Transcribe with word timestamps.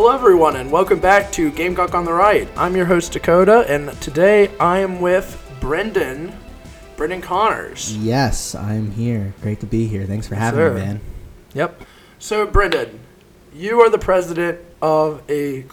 Hello, 0.00 0.14
everyone, 0.14 0.54
and 0.54 0.70
welcome 0.70 1.00
back 1.00 1.32
to 1.32 1.50
Gamecock 1.50 1.92
on 1.92 2.04
the 2.04 2.12
Right. 2.12 2.48
I'm 2.56 2.76
your 2.76 2.86
host, 2.86 3.10
Dakota, 3.10 3.66
and 3.68 3.90
today 4.00 4.48
I 4.58 4.78
am 4.78 5.00
with 5.00 5.44
Brendan, 5.58 6.32
Brendan 6.96 7.20
Connors. 7.20 7.96
Yes, 7.96 8.54
I'm 8.54 8.92
here. 8.92 9.34
Great 9.42 9.58
to 9.58 9.66
be 9.66 9.88
here. 9.88 10.06
Thanks 10.06 10.28
for 10.28 10.36
having 10.36 10.60
sir. 10.60 10.72
me, 10.72 10.80
man. 10.80 11.00
Yep. 11.54 11.82
So, 12.20 12.46
Brendan, 12.46 13.00
you 13.52 13.80
are 13.80 13.90
the 13.90 13.98
president 13.98 14.60
of 14.80 15.20
a 15.28 15.64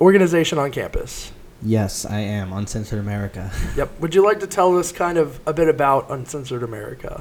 organization 0.00 0.58
on 0.58 0.70
campus. 0.70 1.32
Yes, 1.60 2.04
I 2.04 2.20
am. 2.20 2.52
Uncensored 2.52 3.00
America. 3.00 3.50
Yep. 3.76 3.98
Would 3.98 4.14
you 4.14 4.24
like 4.24 4.38
to 4.40 4.46
tell 4.46 4.78
us 4.78 4.92
kind 4.92 5.18
of 5.18 5.40
a 5.44 5.52
bit 5.52 5.66
about 5.66 6.08
Uncensored 6.08 6.62
America? 6.62 7.20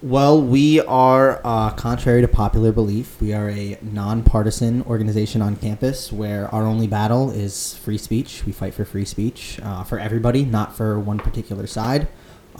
Well, 0.00 0.40
we 0.40 0.80
are, 0.82 1.40
uh, 1.42 1.70
contrary 1.70 2.20
to 2.20 2.28
popular 2.28 2.70
belief, 2.70 3.20
we 3.20 3.32
are 3.32 3.50
a 3.50 3.76
nonpartisan 3.82 4.82
organization 4.82 5.42
on 5.42 5.56
campus 5.56 6.12
where 6.12 6.46
our 6.54 6.62
only 6.62 6.86
battle 6.86 7.32
is 7.32 7.74
free 7.74 7.98
speech. 7.98 8.44
We 8.46 8.52
fight 8.52 8.74
for 8.74 8.84
free 8.84 9.04
speech 9.04 9.58
uh, 9.60 9.82
for 9.82 9.98
everybody, 9.98 10.44
not 10.44 10.76
for 10.76 11.00
one 11.00 11.18
particular 11.18 11.66
side. 11.66 12.06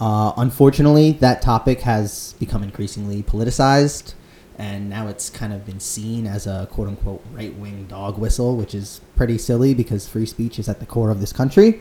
Uh, 0.01 0.33
unfortunately, 0.35 1.13
that 1.13 1.41
topic 1.41 1.79
has 1.81 2.35
become 2.41 2.61
increasingly 2.61 3.23
politicized, 3.23 4.15
and 4.57 4.89
now 4.89 5.07
it's 5.07 5.29
kind 5.29 5.53
of 5.53 5.65
been 5.65 5.79
seen 5.79 6.27
as 6.27 6.45
a 6.45 6.67
quote 6.69 6.89
unquote 6.89 7.23
right 7.31 7.55
wing 7.55 7.85
dog 7.85 8.17
whistle, 8.17 8.57
which 8.57 8.75
is 8.75 8.99
pretty 9.15 9.37
silly 9.37 9.73
because 9.73 10.09
free 10.09 10.25
speech 10.25 10.59
is 10.59 10.67
at 10.67 10.81
the 10.81 10.85
core 10.85 11.09
of 11.09 11.21
this 11.21 11.31
country. 11.31 11.79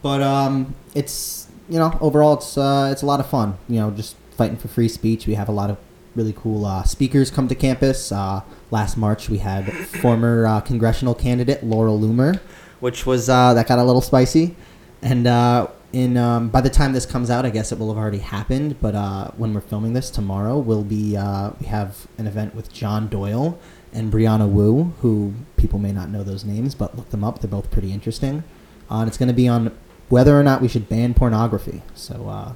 But 0.00 0.22
um, 0.22 0.74
it's 0.94 1.48
you 1.68 1.78
know 1.78 1.98
overall 2.00 2.38
it's 2.38 2.56
uh, 2.56 2.88
it's 2.90 3.02
a 3.02 3.06
lot 3.06 3.20
of 3.20 3.26
fun. 3.26 3.58
You 3.68 3.80
know, 3.80 3.90
just 3.90 4.16
fighting 4.36 4.56
for 4.56 4.68
free 4.68 4.88
speech. 4.88 5.26
We 5.26 5.34
have 5.34 5.48
a 5.48 5.52
lot 5.52 5.70
of 5.70 5.78
really 6.16 6.32
cool 6.32 6.64
uh, 6.64 6.82
speakers 6.82 7.30
come 7.30 7.46
to 7.48 7.54
campus. 7.54 8.10
Uh, 8.10 8.40
last 8.70 8.96
March, 8.96 9.28
we 9.28 9.38
had 9.38 9.72
former 9.72 10.46
uh, 10.46 10.60
congressional 10.60 11.14
candidate 11.14 11.62
Laura 11.62 11.90
Loomer, 11.90 12.40
which 12.80 13.06
was 13.06 13.28
uh, 13.28 13.54
that 13.54 13.68
got 13.68 13.78
a 13.78 13.84
little 13.84 14.00
spicy. 14.00 14.56
And 15.02 15.26
uh, 15.26 15.68
in 15.92 16.16
um, 16.16 16.48
by 16.48 16.60
the 16.62 16.70
time 16.70 16.92
this 16.92 17.06
comes 17.06 17.30
out, 17.30 17.44
I 17.44 17.50
guess 17.50 17.70
it 17.70 17.78
will 17.78 17.88
have 17.88 17.98
already 17.98 18.18
happened. 18.18 18.80
But 18.80 18.94
uh, 18.94 19.30
when 19.36 19.54
we're 19.54 19.60
filming 19.60 19.92
this 19.92 20.10
tomorrow, 20.10 20.58
we'll 20.58 20.84
be 20.84 21.12
we 21.60 21.66
have 21.66 22.06
an 22.18 22.26
event 22.26 22.54
with 22.54 22.72
John 22.72 23.08
Doyle 23.08 23.58
and 23.92 24.12
Brianna 24.12 24.48
Wu, 24.48 24.94
who 25.00 25.34
people 25.56 25.78
may 25.78 25.92
not 25.92 26.08
know 26.08 26.22
those 26.22 26.44
names, 26.44 26.74
but 26.74 26.96
look 26.96 27.10
them 27.10 27.22
up. 27.22 27.40
They're 27.40 27.50
both 27.50 27.70
pretty 27.70 27.92
interesting. 27.92 28.42
And 28.88 29.08
it's 29.08 29.18
going 29.18 29.28
to 29.28 29.34
be 29.34 29.48
on 29.48 29.76
whether 30.08 30.38
or 30.38 30.42
not 30.42 30.62
we 30.62 30.68
should 30.68 30.88
ban 30.88 31.12
pornography. 31.14 31.82
So, 31.94 32.54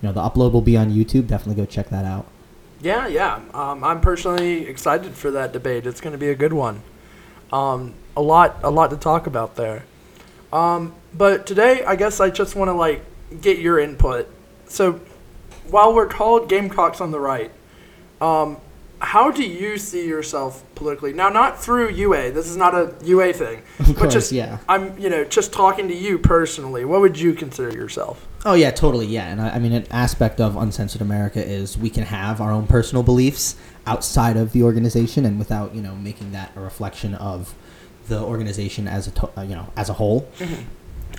you 0.00 0.08
know, 0.08 0.12
the 0.12 0.20
upload 0.20 0.52
will 0.52 0.62
be 0.62 0.76
on 0.76 0.90
YouTube. 0.90 1.26
Definitely 1.26 1.62
go 1.62 1.66
check 1.66 1.88
that 1.90 2.04
out. 2.04 2.26
Yeah, 2.80 3.08
yeah. 3.08 3.40
Um, 3.52 3.82
I'm 3.82 4.00
personally 4.00 4.66
excited 4.66 5.14
for 5.14 5.30
that 5.32 5.52
debate. 5.52 5.86
It's 5.86 6.00
going 6.00 6.12
to 6.12 6.18
be 6.18 6.28
a 6.28 6.34
good 6.34 6.52
one. 6.52 6.82
Um, 7.52 7.94
a 8.16 8.22
lot, 8.22 8.60
a 8.62 8.70
lot 8.70 8.90
to 8.90 8.96
talk 8.96 9.26
about 9.26 9.56
there. 9.56 9.84
Um, 10.52 10.94
but 11.12 11.46
today, 11.46 11.84
I 11.84 11.96
guess 11.96 12.20
I 12.20 12.30
just 12.30 12.54
want 12.54 12.68
to 12.68 12.74
like 12.74 13.04
get 13.40 13.58
your 13.58 13.78
input. 13.78 14.28
So, 14.66 15.00
while 15.68 15.94
we're 15.94 16.08
called 16.08 16.48
Gamecocks 16.48 17.00
on 17.00 17.10
the 17.10 17.20
right, 17.20 17.50
um, 18.20 18.58
how 19.00 19.30
do 19.30 19.42
you 19.42 19.78
see 19.78 20.06
yourself 20.06 20.62
politically? 20.74 21.12
Now, 21.12 21.28
not 21.28 21.60
through 21.60 21.90
UA. 21.90 22.32
This 22.32 22.48
is 22.48 22.56
not 22.56 22.74
a 22.74 22.94
UA 23.04 23.32
thing. 23.32 23.62
Of 23.78 23.86
but 23.86 23.96
course, 23.96 24.12
just, 24.12 24.32
yeah. 24.32 24.58
I'm, 24.68 24.96
you 24.98 25.08
know, 25.08 25.24
just 25.24 25.52
talking 25.52 25.88
to 25.88 25.94
you 25.94 26.18
personally. 26.18 26.84
What 26.84 27.00
would 27.00 27.18
you 27.18 27.34
consider 27.34 27.74
yourself? 27.74 28.27
Oh 28.44 28.54
yeah, 28.54 28.70
totally. 28.70 29.06
Yeah, 29.06 29.28
and 29.28 29.40
I, 29.40 29.50
I 29.50 29.58
mean, 29.58 29.72
an 29.72 29.86
aspect 29.90 30.40
of 30.40 30.56
Uncensored 30.56 31.02
America 31.02 31.44
is 31.44 31.76
we 31.76 31.90
can 31.90 32.04
have 32.04 32.40
our 32.40 32.52
own 32.52 32.66
personal 32.66 33.02
beliefs 33.02 33.56
outside 33.86 34.36
of 34.36 34.52
the 34.52 34.62
organization, 34.62 35.24
and 35.24 35.38
without 35.38 35.74
you 35.74 35.82
know 35.82 35.94
making 35.96 36.32
that 36.32 36.52
a 36.56 36.60
reflection 36.60 37.14
of 37.16 37.54
the 38.06 38.20
organization 38.20 38.86
as 38.88 39.06
a 39.08 39.10
to- 39.10 39.30
uh, 39.36 39.42
you 39.42 39.54
know 39.56 39.72
as 39.76 39.88
a 39.88 39.94
whole. 39.94 40.28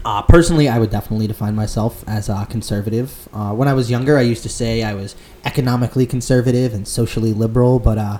Uh, 0.06 0.22
personally, 0.22 0.70
I 0.70 0.80
would 0.80 0.92
definitely 0.92 1.28
define 1.28 1.56
myself 1.56 2.06
as 2.08 2.30
a 2.30 2.48
conservative. 2.50 3.28
Uh, 3.34 3.52
when 3.54 3.68
I 3.68 3.74
was 3.74 3.92
younger, 3.92 4.18
I 4.18 4.22
used 4.22 4.44
to 4.44 4.50
say 4.50 4.82
I 4.82 4.94
was 4.94 5.14
economically 5.44 6.06
conservative 6.06 6.74
and 6.74 6.88
socially 6.88 7.34
liberal, 7.34 7.80
but 7.80 7.98
uh, 7.98 8.18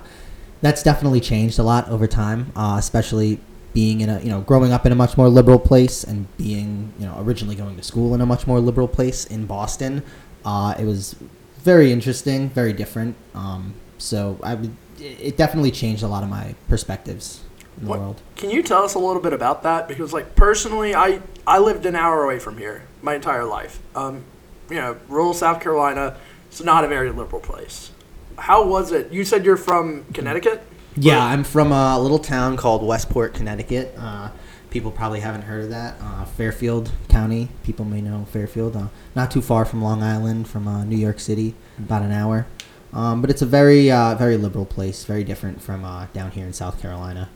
that's 0.60 0.82
definitely 0.82 1.20
changed 1.20 1.58
a 1.58 1.62
lot 1.62 1.88
over 1.88 2.06
time, 2.06 2.52
uh, 2.54 2.76
especially 2.78 3.40
being 3.72 4.00
in 4.00 4.08
a 4.10 4.18
you 4.20 4.28
know 4.28 4.40
growing 4.40 4.72
up 4.72 4.84
in 4.86 4.92
a 4.92 4.94
much 4.96 5.16
more 5.16 5.28
liberal 5.28 5.58
place 5.58 6.02
and 6.04 6.26
being 6.36 6.92
you 6.98 7.06
know 7.06 7.16
originally 7.20 7.54
going 7.54 7.76
to 7.76 7.82
school 7.82 8.14
in 8.14 8.20
a 8.20 8.26
much 8.26 8.46
more 8.46 8.60
liberal 8.60 8.88
place 8.88 9.24
in 9.26 9.46
Boston. 9.46 10.02
Uh, 10.44 10.74
it 10.78 10.84
was 10.84 11.14
very 11.62 11.92
interesting, 11.92 12.48
very 12.50 12.72
different. 12.72 13.14
Um, 13.34 13.74
so 13.98 14.38
I 14.42 14.54
would, 14.54 14.74
it 14.98 15.36
definitely 15.36 15.70
changed 15.70 16.02
a 16.02 16.08
lot 16.08 16.22
of 16.22 16.30
my 16.30 16.54
perspectives 16.68 17.42
in 17.76 17.84
the 17.84 17.90
What- 17.90 18.00
world. 18.00 18.20
Can 18.36 18.50
you 18.50 18.62
tell 18.62 18.82
us 18.82 18.94
a 18.94 18.98
little 18.98 19.20
bit 19.20 19.34
about 19.34 19.62
that? 19.64 19.86
Because, 19.86 20.12
like, 20.14 20.34
personally, 20.34 20.94
I 20.94 21.20
I 21.46 21.58
lived 21.58 21.84
an 21.86 21.94
hour 21.96 22.24
away 22.24 22.38
from 22.38 22.56
here 22.58 22.82
my 23.02 23.14
entire 23.14 23.44
life. 23.44 23.80
Um, 23.94 24.24
you 24.70 24.76
know, 24.76 24.96
rural 25.08 25.34
South 25.34 25.60
Carolina. 25.60 26.16
It's 26.48 26.62
not 26.62 26.84
a 26.84 26.88
very 26.88 27.10
liberal 27.12 27.40
place. 27.42 27.90
How 28.36 28.64
was 28.64 28.90
it? 28.92 29.12
You 29.12 29.24
said 29.24 29.44
you're 29.44 29.56
from 29.58 30.04
Connecticut. 30.14 30.62
Yeah, 30.96 31.22
I'm 31.24 31.44
from 31.44 31.72
a 31.72 31.98
little 31.98 32.18
town 32.18 32.56
called 32.56 32.82
Westport, 32.82 33.34
Connecticut. 33.34 33.94
Uh, 33.96 34.30
people 34.70 34.90
probably 34.90 35.20
haven't 35.20 35.42
heard 35.42 35.64
of 35.64 35.70
that. 35.70 35.96
Uh, 36.00 36.24
Fairfield 36.24 36.92
County. 37.08 37.48
People 37.62 37.84
may 37.84 38.00
know 38.00 38.24
Fairfield. 38.26 38.76
Uh, 38.76 38.88
not 39.14 39.30
too 39.30 39.40
far 39.42 39.64
from 39.64 39.82
Long 39.82 40.02
Island, 40.02 40.48
from 40.48 40.66
uh, 40.66 40.84
New 40.84 40.96
York 40.96 41.20
City, 41.20 41.54
about 41.78 42.02
an 42.02 42.12
hour. 42.12 42.46
Um, 42.92 43.20
but 43.20 43.30
it's 43.30 43.42
a 43.42 43.46
very, 43.46 43.90
uh, 43.90 44.14
very 44.16 44.36
liberal 44.36 44.64
place. 44.64 45.04
Very 45.04 45.22
different 45.22 45.62
from 45.62 45.84
uh, 45.84 46.06
down 46.12 46.32
here 46.32 46.46
in 46.46 46.52
South 46.52 46.80
Carolina. 46.80 47.28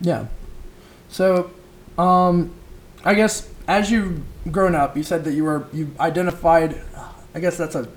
Yeah. 0.00 0.26
So, 1.08 1.50
um, 1.98 2.54
I 3.04 3.14
guess 3.14 3.50
as 3.66 3.90
you've 3.90 4.22
grown 4.50 4.74
up, 4.74 4.96
you 4.96 5.02
said 5.02 5.24
that 5.24 5.34
you 5.34 5.44
were 5.44 5.66
you 5.72 5.94
identified. 6.00 6.80
I 7.34 7.40
guess 7.40 7.58
that's 7.58 7.74
a 7.74 7.88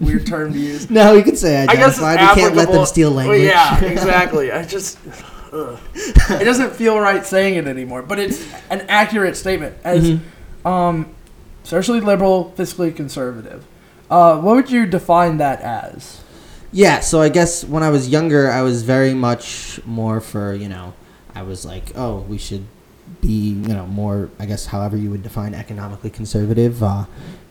weird 0.00 0.26
term 0.26 0.52
to 0.52 0.58
use. 0.58 0.90
No, 0.90 1.12
you 1.14 1.22
could 1.22 1.38
say 1.38 1.62
I 1.62 1.66
guess 1.76 1.94
it's 1.96 2.02
identified. 2.02 2.36
You 2.36 2.42
can't 2.42 2.56
let 2.56 2.70
them 2.72 2.86
steal 2.86 3.10
Well, 3.10 3.18
language. 3.28 3.42
yeah, 3.42 3.82
exactly. 3.84 4.50
I 4.52 4.64
just 4.64 4.98
ugh. 5.52 5.78
it 5.94 6.44
doesn't 6.44 6.72
feel 6.74 6.98
right 6.98 7.24
saying 7.24 7.54
it 7.56 7.66
anymore, 7.66 8.02
but 8.02 8.18
it's 8.18 8.44
an 8.70 8.82
accurate 8.88 9.36
statement 9.36 9.76
as 9.84 10.04
Mhm. 10.04 10.66
um, 10.68 11.06
socially 11.62 12.00
liberal, 12.00 12.52
fiscally 12.56 12.94
conservative. 12.94 13.64
Uh, 14.10 14.38
what 14.38 14.56
would 14.56 14.70
you 14.70 14.86
define 14.86 15.38
that 15.38 15.60
as? 15.62 16.20
Yeah, 16.72 17.00
so 17.00 17.20
I 17.22 17.28
guess 17.28 17.64
when 17.64 17.82
I 17.84 17.90
was 17.90 18.08
younger, 18.08 18.50
I 18.50 18.62
was 18.62 18.82
very 18.82 19.14
much 19.14 19.80
more 19.86 20.20
for, 20.20 20.52
you 20.54 20.68
know, 20.68 20.92
I 21.34 21.42
was 21.42 21.64
like, 21.64 21.92
oh, 21.96 22.18
we 22.28 22.36
should 22.36 22.64
be, 23.20 23.50
you 23.50 23.68
know, 23.74 23.86
more, 23.86 24.28
I 24.40 24.46
guess, 24.46 24.66
however 24.66 24.96
you 24.96 25.08
would 25.10 25.22
define 25.22 25.54
economically 25.54 26.10
conservative 26.10 26.82
uh, 26.82 27.04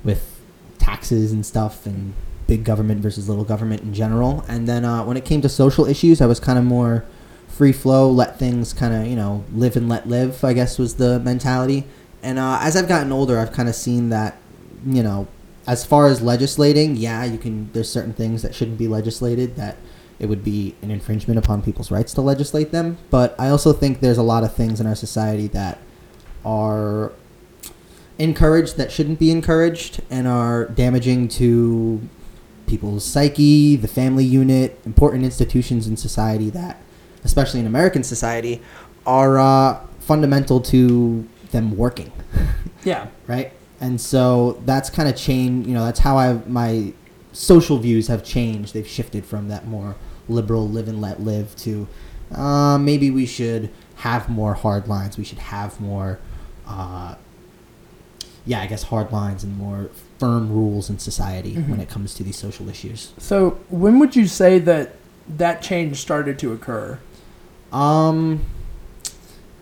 with 0.04 0.40
taxes 0.78 1.32
and 1.32 1.46
stuff 1.46 1.86
and 1.86 2.14
big 2.54 2.64
government 2.64 3.02
versus 3.02 3.28
little 3.28 3.44
government 3.44 3.82
in 3.82 3.92
general. 3.96 4.46
And 4.48 4.68
then 4.68 4.86
uh, 4.86 5.04
when 5.04 5.18
it 5.18 5.26
came 5.26 5.42
to 5.42 5.50
social 5.50 5.88
issues, 5.88 6.22
I 6.22 6.28
was 6.28 6.40
kind 6.40 6.60
of 6.60 6.64
more 6.64 7.04
free 7.48 7.72
flow, 7.72 8.08
let 8.08 8.38
things 8.38 8.74
kind 8.74 8.94
of, 8.94 9.08
you 9.08 9.16
know, 9.16 9.44
live 9.52 9.76
and 9.76 9.90
let 9.90 10.08
live, 10.08 10.44
I 10.44 10.54
guess 10.54 10.78
was 10.78 10.96
the 10.98 11.20
mentality. 11.20 11.86
And 12.22 12.38
uh, 12.38 12.60
as 12.62 12.78
I've 12.78 12.88
gotten 12.88 13.12
older, 13.12 13.40
I've 13.40 13.52
kind 13.52 13.68
of 13.68 13.74
seen 13.74 14.10
that, 14.10 14.38
you 14.86 15.02
know, 15.02 15.28
as 15.66 15.84
far 15.84 16.06
as 16.06 16.22
legislating, 16.22 16.96
yeah, 16.96 17.24
you 17.24 17.40
can. 17.40 17.72
There's 17.74 17.90
certain 17.90 18.14
things 18.14 18.44
that 18.44 18.54
shouldn't 18.54 18.78
be 18.78 18.88
legislated 18.88 19.56
that 19.56 19.78
it 20.20 20.28
would 20.28 20.44
be 20.44 20.76
an 20.84 20.92
infringement 20.92 21.40
upon 21.40 21.64
people's 21.64 21.90
rights 21.90 22.14
to 22.14 22.22
legislate 22.22 22.72
them. 22.72 23.00
But 23.10 23.34
I 23.40 23.50
also 23.50 23.74
think 23.74 24.00
there's 24.00 24.20
a 24.20 24.24
lot 24.24 24.44
of 24.44 24.54
things 24.54 24.80
in 24.80 24.86
our 24.86 24.96
society 24.96 25.48
that 25.48 25.80
are 26.46 27.14
encouraged 28.20 28.78
that 28.78 28.92
shouldn't 28.92 29.18
be 29.18 29.32
encouraged 29.32 30.02
and 30.12 30.28
are 30.28 30.66
damaging 30.66 31.28
to 31.30 32.08
people's 32.68 33.04
psyche, 33.06 33.76
the 33.76 33.88
family 33.88 34.24
unit, 34.26 34.80
important 34.86 35.24
institutions 35.24 35.88
in 35.88 35.98
society 35.98 36.50
that, 36.52 36.82
especially 37.24 37.60
in 37.60 37.66
American 37.66 38.04
society, 38.04 38.62
are 39.06 39.38
uh, 39.40 39.80
fundamental 40.00 40.60
to 40.62 41.28
them 41.52 41.76
working 41.78 42.12
Yeah. 42.84 43.08
right? 43.28 43.52
And 43.80 44.00
so 44.00 44.62
that's 44.66 44.90
kind 44.90 45.08
of 45.10 45.16
changed. 45.16 45.68
You 45.68 45.74
know, 45.74 45.86
that's 45.86 46.00
how 46.00 46.18
I 46.18 46.34
my 46.48 46.94
social 47.34 47.78
views 47.80 48.08
have 48.08 48.24
changed. 48.24 48.74
They've 48.74 48.88
shifted 48.88 49.26
from 49.26 49.48
that 49.50 49.68
more 49.68 49.96
liberal 50.30 50.68
live 50.70 50.88
and 50.88 51.02
let 51.02 51.20
live 51.22 51.56
to 51.58 51.88
uh, 52.34 52.78
maybe 52.78 53.12
we 53.12 53.26
should 53.26 53.70
have 53.98 54.30
more 54.30 54.54
hard 54.54 54.88
lines. 54.88 55.18
We 55.18 55.24
should 55.26 55.38
have 55.40 55.80
more, 55.82 56.20
uh, 56.66 57.16
yeah, 58.46 58.62
I 58.62 58.68
guess 58.68 58.84
hard 58.84 59.12
lines 59.12 59.44
and 59.44 59.58
more 59.58 59.90
firm 60.24 60.50
rules 60.50 60.90
in 60.90 60.98
society 61.00 61.56
when 61.56 61.82
it 61.82 61.90
comes 61.90 62.14
to 62.14 62.24
these 62.24 62.38
social 62.38 62.70
issues. 62.70 63.12
So 63.18 63.60
when 63.70 64.00
would 64.00 64.16
you 64.16 64.26
say 64.26 64.58
that 64.60 64.96
that 65.28 65.62
change 65.62 65.98
started 65.98 66.40
to 66.40 66.54
occur? 66.54 66.98
Um, 67.74 68.46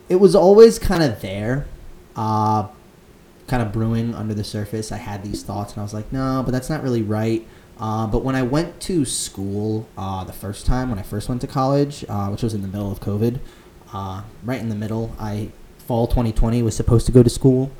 it 0.07 0.17
was 0.17 0.35
always 0.35 0.77
kind 0.77 1.01
of 1.01 1.19
there, 1.19 1.65
uh, 2.15 2.67
kind 3.47 3.63
of 3.63 3.71
brewing 3.71 4.13
under 4.13 4.35
the 4.35 4.43
surface. 4.43 4.91
I 4.91 4.97
had 4.97 5.23
these 5.23 5.41
thoughts, 5.41 5.73
and 5.73 5.79
I 5.79 5.83
was 5.83 5.95
like, 5.95 6.13
no, 6.13 6.43
but 6.45 6.51
that's 6.51 6.69
not 6.69 6.83
really 6.83 7.01
right. 7.01 7.43
Uh, 7.79 8.05
but 8.05 8.23
when 8.23 8.35
I 8.35 8.43
went 8.43 8.79
to 8.81 9.03
school 9.03 9.87
uh, 9.97 10.23
the 10.25 10.33
first 10.33 10.67
time, 10.67 10.91
when 10.91 10.99
I 10.99 11.01
first 11.01 11.27
went 11.27 11.41
to 11.41 11.47
college, 11.47 12.05
uh, 12.07 12.27
which 12.27 12.43
was 12.43 12.53
in 12.53 12.61
the 12.61 12.67
middle 12.67 12.91
of 12.91 12.99
COVID, 12.99 13.39
uh, 13.93 14.21
right 14.43 14.61
in 14.61 14.69
the 14.69 14.75
middle. 14.75 15.15
I 15.19 15.49
fall 15.79 16.05
2020 16.05 16.61
was 16.61 16.75
supposed 16.75 17.07
to 17.07 17.11
go 17.11 17.23
to 17.23 17.31
school, 17.31 17.71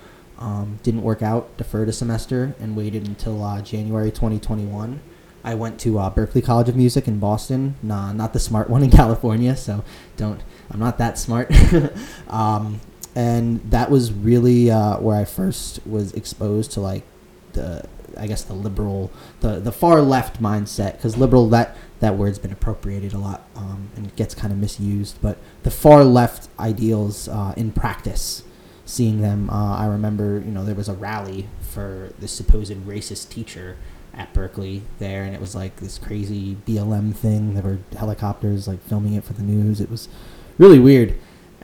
um, 0.42 0.80
didn't 0.82 1.04
work 1.04 1.22
out, 1.22 1.56
deferred 1.58 1.88
a 1.88 1.94
semester, 1.94 2.56
and 2.60 2.76
waited 2.76 3.08
until 3.08 3.44
uh, 3.44 3.62
January 3.62 4.10
2021. 4.10 5.00
I 5.44 5.56
went 5.56 5.80
to 5.82 6.00
uh, 6.00 6.14
Berklee 6.14 6.44
College 6.44 6.70
of 6.70 6.76
Music 6.76 7.08
in 7.08 7.20
Boston, 7.20 7.76
nah, 7.82 8.12
not 8.12 8.34
the 8.34 8.40
smart 8.40 8.70
one 8.70 8.84
in 8.84 8.92
California. 9.02 9.56
So 9.56 9.84
don't, 10.18 10.42
I'm 10.70 10.80
not 10.80 10.98
that 10.98 11.18
smart. 11.18 11.52
um, 12.30 12.82
and 13.16 13.62
that 13.72 13.92
was 13.92 14.12
really 14.12 14.72
uh, 14.72 14.98
where 14.98 15.18
I 15.18 15.26
first 15.26 15.86
was 15.86 16.14
exposed 16.14 16.72
to 16.72 16.82
like 16.82 17.04
the 17.54 17.86
I 18.18 18.28
guess 18.28 18.44
the 18.44 18.54
liberal 18.54 19.12
the 19.42 19.60
the 19.60 19.72
far 19.72 20.02
left 20.02 20.42
mindset 20.42 20.94
because 20.94 21.18
liberal 21.18 21.50
that 21.50 21.76
that 22.00 22.16
word's 22.16 22.40
been 22.40 22.52
appropriated 22.52 23.14
a 23.14 23.18
lot 23.18 23.48
um, 23.56 23.90
and 23.96 24.16
gets 24.16 24.36
kind 24.36 24.52
of 24.54 24.60
misused 24.60 25.18
but 25.22 25.38
the 25.64 25.72
far 25.72 26.04
left 26.04 26.50
ideals 26.60 27.28
uh, 27.28 27.54
in 27.58 27.72
practice 27.72 28.44
seeing 28.92 29.22
them 29.22 29.50
uh, 29.50 29.78
I 29.78 29.86
remember 29.86 30.42
you 30.46 30.52
know 30.52 30.64
there 30.66 30.76
was 30.76 30.90
a 30.90 30.94
rally 30.94 31.48
for 31.62 32.12
the 32.20 32.28
supposed 32.28 32.74
racist 32.86 33.30
teacher 33.30 33.78
at 34.14 34.34
Berklee 34.34 34.82
there 35.00 35.24
and 35.24 35.34
it 35.34 35.40
was 35.40 35.56
like 35.56 35.78
this 35.78 35.98
crazy 35.98 36.58
BLM 36.68 37.16
thing 37.16 37.54
there 37.54 37.64
were 37.64 37.80
helicopters 37.98 38.68
like 38.68 38.82
filming 38.84 39.14
it 39.14 39.24
for 39.24 39.34
the 39.34 39.44
news 39.44 39.80
it 39.80 39.90
was 39.90 40.10
really 40.58 40.80
weird 40.80 41.16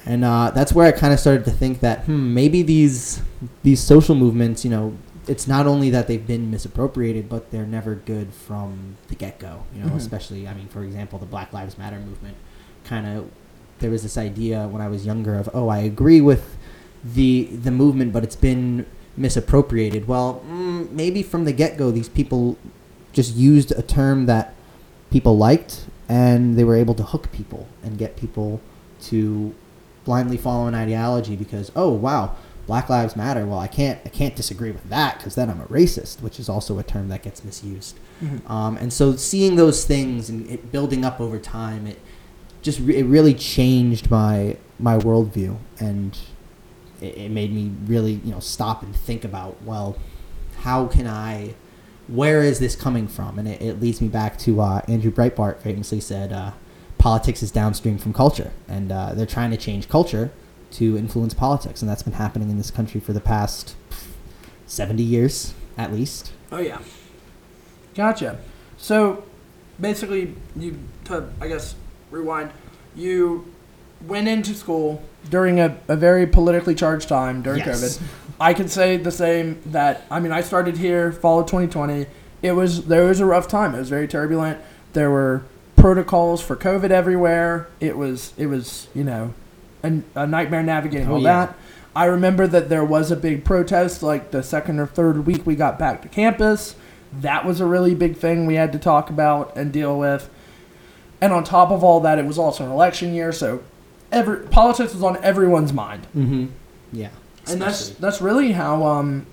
and 0.06 0.24
uh, 0.24 0.52
that's 0.52 0.72
where 0.72 0.88
I 0.88 0.94
kind 0.94 1.12
of 1.14 1.20
started 1.20 1.44
to 1.46 1.52
think 1.52 1.82
that 1.82 2.06
hmm, 2.06 2.34
maybe 2.34 2.62
these 2.62 3.22
these 3.64 3.82
social 3.82 4.16
movements, 4.16 4.64
you 4.64 4.72
know, 4.72 4.96
it's 5.28 5.48
not 5.48 5.68
only 5.68 5.90
that 5.90 6.08
they've 6.08 6.26
been 6.26 6.50
misappropriated, 6.50 7.28
but 7.28 7.52
they're 7.52 7.66
never 7.66 7.96
good 7.96 8.32
from 8.32 8.96
the 9.10 9.16
get 9.16 9.38
go. 9.40 9.64
You 9.76 9.82
know, 9.84 9.90
Mhm. 9.90 9.98
especially 9.98 10.48
I 10.48 10.54
mean, 10.54 10.68
for 10.68 10.84
example, 10.84 11.20
the 11.20 11.26
Black 11.26 11.52
Lives 11.52 11.78
Matter 11.78 12.00
movement. 12.00 12.38
Kind 12.86 13.06
of, 13.06 13.26
there 13.80 13.90
was 13.92 14.04
this 14.04 14.18
idea 14.18 14.68
when 14.70 14.82
I 14.82 14.88
was 14.88 15.06
younger 15.06 15.36
of, 15.36 15.50
oh, 15.54 15.68
I 15.68 15.80
agree 15.80 16.22
with 16.22 16.56
the 17.04 17.46
the 17.46 17.72
movement, 17.72 18.14
but 18.14 18.24
it's 18.24 18.36
been 18.36 18.86
misappropriated. 19.16 20.08
Well, 20.08 20.42
mm, 20.50 20.90
maybe 20.92 21.24
from 21.24 21.46
the 21.46 21.54
get 21.54 21.78
go, 21.78 21.92
these 21.92 22.10
people 22.10 22.58
just 23.14 23.36
used 23.36 23.72
a 23.72 23.82
term 23.82 24.26
that 24.28 24.54
people 25.10 25.38
liked, 25.38 25.86
and 26.08 26.56
they 26.58 26.64
were 26.64 26.76
able 26.76 26.94
to 26.96 27.04
hook 27.04 27.32
people 27.32 27.68
and 27.84 27.98
get 27.98 28.16
people 28.16 28.62
to 29.04 29.54
blindly 30.06 30.38
follow 30.38 30.68
an 30.68 30.74
ideology 30.76 31.36
because 31.36 31.70
oh 31.76 31.90
wow 31.92 32.34
black 32.66 32.88
lives 32.90 33.16
matter 33.18 33.46
well 33.46 33.60
i 33.60 33.68
can't 33.68 34.00
i 34.06 34.10
can't 34.10 34.38
disagree 34.38 34.72
with 34.72 34.90
that 34.90 35.18
because 35.18 35.36
then 35.36 35.50
i'm 35.50 35.60
a 35.60 35.66
racist 35.66 36.22
which 36.22 36.40
is 36.40 36.48
also 36.48 36.80
a 36.80 36.84
term 36.84 37.10
that 37.10 37.22
gets 37.24 37.44
misused 37.44 37.98
Mhm. 38.24 38.50
um, 38.50 38.78
and 38.78 38.92
so 38.94 39.18
seeing 39.18 39.58
those 39.58 39.84
things 39.84 40.30
and 40.30 40.50
it 40.50 40.72
building 40.72 41.04
up 41.04 41.20
over 41.20 41.38
time 41.40 41.86
it 41.88 42.00
just 42.62 42.80
it 42.80 43.04
really 43.04 43.34
changed 43.34 44.10
my 44.10 44.56
my 44.80 44.98
worldview 44.98 45.58
and 45.80 46.18
it, 47.02 47.18
it 47.18 47.32
made 47.32 47.54
me 47.54 47.72
really 47.86 48.14
you 48.24 48.32
know 48.32 48.40
stop 48.40 48.84
and 48.84 48.96
think 48.96 49.24
about 49.24 49.62
well 49.64 49.98
how 50.60 50.88
can 50.88 51.08
i 51.08 51.54
where 52.08 52.42
is 52.42 52.60
this 52.60 52.76
coming 52.76 53.08
from 53.08 53.38
and 53.38 53.48
it, 53.48 53.62
it 53.62 53.82
leads 53.82 54.02
me 54.02 54.08
back 54.08 54.38
to 54.38 54.62
uh, 54.62 54.82
andrew 54.88 55.12
breitbart 55.12 55.60
famously 55.60 56.00
said 56.00 56.32
uh, 56.32 56.52
politics 56.98 57.44
is 57.44 57.52
downstream 57.52 57.98
from 57.98 58.14
culture 58.14 58.52
and 58.68 58.92
uh, 58.92 59.14
they're 59.14 59.26
trying 59.26 59.52
to 59.52 59.58
change 59.58 59.88
culture 59.90 60.32
to 60.72 60.98
influence 60.98 61.34
politics 61.34 61.82
and 61.82 61.90
that's 61.90 62.04
been 62.04 62.14
happening 62.14 62.50
in 62.50 62.58
this 62.58 62.72
country 62.72 63.00
for 63.00 63.14
the 63.14 63.22
past 63.22 63.76
70 64.66 65.02
years 65.04 65.54
at 65.78 65.94
least 65.94 66.32
Oh 66.52 66.60
yeah. 66.60 66.80
Gotcha. 67.96 68.40
So 68.78 69.24
basically, 69.80 70.36
you 70.56 70.80
to 71.06 71.30
I 71.42 71.48
guess 71.48 71.76
rewind. 72.12 72.52
You 72.96 73.52
went 74.06 74.28
into 74.28 74.54
school 74.54 75.02
during 75.30 75.60
a, 75.60 75.78
a 75.88 75.96
very 75.96 76.26
politically 76.28 76.76
charged 76.76 77.10
time 77.10 77.42
during 77.42 77.60
Yes. 77.60 77.98
COVID. 77.98 78.04
I 78.40 78.54
can 78.54 78.68
say 78.68 78.98
the 78.98 79.12
same. 79.12 79.60
That 79.66 80.06
I 80.12 80.20
mean, 80.20 80.32
I 80.32 80.42
started 80.42 80.78
here 80.78 81.12
fall 81.12 81.40
of 81.40 81.48
2020. 81.48 82.06
It 82.44 82.52
was 82.52 82.86
there 82.86 83.06
was 83.06 83.20
a 83.20 83.26
rough 83.26 83.48
time. 83.48 83.74
It 83.76 83.80
was 83.80 83.90
very 83.90 84.08
turbulent. 84.08 84.60
There 84.94 85.10
were 85.10 85.44
protocols 85.76 86.42
for 86.42 86.56
COVID 86.56 86.92
everywhere. 86.92 87.68
It 87.80 87.98
was 87.98 88.34
it 88.38 88.46
was 88.48 88.88
you 88.94 89.04
know 89.04 89.34
a, 89.84 90.02
a 90.16 90.28
nightmare 90.28 90.64
navigating 90.64 91.10
Oh, 91.10 91.16
all 91.16 91.22
yeah. 91.22 91.48
that. 91.48 91.56
I 91.96 92.06
remember 92.06 92.46
that 92.46 92.70
there 92.70 92.86
was 92.86 93.10
a 93.10 93.16
big 93.16 93.44
protest 93.44 94.04
like 94.04 94.30
the 94.30 94.44
second 94.44 94.80
or 94.80 94.86
third 94.86 95.26
week 95.26 95.48
we 95.48 95.56
got 95.56 95.80
back 95.80 96.04
to 96.04 96.08
campus. 96.08 96.76
That 97.12 97.44
was 97.44 97.60
a 97.60 97.66
really 97.66 97.96
big 97.96 98.18
thing 98.18 98.46
we 98.46 98.54
had 98.56 98.72
to 98.74 98.80
talk 98.80 99.10
about 99.10 99.56
and 99.58 99.72
deal 99.74 99.98
with. 99.98 100.30
And 101.22 101.34
on 101.34 101.44
top 101.44 101.72
of 101.72 101.84
all 101.84 102.00
that, 102.02 102.20
it 102.20 102.26
was 102.26 102.38
also 102.38 102.64
an 102.66 102.72
election 102.72 103.16
year, 103.16 103.32
so 103.32 103.64
every 104.12 104.40
politics 104.48 104.94
was 104.94 105.04
on 105.04 105.18
everyone's 105.24 105.74
mind. 105.74 106.08
mm-hmm 106.16 106.46
yeah 106.94 107.10
And 107.48 107.62
that's 107.62 107.90
that's 107.90 108.22
really 108.22 108.52
how 108.54 108.86
um 108.86 109.26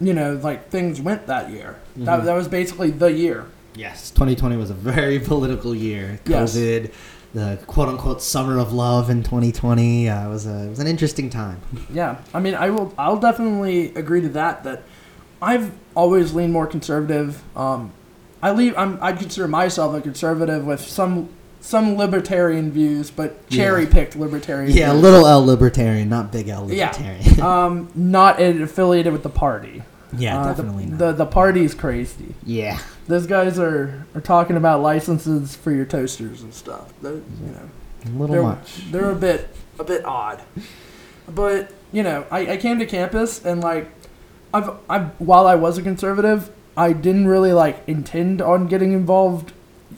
you 0.00 0.12
know, 0.14 0.34
like 0.42 0.68
things 0.68 1.00
went 1.00 1.26
that 1.28 1.50
year. 1.50 1.76
That 1.96 2.20
Mhm. 2.20 2.24
that 2.24 2.34
was 2.34 2.48
basically 2.48 2.90
the 2.90 3.12
year. 3.12 3.46
Yes, 3.76 4.10
2020 4.10 4.56
was 4.56 4.68
a 4.70 4.74
very 4.74 5.18
political 5.20 5.74
year. 5.74 6.18
Yes. 6.26 6.56
COVID, 6.56 6.90
the 7.34 7.58
quote 7.68 7.88
unquote 7.88 8.20
summer 8.20 8.58
of 8.58 8.72
love 8.72 9.08
in 9.10 9.22
2020 9.22 10.08
uh, 10.08 10.28
was 10.28 10.44
a 10.46 10.64
it 10.66 10.70
was 10.70 10.80
an 10.80 10.86
interesting 10.88 11.30
time. 11.30 11.60
Yeah, 11.92 12.16
I 12.34 12.40
mean, 12.40 12.54
I 12.54 12.70
will. 12.70 12.92
I'll 12.98 13.16
definitely 13.20 13.94
agree 13.94 14.20
to 14.22 14.28
that. 14.30 14.64
That 14.64 14.82
I've 15.40 15.70
always 15.94 16.34
leaned 16.34 16.52
more 16.52 16.66
conservative. 16.66 17.42
Um, 17.56 17.92
I 18.42 18.50
leave. 18.52 18.74
I'm. 18.76 18.98
I 19.00 19.12
consider 19.12 19.46
myself 19.48 19.94
a 19.94 20.00
conservative 20.00 20.64
with 20.66 20.80
some 20.80 21.28
some 21.62 21.96
libertarian 21.96 22.70
views, 22.72 23.10
but 23.10 23.48
cherry 23.48 23.86
picked 23.86 24.16
libertarian. 24.16 24.70
Yeah, 24.76 24.90
views. 24.90 25.02
little 25.02 25.26
L 25.26 25.44
libertarian, 25.46 26.08
not 26.10 26.30
big 26.30 26.48
L 26.48 26.70
Yeah. 26.70 26.88
libertarian. 26.90 27.40
Um, 27.40 27.88
not 27.94 28.40
affiliated 28.42 29.12
with 29.12 29.22
the 29.22 29.30
party. 29.30 29.82
yeah, 30.16 30.38
Uh, 30.40 30.42
the, 30.52 30.62
definitely 30.62 30.86
not. 30.86 30.98
The 30.98 31.12
the 31.12 31.26
party's 31.26 31.72
crazy. 31.74 32.34
yeah, 32.44 32.78
Those 33.06 33.26
guys 33.26 33.58
are, 33.58 34.06
are 34.14 34.20
talking 34.20 34.56
about 34.56 34.82
licenses 34.82 35.56
for 35.56 35.70
your 35.70 35.84
toasters 35.86 36.42
and 36.42 36.52
stuff. 36.52 36.92
They're, 37.00 37.14
you 37.14 37.22
know, 37.54 37.68
a 38.04 38.08
little 38.18 38.34
they're, 38.34 38.42
much. 38.42 38.90
they're 38.90 39.10
a 39.10 39.14
bit 39.14 39.48
a 39.78 39.84
bit 39.84 40.04
odd. 40.04 40.42
But 41.32 41.70
you 41.92 42.02
know, 42.02 42.26
I, 42.30 42.52
I 42.52 42.56
came 42.56 42.78
to 42.80 42.86
campus 42.86 43.44
and 43.44 43.60
like 43.62 43.88
I've 44.52 44.70
I 44.90 44.98
while 45.18 45.46
I 45.46 45.54
was 45.54 45.78
a 45.78 45.82
conservative, 45.82 46.50
I 46.76 46.92
didn't 46.92 47.28
really 47.28 47.52
like 47.52 47.82
intend 47.86 48.42
on 48.42 48.66
getting 48.66 48.92
involved 48.92 49.52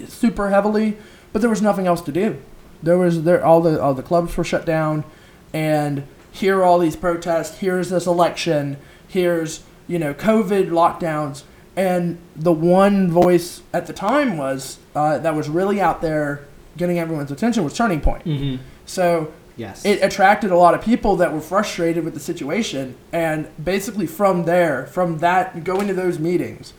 super 0.06 0.50
heavily, 0.50 0.96
but 1.34 1.42
there 1.42 1.50
was 1.50 1.60
nothing 1.60 1.86
else 1.86 2.00
to 2.00 2.12
do. 2.12 2.40
There 2.82 2.96
was 2.96 3.24
there 3.24 3.44
all 3.44 3.60
the 3.60 3.82
all 3.82 3.92
the 3.92 4.02
clubs 4.02 4.34
were 4.36 4.44
shut 4.44 4.64
down 4.64 5.04
and 5.52 6.04
here 6.32 6.60
are 6.60 6.64
all 6.64 6.78
these 6.78 6.96
protests, 6.96 7.58
here's 7.58 7.90
this 7.90 8.06
election, 8.06 8.76
here's, 9.06 9.62
you 9.86 9.98
know, 9.98 10.14
COVID 10.14 10.68
lockdowns 10.70 11.42
and 11.76 12.18
the 12.36 12.52
one 12.52 13.10
voice 13.10 13.62
at 13.72 13.86
the 13.86 13.92
time 13.92 14.38
was 14.38 14.78
uh, 14.94 15.18
that 15.18 15.34
was 15.34 15.48
really 15.48 15.80
out 15.80 16.00
there 16.00 16.46
getting 16.76 16.98
everyone's 16.98 17.30
attention 17.32 17.64
was 17.64 17.74
Turning 17.74 18.00
Point. 18.00 18.24
Mm-hmm. 18.24 18.62
So 18.86 19.32
Yes. 19.56 19.84
it 19.84 20.02
attracted 20.02 20.50
a 20.50 20.56
lot 20.56 20.74
of 20.74 20.82
people 20.82 21.16
that 21.16 21.32
were 21.32 21.40
frustrated 21.40 22.04
with 22.04 22.14
the 22.14 22.20
situation, 22.20 22.96
and 23.12 23.48
basically 23.62 24.06
from 24.06 24.44
there, 24.44 24.86
from 24.86 25.18
that, 25.18 25.62
going 25.62 25.86
to 25.86 25.94
those 25.94 26.18
meetings, 26.18 26.72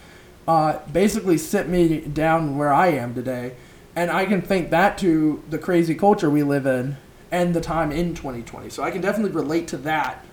uh, 0.48 0.80
basically 0.92 1.38
sit 1.38 1.70
me 1.70 2.00
down 2.02 2.58
where 2.58 2.74
I 2.74 2.88
am 2.88 3.16
today, 3.16 3.54
and 3.96 4.12
I 4.12 4.26
can 4.26 4.42
think 4.42 4.70
that 4.72 4.98
to 5.00 5.44
the 5.50 5.58
crazy 5.58 5.96
culture 5.96 6.30
we 6.30 6.44
live 6.44 6.66
in 6.66 6.98
and 7.32 7.54
the 7.54 7.62
time 7.62 7.92
in 7.92 8.14
2020. 8.16 8.70
So 8.70 8.84
I 8.84 8.92
can 8.92 9.02
definitely 9.02 9.32
relate 9.32 9.68
to 9.70 9.78
that. 9.78 10.24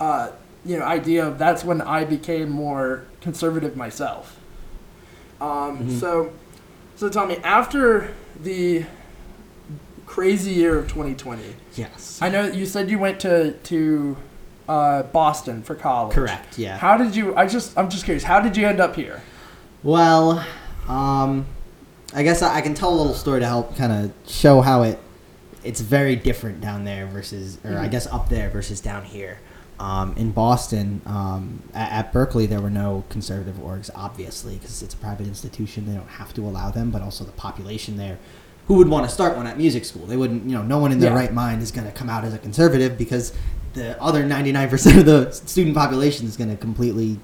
Uh, 0.00 0.30
you 0.64 0.78
know, 0.78 0.84
idea 0.84 1.26
of 1.26 1.38
that's 1.38 1.64
when 1.64 1.80
I 1.80 2.04
became 2.04 2.48
more 2.50 3.04
conservative 3.20 3.76
myself. 3.76 4.36
Um, 5.40 5.78
Mhm. 5.88 6.00
So, 6.00 6.30
so 6.96 7.08
tell 7.08 7.26
me 7.26 7.36
after 7.42 8.12
the 8.40 8.84
crazy 10.06 10.52
year 10.52 10.78
of 10.78 10.88
2020. 10.88 11.42
yes. 11.74 12.18
I 12.22 12.28
know 12.28 12.46
you 12.46 12.66
said 12.66 12.90
you 12.90 12.98
went 12.98 13.18
to 13.20 13.52
to 13.52 14.16
uh, 14.68 15.02
Boston 15.04 15.62
for 15.62 15.74
college. 15.74 16.14
Correct. 16.14 16.58
Yeah. 16.58 16.78
How 16.78 16.96
did 16.96 17.16
you? 17.16 17.34
I 17.36 17.46
just 17.46 17.76
I'm 17.76 17.90
just 17.90 18.04
curious. 18.04 18.22
How 18.24 18.40
did 18.40 18.56
you 18.56 18.66
end 18.66 18.80
up 18.80 18.94
here? 18.94 19.22
Well, 19.82 20.44
um, 20.88 21.46
I 22.14 22.22
guess 22.22 22.42
I, 22.42 22.56
I 22.56 22.60
can 22.60 22.74
tell 22.74 22.92
a 22.92 22.96
little 22.96 23.14
story 23.14 23.40
to 23.40 23.46
help 23.46 23.76
kind 23.76 23.92
of 23.92 24.12
show 24.30 24.60
how 24.60 24.82
it 24.82 24.98
it's 25.64 25.80
very 25.80 26.16
different 26.16 26.60
down 26.60 26.82
there 26.84 27.06
versus, 27.06 27.56
or 27.64 27.78
I 27.78 27.86
Mhm. 27.86 27.90
guess 27.92 28.06
up 28.08 28.28
there 28.28 28.50
versus 28.50 28.80
down 28.80 29.04
here. 29.04 29.38
Um, 29.78 30.12
in 30.16 30.32
Boston, 30.32 31.00
um, 31.06 31.62
at, 31.72 31.92
at 31.92 32.12
Berklee, 32.12 32.48
there 32.48 32.60
were 32.60 32.68
no 32.70 33.04
conservative 33.10 33.56
orgs, 33.56 33.88
obviously, 33.94 34.56
because 34.56 34.82
it's 34.82 34.92
a 34.94 34.96
private 34.96 35.28
institution. 35.28 35.86
They 35.86 35.94
don't 35.94 36.08
have 36.08 36.34
to 36.34 36.42
allow 36.42 36.70
them, 36.72 36.90
but 36.90 37.00
also 37.00 37.22
the 37.22 37.30
population 37.32 37.96
there. 37.96 38.18
Who 38.66 38.74
would 38.74 38.88
want 38.88 39.08
to 39.08 39.12
start 39.14 39.36
one 39.36 39.46
at 39.46 39.56
music 39.56 39.84
school? 39.84 40.04
They 40.04 40.16
wouldn't, 40.16 40.44
you 40.48 40.56
know, 40.56 40.62
no 40.64 40.78
one 40.78 40.90
in 40.90 40.98
their 40.98 41.10
Yeah. 41.12 41.16
right 41.18 41.32
mind 41.32 41.62
is 41.62 41.70
going 41.70 41.86
to 41.86 41.92
come 41.92 42.10
out 42.10 42.24
as 42.24 42.34
a 42.34 42.38
conservative 42.38 42.98
because 42.98 43.32
the 43.74 44.00
other 44.02 44.24
99% 44.24 44.98
of 44.98 45.06
the 45.06 45.30
student 45.30 45.76
population 45.76 46.26
is 46.26 46.36
going 46.36 46.50
to 46.50 46.56
completely 46.56 47.20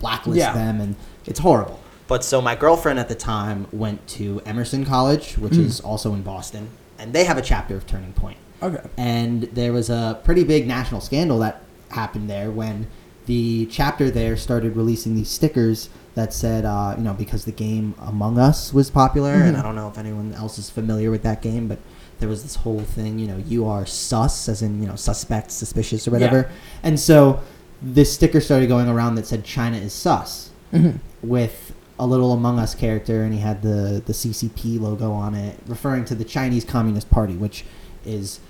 blacklist 0.00 0.38
Yeah. 0.38 0.52
them, 0.52 0.80
and 0.82 0.96
it's 1.26 1.40
horrible. 1.40 1.79
But 2.10 2.24
so 2.24 2.42
my 2.42 2.56
girlfriend 2.56 2.98
at 2.98 3.08
the 3.08 3.14
time 3.14 3.66
went 3.72 4.06
to 4.18 4.42
Emerson 4.44 4.84
College, 4.84 5.38
which 5.38 5.52
Mm. 5.54 5.64
is 5.64 5.80
also 5.80 6.12
in 6.12 6.22
Boston, 6.22 6.68
and 6.98 7.12
they 7.14 7.24
have 7.24 7.38
a 7.38 7.42
chapter 7.42 7.74
of 7.76 7.86
Turning 7.86 8.12
Point. 8.12 8.36
Okay. 8.62 8.82
and 8.98 9.44
there 9.54 9.72
was 9.72 9.88
a 9.88 10.20
pretty 10.22 10.44
big 10.44 10.66
national 10.68 11.00
scandal 11.00 11.38
that 11.38 11.62
happened 11.92 12.28
there 12.28 12.50
when 12.50 12.88
the 13.24 13.64
chapter 13.70 14.10
there 14.10 14.36
started 14.36 14.76
releasing 14.76 15.14
these 15.14 15.30
stickers 15.30 15.88
that 16.14 16.34
said, 16.34 16.66
uh, 16.66 16.94
you 16.98 17.02
know, 17.04 17.14
because 17.14 17.46
the 17.46 17.52
game 17.52 17.94
Among 18.00 18.38
Us 18.38 18.74
was 18.74 18.90
popular, 18.90 19.32
and 19.32 19.56
I 19.56 19.62
don't 19.62 19.76
know 19.76 19.88
if 19.88 19.96
anyone 19.96 20.34
else 20.34 20.58
is 20.58 20.68
familiar 20.68 21.10
with 21.10 21.22
that 21.22 21.40
game, 21.40 21.68
but 21.68 21.78
there 22.18 22.28
was 22.28 22.42
this 22.42 22.56
whole 22.56 22.80
thing, 22.80 23.18
you 23.18 23.28
know, 23.28 23.38
you 23.38 23.66
are 23.66 23.86
sus, 23.86 24.46
as 24.48 24.60
in, 24.60 24.82
you 24.82 24.88
know, 24.88 24.96
suspect, 24.96 25.52
suspicious, 25.52 26.06
or 26.06 26.10
whatever. 26.10 26.50
And 26.82 27.00
so 27.00 27.40
this 27.80 28.12
sticker 28.12 28.40
started 28.42 28.68
going 28.68 28.88
around 28.88 29.14
that 29.14 29.26
said, 29.26 29.42
China 29.44 29.78
is 29.78 29.92
sus 29.94 30.50
Mm-hmm. 30.74 30.98
with 31.28 31.72
a 32.00 32.06
little 32.06 32.32
Among 32.32 32.58
Us 32.58 32.74
character, 32.74 33.22
and 33.22 33.32
he 33.32 33.40
had 33.40 33.62
the 33.62 34.02
the 34.04 34.14
CCP 34.14 34.80
logo 34.80 35.12
on 35.12 35.34
it, 35.34 35.60
referring 35.66 36.06
to 36.06 36.14
the 36.14 36.24
Chinese 36.24 36.64
Communist 36.64 37.10
Party, 37.10 37.34
which 37.34 37.64
is, 38.06 38.40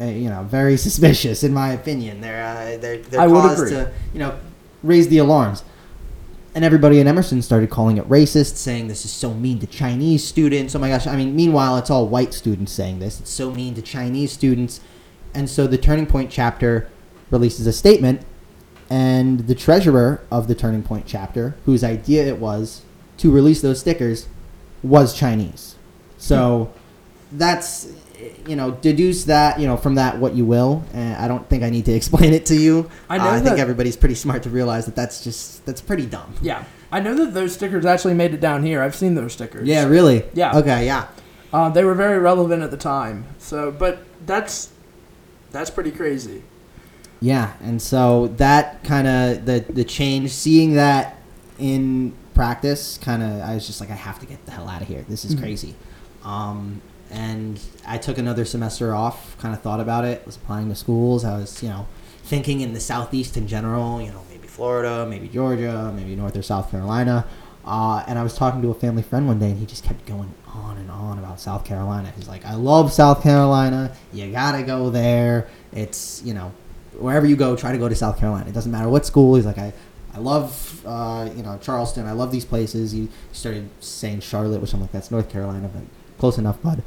uh, 0.00 0.04
you 0.04 0.28
know, 0.28 0.42
very 0.42 0.76
suspicious 0.86 1.42
in 1.42 1.54
my 1.54 1.72
opinion. 1.72 2.20
They're 2.20 2.44
uh, 2.44 2.76
they're, 2.78 2.98
they're 2.98 3.20
I 3.20 3.28
would 3.28 3.40
cause 3.40 3.60
agree. 3.62 3.70
to 3.70 3.92
you 4.12 4.18
know 4.18 4.38
raise 4.82 5.08
the 5.08 5.18
alarms. 5.18 5.64
And 6.54 6.64
everybody 6.64 7.00
in 7.00 7.06
Emerson 7.06 7.42
started 7.42 7.68
calling 7.68 7.98
it 7.98 8.08
racist, 8.08 8.56
saying 8.56 8.88
this 8.88 9.04
is 9.04 9.12
so 9.12 9.34
mean 9.34 9.58
to 9.58 9.66
Chinese 9.66 10.26
students. 10.26 10.74
Oh 10.74 10.78
my 10.78 10.88
gosh! 10.88 11.06
I 11.06 11.14
mean, 11.14 11.36
meanwhile, 11.36 11.76
it's 11.76 11.90
all 11.90 12.08
white 12.08 12.34
students 12.34 12.72
saying 12.72 12.98
this. 12.98 13.20
It's 13.20 13.30
so 13.30 13.52
mean 13.52 13.74
to 13.74 13.82
Chinese 13.82 14.32
students, 14.32 14.80
and 15.32 15.48
so 15.48 15.66
the 15.66 15.78
Turning 15.78 16.06
Point 16.06 16.30
chapter 16.30 16.88
releases 17.30 17.66
a 17.66 17.72
statement 17.72 18.22
and 18.88 19.40
the 19.48 19.54
treasurer 19.54 20.22
of 20.30 20.48
the 20.48 20.54
Turning 20.54 20.82
Point 20.82 21.06
chapter, 21.06 21.56
whose 21.64 21.82
idea 21.84 22.24
it 22.24 22.38
was 22.38 22.82
to 23.18 23.30
release 23.30 23.60
those 23.62 23.80
stickers, 23.80 24.26
was 24.82 25.14
Chinese. 25.14 25.74
So 26.18 26.72
that's 27.32 27.88
you 28.46 28.56
know 28.56 28.70
deduce 28.70 29.24
that 29.24 29.60
you 29.60 29.66
know 29.66 29.76
from 29.76 29.96
that 29.96 30.18
what 30.18 30.34
you 30.34 30.44
will. 30.44 30.84
And 30.94 31.16
I 31.16 31.28
don't 31.28 31.48
think 31.48 31.62
I 31.62 31.70
need 31.70 31.84
to 31.86 31.92
explain 32.00 32.32
it 32.34 32.46
to 32.46 32.54
you. 32.56 32.90
I 33.08 33.18
know 33.18 33.24
Uh, 33.24 33.32
I 33.32 33.40
think 33.40 33.58
everybody's 33.58 33.96
pretty 33.96 34.14
smart 34.14 34.42
to 34.44 34.50
realize 34.50 34.86
that 34.86 34.96
that's 34.96 35.22
just 35.24 35.64
that's 35.66 35.80
pretty 35.80 36.06
dumb. 36.06 36.34
Yeah. 36.40 36.64
I 36.92 37.00
know 37.00 37.14
that 37.16 37.34
those 37.34 37.52
stickers 37.52 37.84
actually 37.84 38.14
made 38.14 38.32
it 38.32 38.40
down 38.40 38.62
here. 38.62 38.80
I've 38.80 38.94
seen 38.94 39.16
those 39.16 39.32
stickers. 39.32 39.66
Yeah, 39.66 39.86
really. 39.86 40.24
Yeah. 40.34 40.56
Okay. 40.56 40.86
Yeah. 40.86 41.08
Uh, 41.52 41.68
they 41.68 41.82
were 41.84 41.94
very 41.94 42.18
relevant 42.18 42.62
at 42.62 42.70
the 42.70 42.76
time. 42.76 43.26
So, 43.38 43.70
but 43.72 43.98
that's 44.24 44.70
that's 45.50 45.70
pretty 45.70 45.90
crazy. 45.90 46.42
Yeah, 47.20 47.54
and 47.62 47.80
so 47.80 48.28
that 48.36 48.84
kind 48.84 49.06
of 49.08 49.46
the 49.46 49.64
the 49.68 49.84
change, 49.84 50.30
seeing 50.30 50.74
that 50.74 51.16
in 51.58 52.12
practice, 52.36 52.98
kind 53.02 53.22
of 53.22 53.40
I 53.40 53.54
was 53.54 53.66
just 53.66 53.80
like, 53.80 53.90
I 53.90 53.94
have 53.94 54.20
to 54.20 54.26
get 54.26 54.44
the 54.46 54.52
hell 54.52 54.68
out 54.68 54.82
of 54.82 54.86
here. 54.88 55.04
This 55.08 55.24
is 55.24 55.34
Mhm. 55.34 55.40
crazy. 55.40 55.74
Um, 56.24 56.80
and 57.10 57.58
I 57.86 57.98
took 57.98 58.18
another 58.18 58.44
semester 58.44 58.94
off. 58.94 59.36
Kind 59.38 59.54
of 59.54 59.60
thought 59.62 59.80
about 59.80 60.04
it. 60.04 60.22
Was 60.26 60.36
applying 60.36 60.68
to 60.68 60.74
schools. 60.74 61.24
I 61.24 61.36
was 61.38 61.62
you 61.62 61.68
know 61.68 61.86
thinking 62.24 62.60
in 62.60 62.72
the 62.72 62.80
southeast 62.80 63.36
in 63.36 63.46
general. 63.48 64.00
You 64.00 64.08
know, 64.12 64.20
maybe 64.30 64.46
Florida, 64.48 65.06
maybe 65.08 65.28
Georgia, 65.28 65.92
maybe 65.96 66.14
North 66.16 66.36
or 66.36 66.42
South 66.42 66.70
Carolina. 66.70 67.24
Uh, 67.64 68.04
and 68.06 68.16
I 68.18 68.22
was 68.22 68.34
talking 68.34 68.62
to 68.62 68.70
a 68.70 68.74
family 68.74 69.02
friend 69.02 69.26
one 69.26 69.38
day, 69.40 69.50
and 69.50 69.58
he 69.58 69.66
just 69.66 69.82
kept 69.82 70.06
going 70.06 70.32
on 70.54 70.76
and 70.78 70.88
on 70.90 71.18
about 71.18 71.40
South 71.40 71.64
Carolina. 71.64 72.12
He's 72.16 72.28
like, 72.28 72.44
"I 72.46 72.54
love 72.54 72.92
South 72.92 73.22
Carolina. 73.22 73.90
You 74.12 74.30
gotta 74.30 74.62
go 74.62 74.90
there. 74.90 75.46
It's 75.72 76.22
you 76.24 76.32
know, 76.34 76.52
wherever 76.98 77.26
you 77.26 77.34
go, 77.36 77.56
try 77.56 77.72
to 77.72 77.78
go 77.78 77.88
to 77.88 77.94
South 77.96 78.18
Carolina. 78.18 78.46
It 78.48 78.52
doesn't 78.54 78.70
matter 78.72 78.88
what 78.88 79.04
school." 79.06 79.34
He's 79.36 79.46
like, 79.46 79.58
"I, 79.58 79.72
I 80.16 80.18
love 80.20 80.82
uh, 80.86 81.28
you 81.36 81.42
know 81.42 81.58
Charleston. 81.60 82.06
I 82.06 82.12
love 82.12 82.32
these 82.32 82.44
places." 82.44 82.92
He 82.92 83.08
started 83.32 83.68
saying 83.80 84.20
Charlotte, 84.20 84.60
which 84.62 84.72
I'm 84.72 84.80
like, 84.80 84.92
"That's 84.92 85.10
North 85.10 85.28
Carolina, 85.28 85.68
but 85.72 85.82
close 86.18 86.38
enough, 86.38 86.60
bud." 86.62 86.82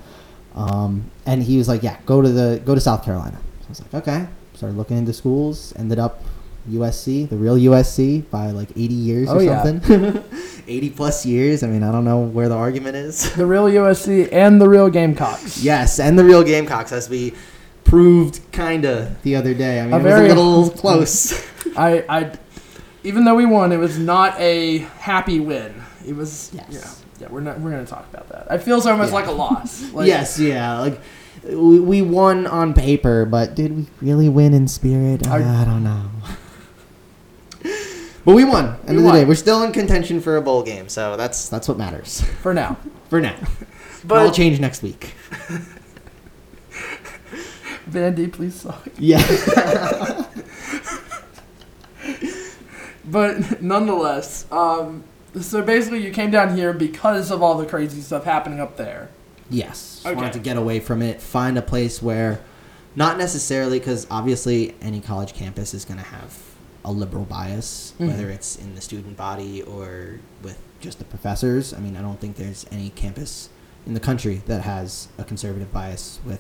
Um, 0.56 1.12
and 1.26 1.44
he 1.44 1.58
was 1.58 1.68
like, 1.68 1.84
"Yeah, 1.84 1.98
go 2.06 2.22
to 2.22 2.30
the 2.30 2.62
go 2.66 2.74
to 2.76 2.82
South 2.82 3.04
Carolina." 3.06 3.38
So 3.62 3.66
I 3.66 3.70
was 3.70 3.82
like, 3.82 3.94
"Okay." 4.08 4.28
Started 4.56 4.78
looking 4.78 4.98
into 4.98 5.14
schools. 5.14 5.74
Ended 5.78 6.00
up 6.00 6.24
USC, 6.70 7.30
the 7.30 7.38
real 7.38 7.56
USC, 7.56 8.30
by 8.30 8.52
like 8.52 8.70
80 8.72 8.94
years 8.94 9.30
Oh, 9.30 9.38
or 9.38 9.44
yeah. 9.44 9.64
something. 9.64 10.24
80 10.68 10.90
plus 10.92 11.26
years. 11.26 11.64
I 11.64 11.68
mean, 11.68 11.82
I 11.84 11.92
don't 11.92 12.04
know 12.04 12.20
where 12.20 12.50
the 12.50 12.56
argument 12.56 12.96
is. 12.98 13.32
The 13.36 13.46
real 13.46 13.66
USC 13.66 14.28
and 14.34 14.60
the 14.62 14.68
real 14.68 14.90
Gamecocks. 14.90 15.64
yes, 15.64 16.00
and 16.00 16.20
the 16.20 16.24
real 16.26 16.44
Gamecocks, 16.44 16.92
as 16.92 17.10
we 17.10 17.34
proved 17.86 18.40
kinda 18.52 19.16
the 19.24 19.36
other 19.36 19.54
day. 19.54 19.80
I 19.80 19.84
mean, 19.86 19.94
A 19.94 19.98
it 20.00 20.04
was 20.04 20.14
a 20.14 20.36
little 20.36 20.70
close. 20.84 21.34
I, 21.78 22.04
I, 22.10 22.32
even 23.04 23.24
though 23.26 23.36
we 23.36 23.46
won, 23.46 23.72
it 23.72 23.78
was 23.78 23.98
not 23.98 24.40
a 24.40 24.80
happy 25.00 25.40
win. 25.40 25.82
It 26.06 26.16
was. 26.16 26.52
Yes. 26.54 26.68
Yeah. 26.72 26.90
Yeah. 27.22 27.28
We're 27.34 27.42
not. 27.42 27.60
We're 27.60 27.72
gonna 27.72 27.86
talk 27.86 28.06
about 28.14 28.30
that. 28.30 28.48
It 28.54 28.64
feels 28.64 28.86
almost 28.86 29.10
Yeah. 29.12 29.16
like 29.16 29.28
a 29.28 29.32
loss. 29.32 29.84
Like, 29.94 30.08
yes, 30.08 30.40
yeah, 30.40 30.80
like. 30.80 31.00
We, 31.44 31.80
we 31.80 32.02
won 32.02 32.48
on 32.48 32.74
paper, 32.74 33.24
but 33.26 33.56
did 33.56 33.74
we 33.74 33.88
really 34.02 34.28
win 34.28 34.54
in 34.54 34.68
spirit? 34.68 35.26
I, 35.26 35.38
I- 35.38 35.62
I 35.62 35.66
don't 35.66 35.84
know. 35.86 36.10
But 38.26 38.36
we 38.36 38.44
won. 38.44 38.76
End 38.86 38.90
We 38.90 38.96
of 38.98 38.98
the 38.98 39.04
won. 39.06 39.16
day, 39.16 39.26
we're 39.26 39.36
still 39.36 39.64
in 39.64 39.72
contention 39.72 40.20
for 40.20 40.36
a 40.36 40.42
bowl 40.42 40.62
game, 40.62 40.90
so 40.90 41.16
that's 41.16 41.48
that's 41.48 41.68
what 41.70 41.78
matters 41.78 42.22
For 42.42 42.54
now. 42.54 42.78
for 43.10 43.22
now. 43.22 43.36
But 44.04 44.18
I'll 44.20 44.32
change 44.32 44.60
next 44.60 44.84
week. 44.84 45.14
Vandy, 47.90 48.32
please 48.32 48.56
suck. 48.56 48.88
Yeah. 49.00 49.20
But 53.12 53.62
nonetheless, 53.62 54.46
um, 54.52 55.04
so 55.40 55.62
basically, 55.62 56.04
you 56.04 56.12
came 56.12 56.32
down 56.32 56.56
here 56.56 56.74
because 56.74 57.32
of 57.32 57.42
all 57.44 57.58
the 57.58 57.66
crazy 57.66 58.02
stuff 58.02 58.24
happening 58.24 58.60
up 58.60 58.78
there. 58.78 59.10
Yes. 59.50 60.02
Okay. 60.06 60.16
Wanted 60.16 60.34
to 60.34 60.40
get 60.40 60.58
away 60.58 60.80
from 60.80 61.02
it, 61.02 61.22
find 61.22 61.58
a 61.58 61.62
place 61.62 62.02
where, 62.02 62.40
not 62.96 63.18
necessarily, 63.18 63.80
because 63.80 64.06
obviously 64.12 64.76
any 64.82 65.02
college 65.02 65.34
campus 65.34 65.74
is 65.74 65.86
going 65.86 66.00
to 66.00 66.06
have 66.06 66.38
a 66.86 66.92
liberal 66.92 67.26
bias, 67.26 67.94
Mhm. 68.00 68.08
whether 68.08 68.30
it's 68.30 68.56
in 68.56 68.76
the 68.76 68.82
student 68.82 69.18
body 69.18 69.62
or 69.64 70.20
with 70.44 70.58
just 70.80 70.98
the 71.00 71.06
professors. 71.06 71.74
I 71.74 71.80
mean, 71.80 71.98
I 71.98 72.02
don't 72.02 72.20
think 72.20 72.38
there's 72.38 72.66
any 72.72 72.90
campus 72.92 73.50
in 73.86 73.94
the 73.96 74.00
country 74.00 74.42
that 74.46 74.62
has 74.62 75.08
a 75.18 75.24
conservative 75.24 75.72
bias 75.74 76.20
with 76.26 76.40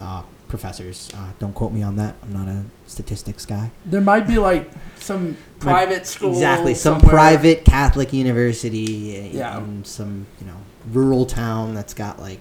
uh, 0.00 0.22
professors. 0.48 1.10
Uh, 1.14 1.30
don't 1.38 1.54
quote 1.54 1.72
me 1.72 1.82
on 1.82 1.96
that. 1.96 2.14
I'm 2.22 2.32
not 2.32 2.48
a 2.48 2.64
statistics 2.86 3.44
guy. 3.46 3.70
There 3.84 4.00
might 4.00 4.26
be 4.26 4.38
like 4.38 4.70
some 4.98 5.36
private 5.60 6.06
school. 6.06 6.30
Exactly. 6.30 6.74
Some 6.74 7.00
somewhere. 7.00 7.10
private 7.14 7.64
Catholic 7.64 8.12
university 8.12 9.30
Yeah. 9.34 9.58
in 9.58 9.84
some, 9.84 10.26
you 10.40 10.46
know, 10.46 10.56
rural 10.90 11.26
town 11.26 11.74
that's 11.74 11.94
got 11.94 12.18
like 12.20 12.40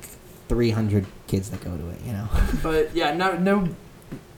300 0.49 1.05
kids 1.27 1.49
that 1.49 1.61
go 1.63 1.75
to 1.75 1.89
it, 1.89 1.99
you 2.05 2.13
know. 2.13 2.27
But 2.63 2.95
yeah, 2.95 3.13
no, 3.13 3.37
no, 3.37 3.67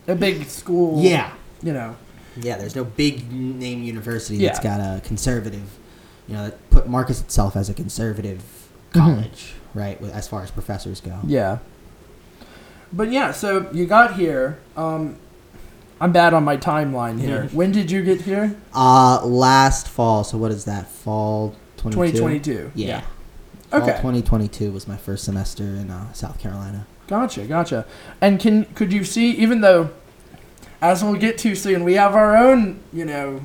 a 0.08 0.16
big 0.16 0.46
school. 0.48 1.02
yeah. 1.02 1.32
You 1.62 1.74
know. 1.74 1.96
Yeah, 2.38 2.58
there's 2.58 2.76
no 2.76 2.84
big 2.86 3.32
name 3.32 3.84
university 3.84 4.38
Yeah. 4.38 4.50
that's 4.50 4.60
got 4.64 4.80
a 4.80 5.02
conservative, 5.02 5.78
you 6.28 6.36
know, 6.36 6.46
that 6.46 6.70
put 6.70 6.88
markets 6.88 7.20
itself 7.22 7.56
as 7.56 7.70
a 7.70 7.74
conservative 7.74 8.42
Mhm. 8.94 9.00
college, 9.00 9.54
right, 9.74 10.02
as 10.02 10.28
far 10.28 10.42
as 10.42 10.50
professors 10.52 11.02
go. 11.02 11.20
Yeah. 11.28 11.58
But 12.91 13.12
yeah, 13.12 13.31
so 13.31 13.69
you 13.72 13.86
got 13.86 14.15
here. 14.15 14.60
Um, 14.75 15.15
I'm 16.01 16.12
bad 16.12 16.34
on 16.34 16.43
my 16.43 16.58
timeline 16.58 17.19
here. 17.19 17.50
When 17.51 17.72
did 17.72 17.91
you 17.91 18.01
get 18.03 18.22
here? 18.22 18.55
Uh 18.74 19.25
last 19.25 19.88
fall, 19.88 20.24
so 20.24 20.38
what 20.38 20.51
is 20.51 20.65
that? 20.65 20.88
Fall 20.88 21.55
22? 21.77 22.17
2022. 22.19 22.72
Yeah. 22.75 23.01
Fall 23.69 23.81
Okay. 23.81 23.91
2022 23.98 24.72
was 24.72 24.88
my 24.88 24.98
first 24.98 25.24
semester 25.25 25.63
in 25.63 25.91
uh, 25.91 26.12
South 26.13 26.39
Carolina. 26.39 26.88
Gotcha, 27.08 27.46
gotcha. 27.46 27.86
And 28.22 28.39
can 28.39 28.65
could 28.75 28.91
you 28.93 29.03
see 29.03 29.31
even 29.31 29.62
though 29.62 29.89
as 30.81 31.03
we'll 31.03 31.15
get 31.15 31.38
to 31.39 31.55
soon, 31.55 31.84
we 31.84 31.96
have 31.96 32.15
our 32.15 32.38
own, 32.38 32.79
you 32.93 33.03
know, 33.03 33.41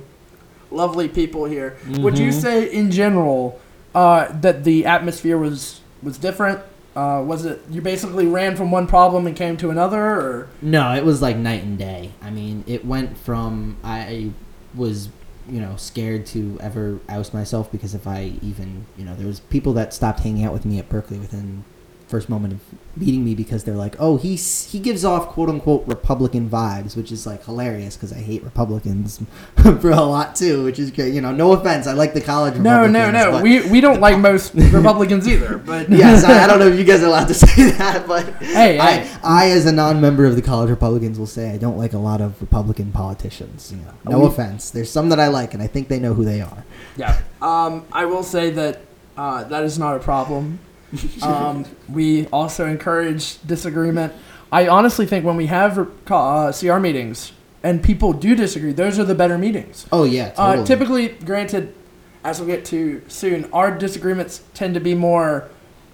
lovely 0.70 1.08
people 1.08 1.44
here. 1.46 1.76
Would 1.98 2.16
you 2.18 2.28
Mhm. 2.30 2.40
say 2.40 2.72
in 2.72 2.90
general 2.92 3.60
uh, 3.94 4.28
that 4.40 4.62
the 4.64 4.86
atmosphere 4.86 5.36
was 5.38 5.80
was 6.02 6.16
different? 6.18 6.60
Uh, 6.96 7.22
was 7.26 7.44
it 7.44 7.60
you 7.68 7.80
basically 7.80 8.26
ran 8.26 8.54
from 8.54 8.70
one 8.70 8.86
problem 8.86 9.26
and 9.26 9.36
came 9.36 9.56
to 9.56 9.70
another 9.70 10.00
or 10.00 10.48
No, 10.62 10.94
it 10.94 11.04
was 11.04 11.20
like 11.20 11.36
night 11.36 11.64
and 11.64 11.76
day. 11.76 12.12
I 12.22 12.30
mean, 12.30 12.62
it 12.66 12.84
went 12.84 13.18
from 13.18 13.76
I 13.82 14.30
was, 14.74 15.08
you 15.48 15.60
know, 15.60 15.74
scared 15.76 16.24
to 16.26 16.56
ever 16.60 17.00
oust 17.08 17.34
myself 17.34 17.70
because 17.72 17.94
if 17.94 18.06
I 18.06 18.34
even, 18.42 18.86
you 18.96 19.04
know, 19.04 19.14
there 19.16 19.26
was 19.26 19.40
people 19.40 19.72
that 19.74 19.92
stopped 19.92 20.20
hanging 20.20 20.44
out 20.44 20.52
with 20.52 20.64
me 20.64 20.78
at 20.78 20.88
Berklee 20.88 21.20
within 21.20 21.64
first 22.06 22.28
moment 22.28 22.52
of 22.52 22.60
meeting 22.96 23.24
me 23.24 23.34
because 23.34 23.64
they're 23.64 23.74
like, 23.74 23.96
"Oh, 23.98 24.16
he's 24.16 24.70
he 24.70 24.78
gives 24.78 25.04
off 25.04 25.28
quote 25.28 25.48
unquote 25.48 25.84
Republican 25.86 26.48
vibes," 26.48 26.96
which 26.96 27.10
is 27.10 27.26
like 27.26 27.44
hilarious 27.44 27.96
because 27.96 28.12
I 28.12 28.18
hate 28.20 28.42
Republicans 28.44 29.20
for 29.80 29.90
a 29.90 30.00
lot 30.02 30.36
too, 30.36 30.64
which 30.64 30.78
is 30.78 30.90
great. 30.90 31.12
You 31.14 31.20
know, 31.20 31.32
no 31.32 31.52
offense, 31.52 31.86
I 31.86 31.92
like 31.94 32.14
the 32.14 32.20
college. 32.20 32.54
No, 32.56 32.82
Republicans, 32.82 33.12
no, 33.14 33.30
no. 33.38 33.42
We 33.42 33.68
we 33.70 33.80
don't 33.80 34.00
like 34.00 34.18
most 34.30 34.54
Republicans 34.54 35.26
either, 35.26 35.58
but 35.58 35.90
yes, 35.90 36.24
I, 36.24 36.44
I 36.44 36.46
don't 36.46 36.58
know 36.58 36.68
if 36.68 36.78
you 36.78 36.84
guys 36.84 37.02
are 37.02 37.06
allowed 37.06 37.28
to 37.28 37.34
say 37.34 37.70
that, 37.72 38.06
but 38.06 38.24
Hey, 38.42 38.78
I, 38.78 38.98
hey. 38.98 39.16
I, 39.24 39.50
as 39.50 39.66
a 39.66 39.72
non-member 39.72 40.24
of 40.26 40.36
the 40.36 40.42
college 40.42 40.70
Republicans, 40.70 41.18
will 41.18 41.26
say 41.26 41.50
I 41.50 41.56
don't 41.58 41.78
like 41.78 41.94
a 41.94 41.98
lot 41.98 42.20
of 42.20 42.40
Republican 42.40 42.92
politicians. 42.92 43.72
You 43.72 43.78
know, 43.84 43.94
no 44.10 44.20
We- 44.20 44.26
offense. 44.26 44.70
There's 44.70 44.90
some 44.90 45.08
that 45.08 45.18
I 45.18 45.28
like, 45.28 45.54
and 45.54 45.62
I 45.62 45.66
think 45.66 45.88
they 45.88 45.98
know 45.98 46.14
who 46.14 46.24
they 46.24 46.40
are. 46.40 46.64
Yeah. 46.96 47.18
Um, 47.42 47.86
I 47.92 48.04
will 48.04 48.22
say 48.22 48.50
that 48.50 48.80
uh, 49.16 49.44
that 49.44 49.64
is 49.64 49.78
not 49.78 49.96
a 49.96 50.00
problem. 50.00 50.58
Um, 51.22 51.64
we 51.88 52.26
also 52.26 52.66
encourage 52.66 53.40
disagreement. 53.46 54.12
I 54.52 54.68
honestly 54.68 55.06
think 55.06 55.24
when 55.24 55.36
we 55.36 55.46
have 55.46 55.78
uh, 56.10 56.52
CR 56.52 56.78
meetings 56.78 57.32
and 57.62 57.82
people 57.82 58.12
do 58.12 58.34
disagree, 58.36 58.72
those 58.72 58.98
are 58.98 59.04
the 59.04 59.14
better 59.14 59.38
meetings. 59.38 59.86
Oh 59.90 60.04
yeah, 60.04 60.30
totally. 60.30 60.58
Uh, 60.62 60.64
typically, 60.66 61.08
granted, 61.08 61.74
as 62.22 62.38
we'll 62.40 62.48
get 62.48 62.64
to 62.66 63.02
soon, 63.08 63.48
our 63.52 63.76
disagreements 63.76 64.42
tend 64.54 64.74
to 64.74 64.80
be 64.80 64.94
more, 64.94 65.48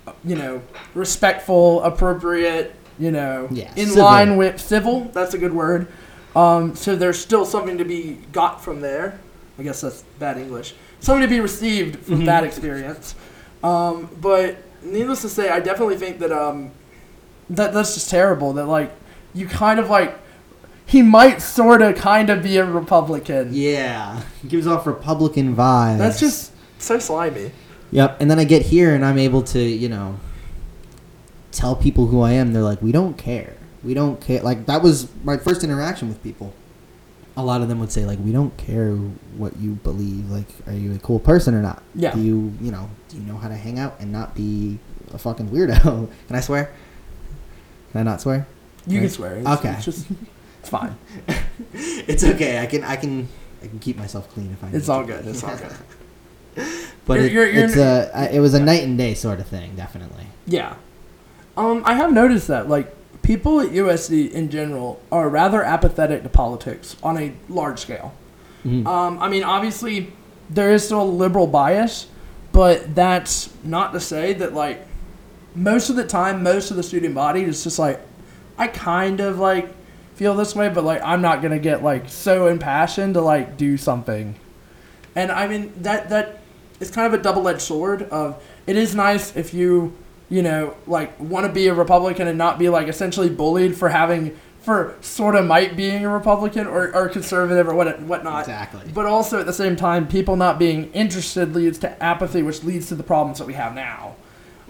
uh, 0.07 0.13
you 0.25 0.37
know, 0.37 0.63
respectful, 0.95 1.83
appropriate, 1.83 2.75
you 2.99 3.11
know, 3.11 3.49
Yeah, 3.51 3.73
in 3.77 3.89
civil. 3.89 4.05
line 4.05 4.37
with 4.37 4.61
civil. 4.61 5.11
That's 5.15 5.35
a 5.35 5.39
good 5.39 5.55
word. 5.55 5.87
Um, 6.37 6.77
so 6.77 6.95
there's 6.97 7.19
still 7.19 7.45
something 7.45 7.79
to 7.79 7.85
be 7.85 8.19
got 8.33 8.63
from 8.63 8.81
there. 8.81 9.19
I 9.59 9.63
guess 9.63 9.81
that's 9.81 10.03
bad 10.19 10.37
English. 10.39 10.75
Something 11.01 11.23
to 11.23 11.29
be 11.29 11.41
received 11.41 12.05
from 12.05 12.21
Mhm. 12.23 12.27
that 12.27 12.45
experience. 12.45 13.15
Um, 13.65 14.09
but 14.21 14.57
needless 14.83 15.23
to 15.23 15.29
say, 15.29 15.51
I 15.51 15.61
definitely 15.61 15.97
think 15.97 16.19
that 16.21 16.33
um, 16.33 16.71
that 17.49 17.73
that's 17.73 17.95
just 17.95 18.11
terrible. 18.11 18.53
That 18.53 18.67
like 18.67 18.93
you 19.35 19.47
kind 19.47 19.81
of 19.81 19.91
like 19.91 20.19
he 20.87 21.03
might 21.03 21.41
sort 21.41 21.83
of 21.83 21.97
kind 21.97 22.31
of 22.31 22.43
be 22.43 22.57
a 22.57 22.65
Republican. 22.65 23.51
yeah, 23.53 24.23
gives 24.49 24.67
off 24.67 24.87
Republican 24.87 25.55
vibes. 25.55 25.99
That's 25.99 26.21
just 26.21 26.53
so 26.79 26.99
slimy. 26.99 27.53
Yep. 27.93 28.21
And 28.21 28.31
then 28.31 28.39
I 28.39 28.45
get 28.45 28.63
here 28.63 28.95
and 28.95 29.05
I'm 29.05 29.19
able 29.19 29.43
to, 29.43 29.61
you 29.61 29.89
know, 29.89 30.19
tell 31.53 31.75
people 31.75 32.07
who 32.07 32.21
I 32.21 32.33
am. 32.33 32.53
They're 32.53 32.63
like, 32.63 32.81
we 32.83 32.93
don't 32.93 33.19
care. 33.19 33.55
We 33.83 33.95
don't 33.95 34.21
care. 34.21 34.43
Like 34.43 34.67
that 34.67 34.83
was 34.83 35.09
my 35.25 35.37
first 35.37 35.65
interaction 35.65 36.09
with 36.09 36.23
people. 36.23 36.53
A 37.41 37.45
lot 37.45 37.63
of 37.63 37.69
them 37.69 37.81
would 37.81 37.91
say 37.91 38.05
like, 38.05 38.19
we 38.19 38.33
don't 38.33 38.55
care 38.57 38.93
what 38.93 39.57
you 39.57 39.73
believe. 39.73 40.31
Like, 40.31 40.47
are 40.67 40.73
you 40.75 40.95
a 40.95 40.99
cool 40.99 41.19
person 41.19 41.55
or 41.55 41.63
not? 41.63 41.83
Yeah. 41.95 42.13
Do 42.15 42.21
you, 42.21 42.53
you 42.61 42.71
know, 42.71 42.89
do 43.09 43.17
you 43.17 43.23
know 43.23 43.37
how 43.37 43.49
to 43.49 43.57
hang 43.57 43.79
out 43.79 43.97
and 44.01 44.13
not 44.13 44.35
be 44.35 44.79
a 45.13 45.19
fucking 45.19 45.49
weirdo? 45.49 45.83
Can 46.29 46.37
I 46.37 46.41
swear? 46.41 46.71
Can 47.93 48.01
I 48.01 48.03
not 48.05 48.21
swear? 48.21 48.47
You 48.87 49.01
can 49.01 49.11
swear. 49.11 49.37
It's, 49.37 49.49
Okay. 49.49 49.71
It's 49.73 49.85
just 49.85 50.07
it's 50.61 50.69
fine. 50.71 50.97
It's 51.75 52.25
okay. 52.25 52.59
I 52.61 52.67
can, 52.67 52.83
I 52.85 52.97
can, 52.97 53.29
I 53.63 53.67
can 53.67 53.79
keep 53.79 53.97
myself 53.97 54.29
clean 54.33 54.51
if 54.53 54.63
I. 54.63 54.67
Need 54.67 54.73
to. 54.73 54.79
It's 54.79 54.89
all 54.89 55.01
to. 55.03 55.07
good. 55.13 55.27
It's 55.27 55.43
all 55.45 55.57
good. 55.57 55.73
But 57.07 57.15
You're- 57.15 57.27
it, 57.27 57.33
you're- 57.33 57.53
you're- 57.53 57.65
it's 57.65 57.77
a, 57.77 58.11
I- 58.15 58.29
it 58.29 58.41
was 58.41 58.55
a 58.55 58.61
night 58.61 58.83
and 58.85 58.97
day 58.99 59.15
sort 59.15 59.41
of 59.41 59.47
thing, 59.47 59.75
definitely. 59.77 60.27
Yeah. 60.47 60.75
Um, 61.57 61.83
I 61.85 61.95
have 61.95 62.13
noticed 62.13 62.49
that 62.49 62.69
like 62.69 62.95
people 63.23 63.61
at 63.61 63.69
USC 63.71 64.31
in 64.31 64.51
general 64.51 65.01
are 65.13 65.29
rather 65.29 65.63
apathetic 65.63 66.23
to 66.23 66.29
politics 66.29 66.97
on 67.03 67.17
a 67.19 67.33
large 67.49 67.79
scale. 67.79 68.13
Mhm. 68.65 68.87
Um, 68.87 69.19
I 69.21 69.29
mean, 69.29 69.43
obviously, 69.45 70.13
there 70.49 70.71
is 70.71 70.85
still 70.85 71.03
a 71.03 71.05
liberal 71.05 71.47
bias, 71.47 72.07
but 72.53 72.95
that's 72.95 73.51
not 73.65 73.93
to 73.93 74.01
say 74.01 74.33
that 74.35 74.55
like 74.55 74.87
most 75.55 75.91
of 75.91 75.97
the 75.97 76.05
time, 76.05 76.43
most 76.43 76.71
of 76.71 76.77
the 76.77 76.83
student 76.83 77.15
body 77.15 77.43
is 77.43 77.65
just 77.65 77.79
like, 77.79 78.01
I 78.59 78.67
kind 78.67 79.21
of 79.21 79.39
like 79.39 79.73
feel 80.15 80.35
this 80.35 80.55
way, 80.55 80.69
but 80.69 80.85
like 80.85 81.01
I'm 81.05 81.23
not 81.23 81.41
gonna 81.43 81.59
get 81.59 81.83
like 81.83 82.09
so 82.09 82.47
impassioned 82.49 83.15
to 83.15 83.21
like 83.21 83.57
do 83.57 83.77
something. 83.77 84.35
And 85.17 85.33
I 85.33 85.47
mean 85.49 85.73
that 85.81 86.09
that 86.11 86.41
is 86.79 86.91
kind 86.91 87.07
of 87.13 87.19
a 87.19 87.23
double 87.23 87.49
edged 87.49 87.63
sword. 87.63 88.03
Of 88.11 88.43
it 88.67 88.77
is 88.77 88.95
nice 88.95 89.35
if 89.37 89.55
you 89.55 89.95
you 90.31 90.43
know 90.43 90.75
like 90.87 91.19
want 91.21 91.45
to 91.47 91.53
be 91.53 91.67
a 91.67 91.75
Republican 91.75 92.27
and 92.29 92.39
not 92.39 92.59
be 92.59 92.69
like 92.71 92.89
essentially 92.89 93.29
bullied 93.29 93.77
for 93.77 93.91
having 93.91 94.39
for 94.63 94.95
sort 95.01 95.35
of 95.35 95.47
might 95.47 95.75
being 95.75 96.05
a 96.05 96.09
Republican 96.09 96.67
or, 96.67 96.95
or 96.95 97.09
conservative 97.09 97.67
or 97.69 97.75
what 97.75 98.01
whatnot. 98.03 98.41
Exactly. 98.41 98.91
But 98.95 99.07
also 99.07 99.41
at 99.41 99.47
the 99.47 99.53
same 99.55 99.75
time, 99.75 100.07
people 100.07 100.37
not 100.37 100.59
being 100.59 100.93
interested 100.93 101.55
leads 101.55 101.79
to 101.79 102.03
apathy, 102.03 102.43
which 102.43 102.63
leads 102.63 102.89
to 102.89 102.95
the 102.95 103.03
problems 103.03 103.39
that 103.39 103.47
we 103.47 103.55
have 103.55 103.75
now. 103.75 104.17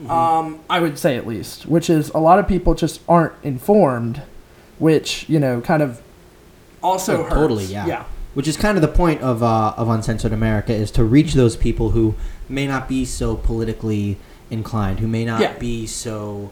Mm-hmm. 0.00 0.10
Um, 0.10 0.60
I 0.70 0.80
would 0.80 0.98
say 0.98 1.16
at 1.16 1.26
least, 1.26 1.66
which 1.66 1.90
is 1.90 2.08
a 2.10 2.18
lot 2.18 2.38
of 2.38 2.46
people 2.48 2.74
just 2.74 3.00
aren't 3.08 3.34
informed, 3.42 4.22
which 4.78 5.28
you 5.28 5.38
know 5.38 5.60
kind 5.60 5.82
of 5.82 6.00
also 6.82 7.18
Oh, 7.18 7.22
hurts. 7.24 7.34
totally, 7.34 7.64
yeah. 7.66 7.86
Yeah. 7.86 8.04
Which 8.32 8.46
is 8.46 8.56
kind 8.56 8.78
of 8.78 8.82
the 8.82 8.88
point 8.88 9.20
of 9.22 9.42
uh, 9.42 9.74
of 9.76 9.88
Uncensored 9.88 10.32
America 10.32 10.72
is 10.72 10.92
to 10.92 11.04
reach 11.04 11.34
those 11.34 11.56
people 11.56 11.90
who 11.90 12.14
may 12.48 12.66
not 12.66 12.88
be 12.88 13.04
so 13.04 13.34
politically 13.34 14.18
inclined, 14.50 15.00
who 15.00 15.06
may 15.08 15.24
not 15.24 15.40
Yeah. 15.40 15.52
be 15.58 15.86
so 15.86 16.50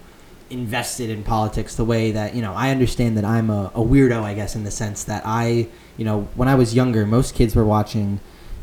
invested 0.50 1.10
in 1.10 1.22
politics 1.22 1.74
the 1.74 1.84
way 1.84 2.10
that 2.12 2.34
you 2.34 2.40
know. 2.42 2.54
I 2.54 2.70
understand 2.70 3.16
that 3.18 3.24
I'm 3.24 3.50
a, 3.50 3.70
a 3.74 3.80
weirdo, 3.80 4.22
I 4.22 4.34
guess, 4.34 4.56
in 4.56 4.64
the 4.64 4.70
sense 4.70 5.04
that 5.04 5.22
I, 5.26 5.68
you 5.96 6.04
know, 6.04 6.28
when 6.36 6.48
I 6.48 6.54
was 6.54 6.74
younger, 6.74 7.04
most 7.06 7.34
kids 7.34 7.54
were 7.54 7.64
watching. 7.64 8.20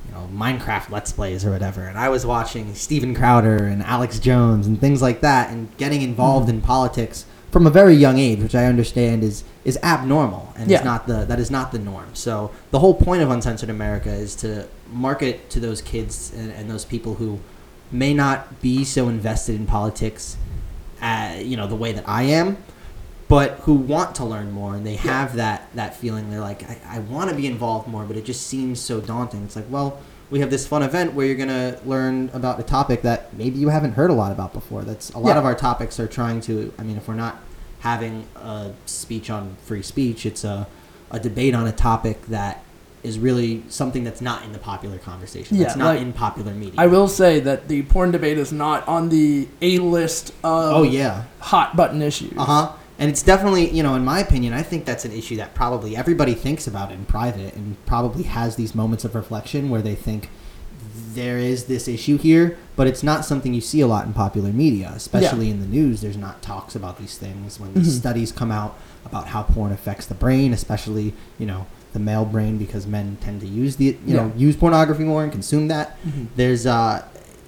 You 0.07 0.13
know, 0.13 0.29
Minecraft 0.33 0.91
Let's 0.91 1.11
Plays 1.11 1.43
or 1.43 1.49
whatever, 1.51 1.83
and 1.87 1.97
I 1.97 2.09
was 2.09 2.25
watching 2.27 2.75
Steven 2.75 3.15
Crowder 3.15 3.65
and 3.65 3.81
Alex 3.81 4.19
Jones 4.19 4.67
and 4.67 4.79
things 4.79 5.01
like 5.01 5.21
that, 5.21 5.49
and 5.49 5.75
getting 5.77 6.03
involved 6.03 6.47
Mm-hmm. 6.47 6.57
in 6.57 6.61
politics 6.61 7.25
from 7.51 7.65
a 7.65 7.71
very 7.71 7.95
young 7.95 8.19
age, 8.19 8.39
which 8.39 8.53
I 8.55 8.65
understand 8.65 9.23
is 9.23 9.43
is 9.63 9.79
abnormal 9.81 10.53
and 10.57 10.69
Yeah. 10.69 10.79
is 10.79 10.85
not 10.85 11.07
the 11.07 11.25
that 11.25 11.39
is 11.39 11.49
not 11.49 11.71
the 11.71 11.79
norm. 11.79 12.09
So 12.13 12.51
the 12.69 12.79
whole 12.79 12.93
point 12.93 13.23
of 13.23 13.31
Uncensored 13.31 13.69
America 13.69 14.11
is 14.11 14.35
to 14.37 14.67
market 14.93 15.49
to 15.49 15.59
those 15.59 15.81
kids 15.81 16.31
and, 16.37 16.51
and 16.51 16.69
those 16.69 16.85
people 16.85 17.15
who 17.15 17.39
may 17.95 18.13
not 18.13 18.61
be 18.61 18.83
so 18.83 19.07
invested 19.09 19.55
in 19.55 19.65
politics, 19.65 20.37
uh, 21.01 21.35
you 21.41 21.57
know, 21.57 21.67
the 21.67 21.75
way 21.75 21.91
that 21.93 22.07
I 22.07 22.23
am, 22.23 22.57
but 23.27 23.51
who 23.61 23.73
want 23.73 24.15
to 24.15 24.25
learn 24.25 24.51
more 24.51 24.75
and 24.75 24.85
they 24.85 24.95
have 24.97 25.35
that 25.37 25.67
that 25.75 25.95
feeling. 25.95 26.29
They're 26.29 26.39
like, 26.41 26.63
I, 26.69 26.77
I 26.87 26.99
want 26.99 27.29
to 27.29 27.35
be 27.35 27.47
involved 27.47 27.87
more, 27.87 28.03
but 28.05 28.17
it 28.17 28.25
just 28.25 28.45
seems 28.47 28.79
so 28.79 29.01
daunting. 29.01 29.43
It's 29.43 29.55
like, 29.55 29.65
well. 29.69 29.99
We 30.31 30.39
have 30.39 30.49
this 30.49 30.65
fun 30.65 30.81
event 30.81 31.13
where 31.13 31.27
you're 31.27 31.35
gonna 31.35 31.77
learn 31.85 32.31
about 32.33 32.59
a 32.59 32.63
topic 32.63 33.03
that 33.03 33.31
maybe 33.37 33.59
you 33.59 33.69
haven't 33.69 33.91
heard 33.91 34.09
a 34.09 34.13
lot 34.15 34.31
about 34.31 34.53
before. 34.53 34.81
That's 34.81 35.11
a 35.11 35.19
lot 35.19 35.33
Yeah. 35.33 35.37
of 35.37 35.45
our 35.45 35.53
topics 35.53 35.99
are 35.99 36.07
trying 36.07 36.41
to. 36.41 36.73
I 36.79 36.81
mean, 36.83 36.97
if 36.97 37.07
we're 37.07 37.13
not 37.13 37.37
having 37.81 38.25
a 38.35 38.71
speech 38.87 39.29
on 39.29 39.55
free 39.63 39.83
speech. 39.83 40.25
It's 40.25 40.43
a, 40.43 40.65
a 41.11 41.19
debate 41.19 41.53
on 41.53 41.67
a 41.67 41.71
topic 41.71 42.25
that 42.25 42.63
is 43.05 43.19
really 43.19 43.63
something 43.69 44.03
that's 44.03 44.21
not 44.21 44.43
in 44.43 44.51
the 44.51 44.59
popular 44.59 44.97
conversation. 44.97 45.57
Yeah, 45.57 45.63
That's 45.65 45.75
not 45.77 45.85
like, 45.95 46.01
in 46.01 46.11
popular 46.13 46.53
media. 46.53 46.73
I 46.77 46.87
will 46.87 47.07
say 47.07 47.39
that 47.41 47.67
the 47.67 47.83
porn 47.83 48.11
debate 48.11 48.37
is 48.37 48.51
not 48.51 48.87
on 48.87 49.09
the 49.09 49.47
A 49.61 49.77
list 49.79 50.29
of 50.43 50.73
Oh 50.75 50.83
yeah. 50.83 51.23
hot 51.39 51.75
button 51.75 52.01
issues. 52.01 52.33
Uh 52.37 52.45
huh. 52.45 52.71
And 52.97 53.09
it's 53.11 53.21
definitely, 53.23 53.69
you 53.71 53.83
know, 53.83 53.95
in 53.95 54.05
my 54.05 54.19
opinion, 54.19 54.53
I 54.53 54.63
think 54.63 54.85
that's 54.85 55.03
an 55.05 55.11
issue 55.11 55.35
that 55.37 55.53
probably 55.53 55.95
everybody 55.97 56.33
thinks 56.33 56.65
about 56.65 56.91
in 56.91 57.05
private 57.05 57.53
and 57.53 57.75
probably 57.85 58.23
has 58.23 58.55
these 58.55 58.73
moments 58.73 59.03
of 59.05 59.15
reflection 59.15 59.69
where 59.69 59.81
they 59.81 59.95
think 59.95 60.29
there 61.13 61.37
is 61.37 61.65
this 61.65 61.87
issue 61.87 62.17
here, 62.17 62.57
but 62.75 62.87
it's 62.87 63.03
not 63.03 63.23
something 63.25 63.53
you 63.53 63.61
see 63.61 63.79
a 63.81 63.87
lot 63.87 64.05
in 64.05 64.13
popular 64.13 64.49
media, 64.51 64.91
especially 64.95 65.49
in 65.49 65.59
the 65.61 65.65
news. 65.65 66.01
There's 66.01 66.17
not 66.17 66.41
talks 66.41 66.75
about 66.75 66.97
these 66.97 67.17
things 67.17 67.59
when 67.59 67.73
these 67.73 67.95
Mhm. 67.95 67.99
studies 67.99 68.31
come 68.33 68.51
out 68.51 68.77
about 69.05 69.27
how 69.27 69.43
porn 69.43 69.71
affects 69.71 70.05
the 70.05 70.13
brain, 70.15 70.51
especially, 70.53 71.13
you 71.39 71.45
know, 71.45 71.67
the 71.95 71.99
male 71.99 72.25
brain 72.25 72.57
because 72.57 72.85
men 72.85 73.17
tend 73.21 73.39
to 73.39 73.47
use 73.47 73.77
the, 73.77 73.97
you 74.05 74.13
know, 74.15 74.31
use 74.35 74.55
pornography 74.55 75.05
more 75.05 75.23
and 75.23 75.31
consume 75.31 75.69
that 75.69 75.97
Mhm. 76.05 76.27
there's 76.35 76.65
uh 76.67 77.01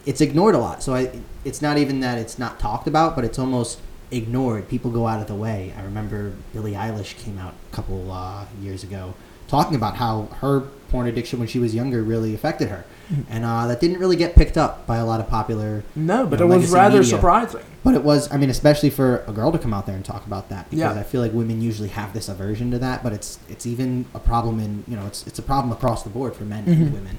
it's 0.05 0.21
ignored 0.21 0.55
a 0.55 0.57
lot 0.57 0.81
so 0.81 0.95
i 0.95 1.11
it's 1.43 1.61
not 1.61 1.77
even 1.77 1.99
that 1.99 2.17
it's 2.17 2.39
not 2.39 2.57
talked 2.59 2.87
about 2.87 3.13
but 3.13 3.25
it's 3.25 3.37
almost 3.37 3.79
ignored 4.09 4.69
people 4.69 4.89
go 4.89 5.05
out 5.05 5.19
of 5.19 5.27
the 5.27 5.35
way 5.35 5.73
i 5.77 5.81
remember 5.83 6.31
billie 6.53 6.71
eilish 6.75 7.17
came 7.17 7.37
out 7.37 7.53
a 7.71 7.75
couple 7.75 8.09
uh, 8.09 8.45
years 8.61 8.83
ago 8.83 9.13
talking 9.49 9.75
about 9.75 9.97
how 9.97 10.29
her 10.39 10.61
porn 10.89 11.07
addiction 11.07 11.39
when 11.39 11.47
she 11.49 11.59
was 11.59 11.75
younger 11.75 12.01
really 12.03 12.33
affected 12.33 12.69
her 12.69 12.85
Mhm. 13.11 13.23
and 13.29 13.43
uh, 13.45 13.67
that 13.67 13.81
didn't 13.81 13.99
really 13.99 14.15
get 14.15 14.33
picked 14.33 14.57
up 14.57 14.87
by 14.87 14.95
a 14.97 15.05
lot 15.05 15.19
of 15.19 15.27
popular 15.27 15.83
No, 15.93 16.25
but 16.25 16.39
you 16.39 16.45
it 16.45 16.55
was 16.57 16.71
rather 16.71 16.99
media. 16.99 17.15
surprising. 17.15 17.61
But 17.87 17.95
it 17.95 18.03
was 18.03 18.29
i 18.33 18.37
mean 18.37 18.49
especially 18.49 18.89
for 18.89 19.23
a 19.27 19.31
girl 19.31 19.51
to 19.51 19.57
come 19.57 19.73
out 19.73 19.85
there 19.85 19.95
and 19.95 20.03
talk 20.03 20.25
about 20.25 20.49
that 20.49 20.69
because 20.69 20.79
Yeah. 20.95 20.99
i 20.99 21.03
feel 21.03 21.21
like 21.21 21.31
women 21.33 21.61
usually 21.61 21.87
have 21.89 22.13
this 22.13 22.27
aversion 22.27 22.69
to 22.71 22.79
that 22.79 23.01
but 23.03 23.13
it's 23.13 23.39
it's 23.49 23.65
even 23.65 24.05
a 24.13 24.19
problem 24.19 24.59
in 24.59 24.83
you 24.87 24.95
know 24.97 25.05
it's 25.07 25.25
it's 25.25 25.39
a 25.39 25.41
problem 25.41 25.71
across 25.71 26.03
the 26.03 26.09
board 26.09 26.35
for 26.35 26.43
men 26.43 26.65
Mhm. 26.65 26.71
and 26.81 26.93
women 26.93 27.17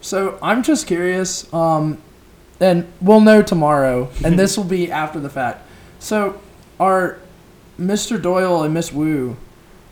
So 0.00 0.38
I'm 0.40 0.62
just 0.62 0.86
curious, 0.86 1.52
um, 1.52 1.98
and 2.60 2.86
we'll 3.00 3.20
know 3.20 3.42
tomorrow, 3.42 4.08
and 4.24 4.38
this 4.42 4.56
will 4.56 4.70
be 4.78 4.90
after 4.92 5.18
the 5.20 5.28
fact. 5.28 5.58
So 5.98 6.40
are 6.78 7.16
Mr. 7.80 8.20
Doyle 8.22 8.62
and 8.62 8.72
Miss 8.72 8.92
Wu, 8.92 9.36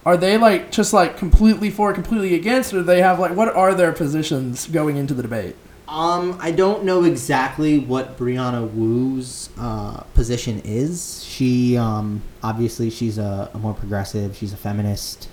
are 0.05 0.17
they 0.17 0.39
like 0.39 0.71
just 0.71 0.93
like 0.93 1.17
completely 1.19 1.71
for, 1.71 1.93
completely 1.93 2.35
against, 2.37 2.73
or 2.73 2.79
do 2.79 2.83
they 2.85 3.03
have 3.03 3.19
like 3.19 3.35
what 3.37 3.49
are 3.55 3.75
their 3.75 3.93
positions 3.93 4.67
going 4.69 4.97
into 4.97 5.13
the 5.15 5.23
debate? 5.23 5.57
Um, 5.89 6.37
I 6.41 6.51
don't 6.51 6.83
know 6.85 7.05
exactly 7.05 7.79
what 7.79 8.17
Brianna 8.19 8.69
Wu's 8.69 9.51
uh, 9.59 10.01
position 10.15 10.61
is. 10.65 11.23
She, 11.25 11.77
um, 11.77 12.23
obviously, 12.43 12.91
she's 12.91 13.19
a, 13.19 13.51
a 13.55 13.59
more 13.59 13.73
progressive. 13.75 14.37
She's 14.37 14.53
a 14.53 14.57
feminist 14.57 15.29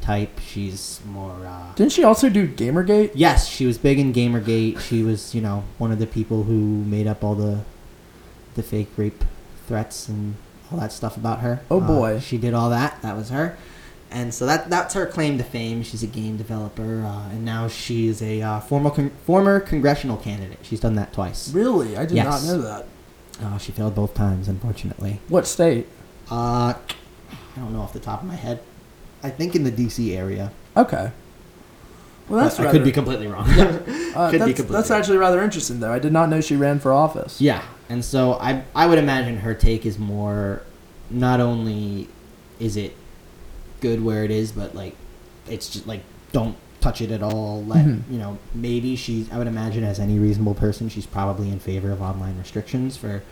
type. 0.00 0.40
She's 0.40 1.00
more. 1.06 1.36
Uh, 1.46 1.74
Didn't 1.74 1.92
she 1.92 2.02
also 2.02 2.30
do 2.30 2.48
Gamergate? 2.48 3.10
yes, 3.14 3.46
she 3.46 3.66
was 3.66 3.76
big 3.76 3.98
in 3.98 4.12
GamerGate. 4.14 4.80
She 4.80 5.02
was, 5.02 5.34
you 5.34 5.42
know, 5.42 5.64
one 5.76 5.92
of 5.92 5.98
the 5.98 6.06
people 6.06 6.44
who 6.44 6.54
made 6.84 7.06
up 7.06 7.22
all 7.22 7.34
the, 7.34 7.60
the 8.54 8.62
fake 8.62 8.88
rape 8.96 9.22
threats 9.66 10.08
and 10.08 10.36
all 10.72 10.78
that 10.78 10.92
stuff 10.92 11.18
about 11.18 11.40
her. 11.40 11.60
Oh, 11.70 11.80
Uh, 11.82 11.86
boy. 11.86 12.20
she 12.20 12.38
did 12.38 12.54
all 12.54 12.70
that. 12.70 13.02
That 13.02 13.16
was 13.16 13.28
her. 13.28 13.58
And 14.12 14.34
so 14.34 14.44
that 14.46 14.68
that's 14.68 14.94
her 14.94 15.06
claim 15.06 15.38
to 15.38 15.44
fame. 15.44 15.84
She's 15.84 16.02
a 16.02 16.06
game 16.08 16.36
developer, 16.36 17.02
uh, 17.04 17.28
and 17.30 17.44
now 17.44 17.68
she 17.68 18.08
is 18.08 18.20
a 18.20 18.42
uh, 18.42 18.60
former 18.60 18.90
con- 18.90 19.12
former 19.24 19.60
congressional 19.60 20.16
candidate. 20.16 20.58
She's 20.62 20.80
done 20.80 20.96
that 20.96 21.12
twice. 21.12 21.52
Really, 21.52 21.96
I 21.96 22.06
did 22.06 22.16
Yes. 22.16 22.26
not 22.44 22.52
know 22.56 22.62
that. 22.62 22.86
Uh, 23.40 23.56
she 23.58 23.70
failed 23.72 23.94
both 23.94 24.14
times, 24.14 24.48
unfortunately. 24.48 25.20
What 25.28 25.46
state? 25.46 25.86
Uh, 26.30 26.74
I 26.74 27.60
don't 27.60 27.72
know 27.72 27.80
off 27.82 27.92
the 27.92 28.00
top 28.00 28.22
of 28.22 28.28
my 28.28 28.34
head. 28.34 28.60
I 29.22 29.30
think 29.30 29.54
in 29.54 29.62
the 29.64 29.70
DC 29.70 30.16
area. 30.16 30.50
Okay. 30.76 31.12
Well, 32.28 32.42
that's 32.42 32.56
But 32.56 32.62
I 32.62 32.66
rather, 32.66 32.78
could 32.78 32.84
be 32.84 32.92
completely 32.92 33.26
wrong. 33.28 33.48
uh, 33.50 33.54
could 33.56 33.58
be 33.58 33.68
that's, 33.68 34.14
completely 34.14 34.64
that's 34.72 34.90
wrong. 34.90 34.98
actually 34.98 35.18
rather 35.18 35.40
interesting, 35.42 35.78
though. 35.80 35.92
I 35.92 35.98
did 36.00 36.12
not 36.12 36.28
know 36.28 36.40
she 36.40 36.56
ran 36.56 36.80
for 36.80 36.92
office. 36.92 37.40
Yeah, 37.40 37.62
and 37.88 38.04
so 38.04 38.34
I 38.34 38.64
I 38.74 38.86
would 38.86 38.98
imagine 38.98 39.38
her 39.38 39.54
take 39.54 39.86
is 39.86 39.98
more, 40.00 40.62
not 41.10 41.40
only 41.40 42.08
is 42.58 42.76
it 42.76 42.94
good 43.80 44.02
where 44.04 44.24
it 44.24 44.30
is, 44.30 44.52
but 44.52 44.74
like 44.74 44.94
it's 45.48 45.68
just 45.68 45.86
like 45.86 46.02
don't 46.32 46.56
touch 46.80 47.00
it 47.00 47.10
at 47.10 47.22
all. 47.22 47.62
Let 47.64 47.84
Mhm. 47.84 48.02
you 48.10 48.18
know 48.18 48.38
maybe 48.54 48.96
she's 48.96 49.30
I 49.32 49.38
would 49.38 49.46
imagine 49.46 49.84
as 49.84 49.98
any 50.00 50.18
reasonable 50.18 50.54
person 50.54 50.88
she's 50.88 51.06
probably 51.06 51.50
in 51.50 51.58
favor 51.58 51.90
of 51.90 52.00
online 52.00 52.38
restrictions 52.38 52.96
for 52.96 53.22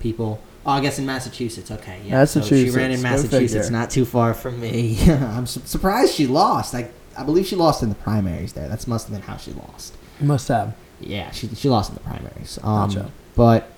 people. 0.00 0.40
Oh, 0.64 0.70
I 0.70 0.80
guess 0.80 0.98
in 0.98 1.06
Massachusetts, 1.06 1.70
okay, 1.72 1.98
yeah. 2.06 2.24
So 2.24 2.40
she 2.40 2.70
ran 2.70 2.90
Massachusetts, 2.90 2.94
in 2.94 3.02
Massachusetts, 3.02 3.70
not 3.70 3.90
too 3.90 4.04
far 4.04 4.32
from 4.32 4.60
me. 4.60 4.96
I'm 5.08 5.46
su- 5.46 5.62
surprised 5.64 6.14
she 6.14 6.26
lost. 6.26 6.74
I 6.74 6.88
I 7.16 7.24
believe 7.24 7.46
she 7.46 7.56
lost 7.56 7.82
in 7.82 7.88
the 7.88 7.94
primaries 7.96 8.52
there. 8.52 8.68
That's 8.68 8.86
must 8.86 9.08
have 9.08 9.16
been 9.16 9.26
how 9.26 9.36
she 9.36 9.52
lost. 9.52 9.94
Must 10.20 10.46
have. 10.48 10.74
Yeah, 11.00 11.30
she 11.32 11.48
she 11.56 11.68
lost 11.68 11.90
in 11.90 11.94
the 11.94 12.00
primaries. 12.00 12.58
Um, 12.62 12.88
Gotcha. 12.88 13.10
But 13.34 13.68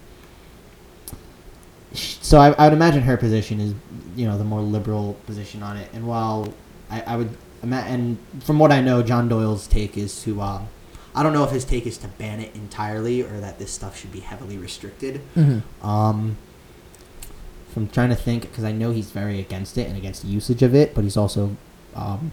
so 1.94 2.38
I, 2.38 2.52
I 2.52 2.64
would 2.64 2.72
imagine 2.72 3.02
her 3.02 3.16
position 3.16 3.60
is 3.60 3.74
you 4.16 4.26
know 4.26 4.36
the 4.38 4.44
more 4.44 4.60
liberal 4.60 5.14
position 5.26 5.62
on 5.62 5.76
it. 5.76 5.88
And 5.92 6.06
while 6.06 6.52
I, 6.90 7.00
I 7.02 7.16
would 7.16 7.36
and 7.62 8.18
from 8.42 8.58
what 8.58 8.70
I 8.72 8.80
know, 8.80 9.02
John 9.02 9.28
Doyle's 9.28 9.66
take 9.66 9.96
is 9.96 10.22
to 10.24 10.40
um, 10.40 10.68
I 11.14 11.22
don't 11.22 11.32
know 11.32 11.44
if 11.44 11.50
his 11.50 11.64
take 11.64 11.86
is 11.86 11.96
to 11.98 12.08
ban 12.08 12.40
it 12.40 12.54
entirely 12.54 13.22
or 13.22 13.40
that 13.40 13.58
this 13.58 13.70
stuff 13.72 13.98
should 13.98 14.12
be 14.12 14.20
heavily 14.20 14.58
restricted. 14.58 15.20
Mm-hmm. 15.36 15.86
Um, 15.86 16.36
from 17.72 17.88
trying 17.88 18.10
to 18.10 18.14
think, 18.16 18.42
because 18.42 18.62
I 18.62 18.70
know 18.70 18.92
he's 18.92 19.10
very 19.10 19.40
against 19.40 19.76
it 19.78 19.88
and 19.88 19.96
against 19.96 20.24
usage 20.24 20.62
of 20.62 20.74
it, 20.74 20.94
but 20.94 21.02
he's 21.02 21.16
also 21.16 21.56
um, 21.96 22.30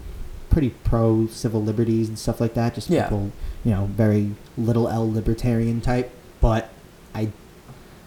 pretty 0.52 0.70
pro 0.84 1.28
civil 1.28 1.64
liberties 1.64 2.10
and 2.10 2.20
stuff 2.20 2.40
like 2.40 2.54
that. 2.54 2.76
Just 2.76 2.90
Yeah. 2.90 3.04
people, 3.04 3.32
you 3.66 3.72
know, 3.72 3.86
very 3.86 4.32
little 4.58 4.88
L 4.88 5.12
libertarian 5.12 5.82
type. 5.82 6.12
But 6.42 6.70
I, 7.16 7.30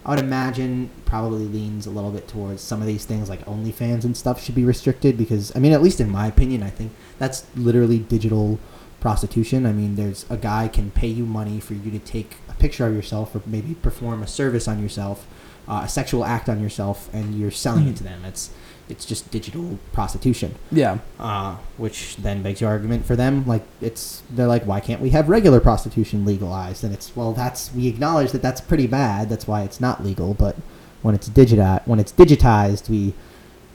I 0.07 0.11
would 0.11 0.19
imagine 0.19 0.91
probably 1.07 1.45
leans 1.47 1.87
a 1.87 1.91
little 1.91 2.11
bit 2.11 2.29
towards 2.29 2.61
some 2.63 2.81
of 2.81 2.87
these 2.87 3.05
things 3.07 3.29
like 3.31 3.45
OnlyFans 3.47 4.05
and 4.05 4.15
stuff 4.17 4.43
should 4.43 4.55
be 4.55 4.65
restricted 4.65 5.17
because 5.17 5.55
I 5.57 5.59
mean, 5.61 5.73
at 5.73 5.83
least 5.83 6.01
in 6.01 6.11
my 6.11 6.27
opinion, 6.27 6.63
I 6.63 6.71
think 6.71 6.93
that's 7.19 7.45
literally 7.57 7.99
digital 8.01 8.59
prostitution. 9.01 9.67
I 9.67 9.73
mean, 9.73 9.97
there's 9.97 10.27
a 10.31 10.37
guy 10.37 10.69
can 10.69 10.91
pay 10.91 11.09
you 11.09 11.25
money 11.27 11.61
for 11.61 11.75
you 11.75 11.91
to 11.91 11.99
take 11.99 12.37
a 12.49 12.55
picture 12.55 12.87
of 12.87 12.95
yourself 12.95 13.35
or 13.35 13.43
maybe 13.47 13.75
perform 13.75 14.23
a 14.23 14.27
service 14.27 14.67
on 14.69 14.83
yourself, 14.83 15.27
uh, 15.69 15.83
a 15.85 15.89
sexual 15.89 16.25
act 16.25 16.49
on 16.49 16.61
yourself, 16.63 17.09
and 17.13 17.35
you're 17.39 17.51
selling 17.51 17.87
it 17.89 17.95
Mhm. 17.95 17.99
to 17.99 18.05
them. 18.05 18.25
It's 18.25 18.51
it's 18.89 19.05
just 19.05 19.31
digital 19.31 19.79
prostitution. 19.93 20.55
Yeah. 20.71 20.99
Uh, 21.19 21.57
which 21.77 22.17
then 22.17 22.43
begs 22.43 22.61
your 22.61 22.71
argument 22.71 23.07
for 23.07 23.17
them, 23.17 23.47
like 23.47 23.63
it's 23.81 24.23
they're 24.31 24.47
like, 24.47 24.65
why 24.65 24.81
can't 24.81 25.01
we 25.01 25.11
have 25.11 25.29
regular 25.29 25.61
prostitution 25.61 26.25
legalized? 26.25 26.85
And 26.85 26.93
it's 26.93 27.15
well, 27.17 27.33
that's 27.33 27.73
we 27.73 27.89
acknowledge 27.89 28.33
that 28.33 28.43
that's 28.43 28.61
pretty 28.61 28.87
bad. 28.87 29.29
That's 29.29 29.47
why 29.47 29.63
it's 29.63 29.81
not 29.81 30.05
legal. 30.05 30.35
But 30.35 30.57
when 31.03 31.15
it's 31.15 31.29
digitized, 31.29 31.87
when 31.87 31.99
it's 31.99 32.13
digitized, 32.13 32.89
we 32.89 33.15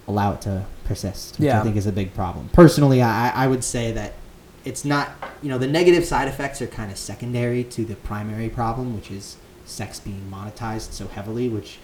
allow 0.07 0.33
it 0.33 0.41
to 0.41 0.65
persist, 0.85 1.37
which 1.39 1.45
Yeah. 1.45 1.59
I 1.59 1.63
think 1.63 1.75
is 1.75 1.85
a 1.85 1.91
big 1.91 2.13
problem. 2.13 2.49
Personally, 2.53 3.01
I, 3.01 3.29
I 3.29 3.47
would 3.47 3.63
say 3.63 3.91
that 3.91 4.13
it's 4.65 4.83
not, 4.83 5.09
you 5.41 5.49
know, 5.49 5.57
the 5.57 5.67
negative 5.67 6.03
side 6.03 6.27
effects 6.27 6.61
are 6.61 6.67
kind 6.67 6.91
of 6.91 6.97
secondary 6.97 7.63
to 7.65 7.85
the 7.85 7.95
primary 7.95 8.49
problem, 8.49 8.95
which 8.95 9.11
is 9.11 9.37
sex 9.65 9.99
being 9.99 10.31
monetized 10.31 10.91
so 10.93 11.07
heavily, 11.07 11.47
which, 11.47 11.77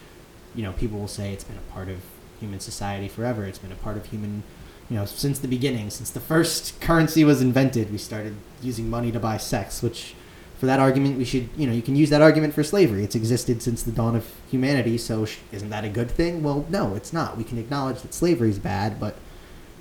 you 0.56 0.64
know, 0.64 0.72
people 0.74 1.00
will 1.00 1.08
say 1.08 1.32
it's 1.34 1.44
been 1.44 1.58
a 1.58 1.72
part 1.72 1.88
of 1.88 1.98
human 2.40 2.60
society 2.60 3.08
forever. 3.08 3.44
It's 3.46 3.58
been 3.60 3.72
a 3.72 3.76
part 3.76 3.98
of 3.98 4.06
human, 4.08 4.44
you 4.90 4.98
know, 4.98 5.06
since 5.06 5.40
the 5.40 5.48
beginning, 5.48 5.90
since 5.90 6.10
the 6.10 6.20
first 6.20 6.80
currency 6.82 7.24
was 7.24 7.42
invented, 7.42 7.92
we 7.92 7.98
started 7.98 8.36
using 8.62 8.90
money 8.90 9.12
to 9.12 9.20
buy 9.20 9.38
sex, 9.38 9.82
which 9.82 10.14
for 10.60 10.66
that 10.68 10.80
argument, 10.80 11.18
we 11.18 11.26
should, 11.26 11.50
you 11.58 11.68
know, 11.68 11.74
you 11.74 11.82
can 11.82 11.96
use 11.98 12.10
that 12.10 12.22
argument 12.22 12.54
for 12.54 12.64
slavery. 12.64 13.04
It's 13.04 13.16
existed 13.16 13.62
since 13.62 13.84
the 13.84 13.92
dawn 13.92 14.16
of 14.16 14.26
humanity, 14.50 14.98
so 14.98 15.26
sh- 15.26 15.38
isn't 15.52 15.70
that 15.70 15.84
a 15.84 15.90
good 15.90 16.10
thing? 16.10 16.44
Well, 16.44 16.66
no, 16.70 16.96
it's 16.96 17.12
not. 17.12 17.36
We 17.38 17.44
can 17.44 17.58
acknowledge 17.58 18.02
that 18.04 18.14
slavery 18.14 18.50
is 18.52 18.60
bad, 18.60 18.98
but 19.00 19.18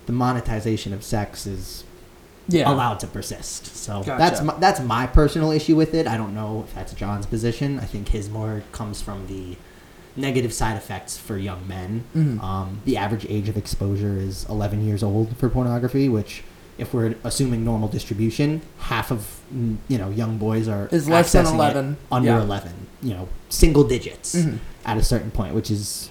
the 0.07 0.13
monetization 0.13 0.93
of 0.93 1.05
sex 1.05 1.47
is 1.47 1.85
Yeah. 2.49 2.69
allowed 2.71 2.99
to 3.01 3.07
persist. 3.07 3.77
So 3.77 4.03
Gotcha. 4.03 4.17
that's 4.19 4.43
my, 4.43 4.55
that's 4.59 4.81
my 4.81 5.07
personal 5.07 5.53
issue 5.53 5.77
with 5.77 5.95
it. 5.95 6.07
I 6.09 6.17
don't 6.17 6.35
know 6.35 6.65
if 6.67 6.75
that's 6.75 6.93
John's 6.93 7.25
position. 7.27 7.79
I 7.79 7.85
think 7.85 8.09
his 8.09 8.29
more 8.29 8.63
comes 8.73 9.01
from 9.01 9.29
the 9.29 9.57
negative 10.17 10.53
side 10.53 10.77
effects 10.77 11.17
for 11.19 11.37
young 11.37 11.67
men. 11.67 12.05
Mhm. 12.15 12.41
Um, 12.43 12.81
the 12.85 12.97
average 12.97 13.27
age 13.29 13.49
of 13.49 13.57
exposure 13.57 14.17
is 14.19 14.47
11 14.49 14.87
years 14.87 15.03
old 15.03 15.37
for 15.37 15.49
pornography, 15.49 16.09
which 16.09 16.43
if 16.79 16.93
we're 16.95 17.15
assuming 17.25 17.65
normal 17.65 17.89
distribution, 17.89 18.61
half 18.79 19.11
of 19.11 19.41
mm, 19.55 19.77
you 19.89 19.99
know 19.99 20.11
young 20.11 20.39
boys 20.39 20.69
are 20.69 20.89
Is 20.91 21.09
less 21.09 21.33
than 21.33 21.47
11. 21.47 21.97
under 22.11 22.29
Yeah. 22.31 22.43
11. 22.43 22.73
You 23.03 23.15
know, 23.15 23.29
single 23.49 23.85
digits 23.85 24.35
Mhm. 24.35 24.59
at 24.87 24.97
a 24.97 25.03
certain 25.03 25.31
point, 25.31 25.55
which 25.55 25.71
is 25.71 26.09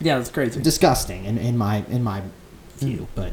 Yeah, 0.00 0.18
that's 0.18 0.30
crazy. 0.30 0.60
disgusting 0.60 1.24
in, 1.24 1.38
in 1.38 1.56
my 1.56 1.84
in 1.90 2.02
my 2.02 2.22
view. 2.78 3.00
Mm. 3.00 3.06
But 3.14 3.32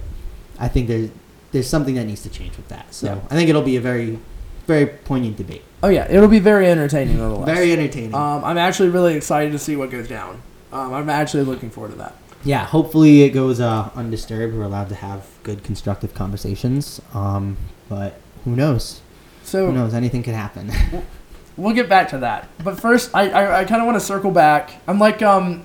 I 0.59 0.67
think 0.67 0.87
there's 0.87 1.09
there's 1.51 1.67
something 1.67 1.95
that 1.95 2.05
needs 2.05 2.23
to 2.23 2.29
change 2.29 2.57
with 2.57 2.67
that. 2.69 2.87
So 2.93 3.05
Yeah. 3.07 3.17
I 3.29 3.35
think 3.35 3.49
it'll 3.49 3.61
be 3.61 3.75
a 3.77 3.81
very 3.81 4.19
very 4.67 4.85
poignant 4.87 5.37
debate. 5.37 5.63
oh 5.83 5.89
yeah, 5.89 6.07
it'll 6.09 6.27
be 6.27 6.39
very 6.39 6.67
entertaining 6.67 7.17
nonetheless. 7.17 7.45
Very 7.55 7.71
entertaining. 7.73 8.15
Um, 8.15 8.43
I'm 8.43 8.57
actually 8.57 8.89
really 8.89 9.15
excited 9.15 9.51
to 9.51 9.59
see 9.59 9.75
what 9.75 9.91
goes 9.91 10.07
down. 10.07 10.41
Um, 10.71 10.93
I'm 10.93 11.09
actually 11.09 11.43
looking 11.43 11.69
forward 11.69 11.91
to 11.91 11.97
that. 11.97 12.15
yeah, 12.43 12.65
hopefully 12.65 13.21
it 13.23 13.29
goes 13.29 13.59
uh, 13.59 13.89
undisturbed. 13.95 14.55
We're 14.55 14.63
allowed 14.63 14.89
to 14.89 14.95
have 14.95 15.27
good 15.43 15.63
constructive 15.63 16.13
conversations. 16.13 17.01
Um, 17.13 17.57
but 17.89 18.19
who 18.45 18.55
knows? 18.55 19.01
So 19.43 19.67
Who 19.67 19.73
knows? 19.73 19.93
Anything 19.93 20.23
could 20.23 20.33
happen. 20.35 20.71
we'll 21.57 21.75
get 21.75 21.89
back 21.89 22.09
to 22.09 22.17
that. 22.19 22.47
But 22.63 22.79
first, 22.79 23.11
I 23.13 23.29
I, 23.29 23.59
I 23.61 23.65
kind 23.65 23.81
of 23.81 23.85
want 23.85 23.97
to 23.99 24.05
circle 24.05 24.31
back. 24.31 24.71
I'm 24.87 24.99
like 24.99 25.21
um, 25.21 25.63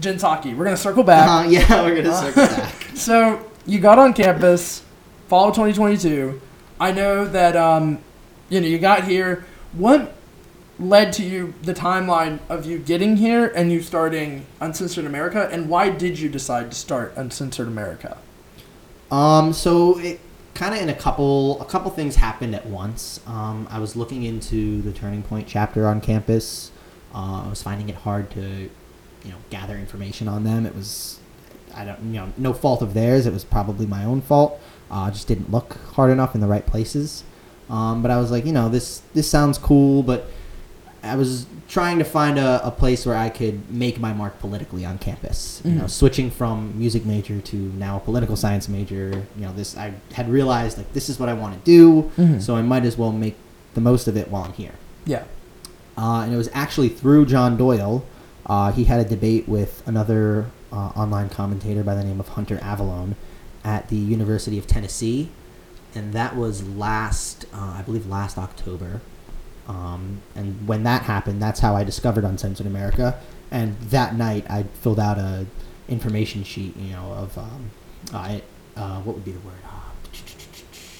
Jen 0.00 0.16
Psaki. 0.16 0.56
We're 0.56 0.64
gonna 0.64 0.76
circle 0.76 1.02
back. 1.02 1.28
Uh, 1.28 1.48
yeah, 1.48 1.82
we're 1.82 1.96
gonna 1.96 2.14
circle 2.16 2.46
back. 2.46 2.72
So 2.96 3.44
you 3.66 3.78
got 3.78 3.98
on 3.98 4.14
campus, 4.14 4.82
fall 5.28 5.48
of 5.50 5.54
2022. 5.54 6.40
I 6.80 6.92
know 6.92 7.26
that 7.26 7.54
um, 7.56 7.98
you 8.48 8.60
know 8.60 8.66
you 8.66 8.78
got 8.78 9.04
here. 9.04 9.44
What 9.72 10.14
led 10.78 11.12
to 11.14 11.22
you 11.22 11.54
the 11.62 11.74
timeline 11.74 12.38
of 12.48 12.66
you 12.66 12.78
getting 12.78 13.16
here 13.16 13.46
and 13.46 13.72
you 13.72 13.80
starting 13.80 14.46
Uncensored 14.60 15.04
America, 15.04 15.48
and 15.50 15.68
why 15.68 15.90
did 15.90 16.18
you 16.18 16.28
decide 16.28 16.70
to 16.70 16.76
start 16.76 17.14
Uncensored 17.16 17.68
America? 17.68 18.18
Um, 19.10 19.52
so 19.52 19.98
it 19.98 20.20
kind 20.54 20.74
of 20.74 20.80
in 20.80 20.88
a 20.88 20.94
couple 20.94 21.60
a 21.60 21.64
couple 21.64 21.90
things 21.90 22.16
happened 22.16 22.54
at 22.54 22.66
once. 22.66 23.20
Um, 23.26 23.68
I 23.70 23.78
was 23.78 23.94
looking 23.96 24.24
into 24.24 24.82
the 24.82 24.92
Turning 24.92 25.22
Point 25.22 25.46
chapter 25.46 25.86
on 25.86 26.00
campus. 26.00 26.72
Uh, 27.14 27.44
I 27.44 27.48
was 27.48 27.62
finding 27.62 27.88
it 27.88 27.94
hard 27.94 28.30
to, 28.32 28.40
you 28.40 29.30
know, 29.30 29.36
gather 29.50 29.76
information 29.76 30.28
on 30.28 30.44
them. 30.44 30.66
It 30.66 30.74
was, 30.74 31.18
I 31.74 31.84
don't, 31.84 32.02
you 32.12 32.20
know, 32.20 32.32
no 32.36 32.52
fault 32.52 32.82
of 32.82 32.94
theirs. 32.94 33.26
It 33.26 33.32
was 33.32 33.44
probably 33.44 33.86
my 33.86 34.04
own 34.04 34.20
fault. 34.20 34.60
Uh, 34.90 35.02
I 35.02 35.10
just 35.10 35.26
didn't 35.26 35.50
look 35.50 35.78
hard 35.94 36.10
enough 36.10 36.34
in 36.34 36.40
the 36.40 36.46
right 36.46 36.66
places. 36.66 37.24
Um, 37.68 38.02
but 38.02 38.10
I 38.10 38.18
was 38.18 38.30
like, 38.30 38.44
you 38.46 38.52
know, 38.52 38.68
this 38.68 39.02
this 39.14 39.28
sounds 39.28 39.58
cool, 39.58 40.02
but 40.02 40.26
I 41.02 41.16
was 41.16 41.46
trying 41.68 41.98
to 41.98 42.04
find 42.04 42.38
a, 42.38 42.64
a 42.66 42.70
place 42.70 43.04
where 43.06 43.16
I 43.16 43.28
could 43.28 43.70
make 43.72 43.98
my 44.00 44.12
mark 44.12 44.38
politically 44.40 44.84
on 44.84 44.98
campus. 44.98 45.60
You 45.64 45.72
know, 45.72 45.84
Mhm. 45.84 45.90
switching 45.90 46.30
from 46.30 46.78
music 46.78 47.04
major 47.04 47.40
to 47.40 47.56
now 47.56 47.96
a 47.96 48.00
political 48.00 48.36
science 48.36 48.68
major. 48.68 49.24
You 49.36 49.42
know, 49.46 49.52
this 49.54 49.76
I 49.76 49.94
had 50.12 50.28
realized 50.28 50.78
like 50.78 50.92
this 50.92 51.08
is 51.08 51.18
what 51.18 51.28
I 51.28 51.32
want 51.34 51.54
to 51.54 51.60
do, 51.64 52.10
Mhm. 52.16 52.40
so 52.42 52.54
I 52.56 52.62
might 52.62 52.84
as 52.84 52.96
well 52.96 53.12
make 53.12 53.36
the 53.74 53.80
most 53.80 54.06
of 54.08 54.16
it 54.16 54.30
while 54.30 54.44
I'm 54.44 54.52
here. 54.52 54.72
Yeah. 55.04 55.24
Uh, 55.98 56.20
and 56.24 56.32
it 56.32 56.36
was 56.36 56.50
actually 56.54 56.88
through 56.88 57.26
John 57.26 57.56
Doyle. 57.56 58.04
Uh, 58.46 58.70
he 58.72 58.84
had 58.84 59.00
a 59.00 59.04
debate 59.08 59.48
with 59.48 59.82
another 59.86 60.46
uh, 60.72 60.90
online 60.96 61.28
commentator 61.28 61.82
by 61.82 61.94
the 61.94 62.04
name 62.04 62.20
of 62.20 62.28
Hunter 62.30 62.58
Avallone 62.58 63.14
at 63.64 63.88
the 63.88 63.96
University 63.96 64.58
of 64.58 64.66
Tennessee, 64.66 65.30
and 65.96 66.12
that 66.12 66.36
was 66.36 66.62
last, 66.68 67.46
uh, 67.52 67.76
I 67.78 67.82
believe, 67.82 68.06
last 68.06 68.38
October. 68.38 69.00
Um, 69.66 70.22
and 70.36 70.68
when 70.68 70.82
that 70.84 71.02
happened, 71.02 71.42
that's 71.42 71.60
how 71.60 71.74
I 71.74 71.82
discovered 71.82 72.24
Uncensored 72.24 72.66
America. 72.66 73.18
And 73.50 73.76
that 73.90 74.14
night, 74.14 74.44
I 74.48 74.64
filled 74.82 75.00
out 75.00 75.18
a 75.18 75.46
information 75.88 76.44
sheet, 76.44 76.76
you 76.76 76.92
know, 76.92 77.12
of 77.12 77.38
um, 77.38 77.70
it, 78.30 78.44
uh, 78.76 79.00
what 79.00 79.16
would 79.16 79.24
be 79.24 79.32
the 79.32 79.40
word? 79.40 79.54
Uh, 79.64 79.70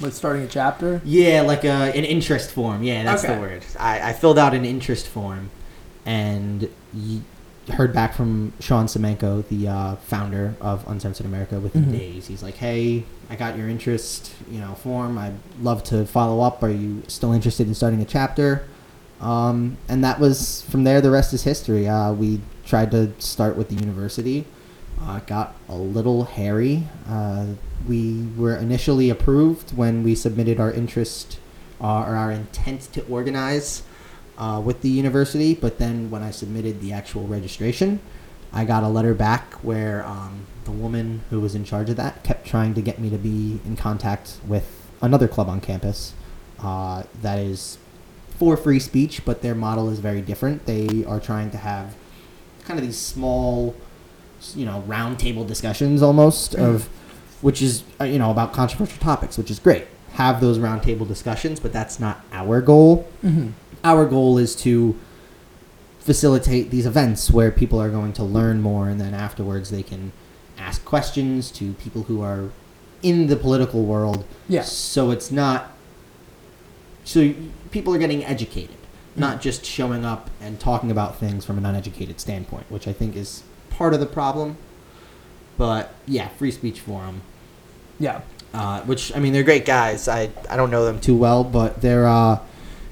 Like 0.01 0.13
starting 0.13 0.43
a 0.43 0.49
chapter. 0.49 1.01
yeah, 1.05 1.43
like 1.43 1.65
a, 1.65 1.69
an 1.97 2.05
interest 2.05 2.51
form. 2.51 2.83
Yeah, 2.83 3.05
that's 3.05 3.25
Okay. 3.25 3.35
the 3.35 3.41
word. 3.41 3.65
I, 3.79 4.11
I 4.11 4.13
filled 4.13 4.39
out 4.39 4.55
an 4.55 4.65
interest 4.65 5.07
form 5.07 5.51
and 6.05 6.69
y- 6.95 7.21
heard 7.73 7.93
back 7.93 8.15
from 8.15 8.53
Sean 8.61 8.87
Semenko, 8.87 9.47
the 9.49 9.69
uh, 9.69 9.97
founder 9.97 10.55
of 10.61 10.87
Uncensored 10.89 11.27
America, 11.27 11.59
within 11.59 11.87
Mhm. 11.87 11.93
days. 11.93 12.27
He's 12.27 12.43
like, 12.43 12.55
"Hey, 12.57 13.05
I 13.29 13.35
got 13.37 13.57
your 13.59 13.69
interest, 13.69 14.31
you 14.51 14.61
know, 14.61 14.75
form. 14.75 15.19
I'd 15.19 15.35
love 15.63 15.83
to 15.85 16.07
follow 16.07 16.41
up. 16.43 16.63
Are 16.63 16.71
you 16.71 17.03
still 17.09 17.33
interested 17.33 17.67
in 17.67 17.75
starting 17.75 18.01
a 18.01 18.05
chapter?" 18.05 18.63
Um, 19.21 19.79
and 19.89 20.05
that 20.05 20.21
was 20.21 20.63
from 20.71 20.85
there. 20.85 21.01
The 21.01 21.11
rest 21.11 21.33
is 21.35 21.43
history. 21.45 21.89
Uh, 21.89 22.13
we 22.13 22.41
tried 22.65 22.91
to 22.93 23.11
start 23.19 23.57
with 23.57 23.69
the 23.71 23.77
university, 23.77 24.45
uh, 25.03 25.21
got 25.27 25.55
a 25.69 25.75
little 25.77 26.25
hairy. 26.25 26.87
Uh, 27.09 27.47
we 27.89 28.27
were 28.37 28.55
initially 28.57 29.09
approved 29.11 29.71
when 29.77 30.03
we 30.03 30.15
submitted 30.15 30.61
our 30.61 30.71
interest 30.73 31.39
uh, 31.81 32.01
or 32.03 32.15
our 32.17 32.31
intent 32.31 32.89
to 32.93 33.03
organize 33.09 33.83
uh, 34.39 34.61
with 34.65 34.83
the 34.83 34.89
university, 34.89 35.55
but 35.55 35.79
then 35.79 36.11
when 36.11 36.23
I 36.23 36.31
submitted 36.31 36.81
the 36.81 36.93
actual 36.93 37.27
registration, 37.27 38.01
I 38.53 38.65
got 38.65 38.83
a 38.83 38.89
letter 38.89 39.15
back 39.15 39.55
where 39.55 40.05
um, 40.05 40.47
the 40.65 40.71
woman 40.71 41.23
who 41.31 41.41
was 41.41 41.55
in 41.55 41.65
charge 41.65 41.91
of 41.91 41.97
that 41.97 42.23
kept 42.23 42.47
trying 42.47 42.75
to 42.75 42.83
get 42.83 42.99
me 42.99 43.11
to 43.11 43.19
be 43.19 43.61
in 43.65 43.77
contact 43.77 44.39
with 44.47 44.89
another 45.01 45.29
club 45.29 45.49
on 45.49 45.61
campus 45.61 46.15
uh, 46.61 47.03
that 47.23 47.39
is 47.39 47.79
for 48.39 48.57
free 48.57 48.81
speech, 48.81 49.25
but 49.25 49.43
their 49.43 49.55
model 49.55 49.89
is 49.89 49.99
very 49.99 50.21
different. 50.21 50.67
They 50.67 51.05
are 51.07 51.21
trying 51.21 51.51
to 51.51 51.59
have 51.59 51.97
kind 52.65 52.79
of 52.79 52.85
these 52.85 52.99
small, 52.99 53.75
you 54.55 54.67
know, 54.67 54.85
roundtable 54.87 55.47
discussions 55.47 56.03
almost 56.03 56.55
of, 56.55 56.89
which 57.41 57.63
is 57.63 57.85
uh, 58.01 58.05
you 58.05 58.19
know 58.19 58.31
about 58.31 58.53
controversial 58.53 58.99
topics, 58.99 59.39
which 59.39 59.51
is 59.51 59.59
great. 59.59 59.87
Have 60.13 60.41
those 60.41 60.59
roundtable 60.59 61.07
discussions, 61.07 61.61
but 61.61 61.73
that's 61.73 62.01
not 62.01 62.21
our 62.33 62.61
goal. 62.61 63.09
Mm-hmm. 63.25 63.51
Our 63.87 64.05
goal 64.05 64.37
is 64.37 64.57
to 64.57 64.99
facilitate 66.01 66.71
these 66.71 66.87
events 66.87 67.31
where 67.31 67.53
people 67.53 67.81
are 67.81 67.89
going 67.89 68.13
to 68.15 68.25
learn 68.25 68.61
more, 68.61 68.89
and 68.89 69.01
then 69.01 69.15
afterwards 69.15 69.71
they 69.71 69.85
can 69.85 70.11
ask 70.59 70.85
questions 70.85 71.53
to 71.53 71.75
people 71.75 72.03
who 72.03 72.21
are 72.21 72.51
in 73.05 73.29
the 73.29 73.37
political 73.37 73.85
world. 73.85 74.25
Yeah. 74.49 74.63
So 74.63 75.13
it's 75.13 75.31
not. 75.31 75.71
So 77.05 77.33
people 77.71 77.95
are 77.95 77.99
getting 77.99 78.25
educated, 78.25 78.75
not 79.15 79.41
just 79.41 79.65
showing 79.65 80.05
up 80.05 80.31
and 80.41 80.59
talking 80.59 80.91
about 80.91 81.21
things 81.21 81.45
from 81.45 81.57
an 81.57 81.65
uneducated 81.65 82.19
standpoint, 82.19 82.69
which 82.69 82.89
I 82.89 82.93
think 82.93 83.15
is 83.15 83.45
part 83.71 83.95
of 83.95 84.01
the 84.01 84.07
problem. 84.07 84.57
But 85.57 85.95
yeah, 86.07 86.27
free 86.31 86.51
speech 86.51 86.81
forum. 86.81 87.23
Yeah. 88.01 88.23
Uh, 88.53 88.81
which 88.81 89.15
I 89.15 89.21
mean, 89.21 89.33
they're 89.33 89.45
great 89.45 89.65
guys. 89.65 90.09
I 90.09 90.31
I 90.51 90.57
don't 90.57 90.73
know 90.73 90.85
them 90.85 90.99
too 90.99 91.17
well, 91.17 91.45
but 91.45 91.83
they're. 91.83 92.09
Uh, 92.09 92.41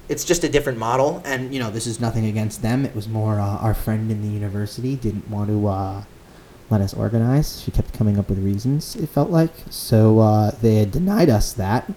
it's 0.08 0.24
just 0.24 0.44
a 0.44 0.48
different 0.48 0.78
model, 0.78 1.22
and 1.24 1.52
you 1.52 1.60
know, 1.60 1.70
this 1.70 1.86
is 1.86 2.00
nothing 2.00 2.26
against 2.26 2.62
them. 2.62 2.84
It 2.84 2.94
was 2.94 3.08
more 3.08 3.40
uh, 3.40 3.58
our 3.58 3.74
friend 3.74 4.10
in 4.10 4.22
the 4.22 4.28
university 4.28 4.96
didn't 4.96 5.28
want 5.28 5.48
to 5.48 5.66
uh, 5.66 6.04
let 6.70 6.80
us 6.80 6.94
organize. 6.94 7.62
She 7.62 7.70
kept 7.70 7.92
coming 7.92 8.18
up 8.18 8.28
with 8.28 8.38
reasons. 8.38 8.96
It 8.96 9.08
felt 9.08 9.30
like 9.30 9.52
so 9.70 10.18
uh, 10.20 10.50
they 10.50 10.76
had 10.76 10.90
denied 10.90 11.30
us 11.30 11.52
that, 11.54 11.90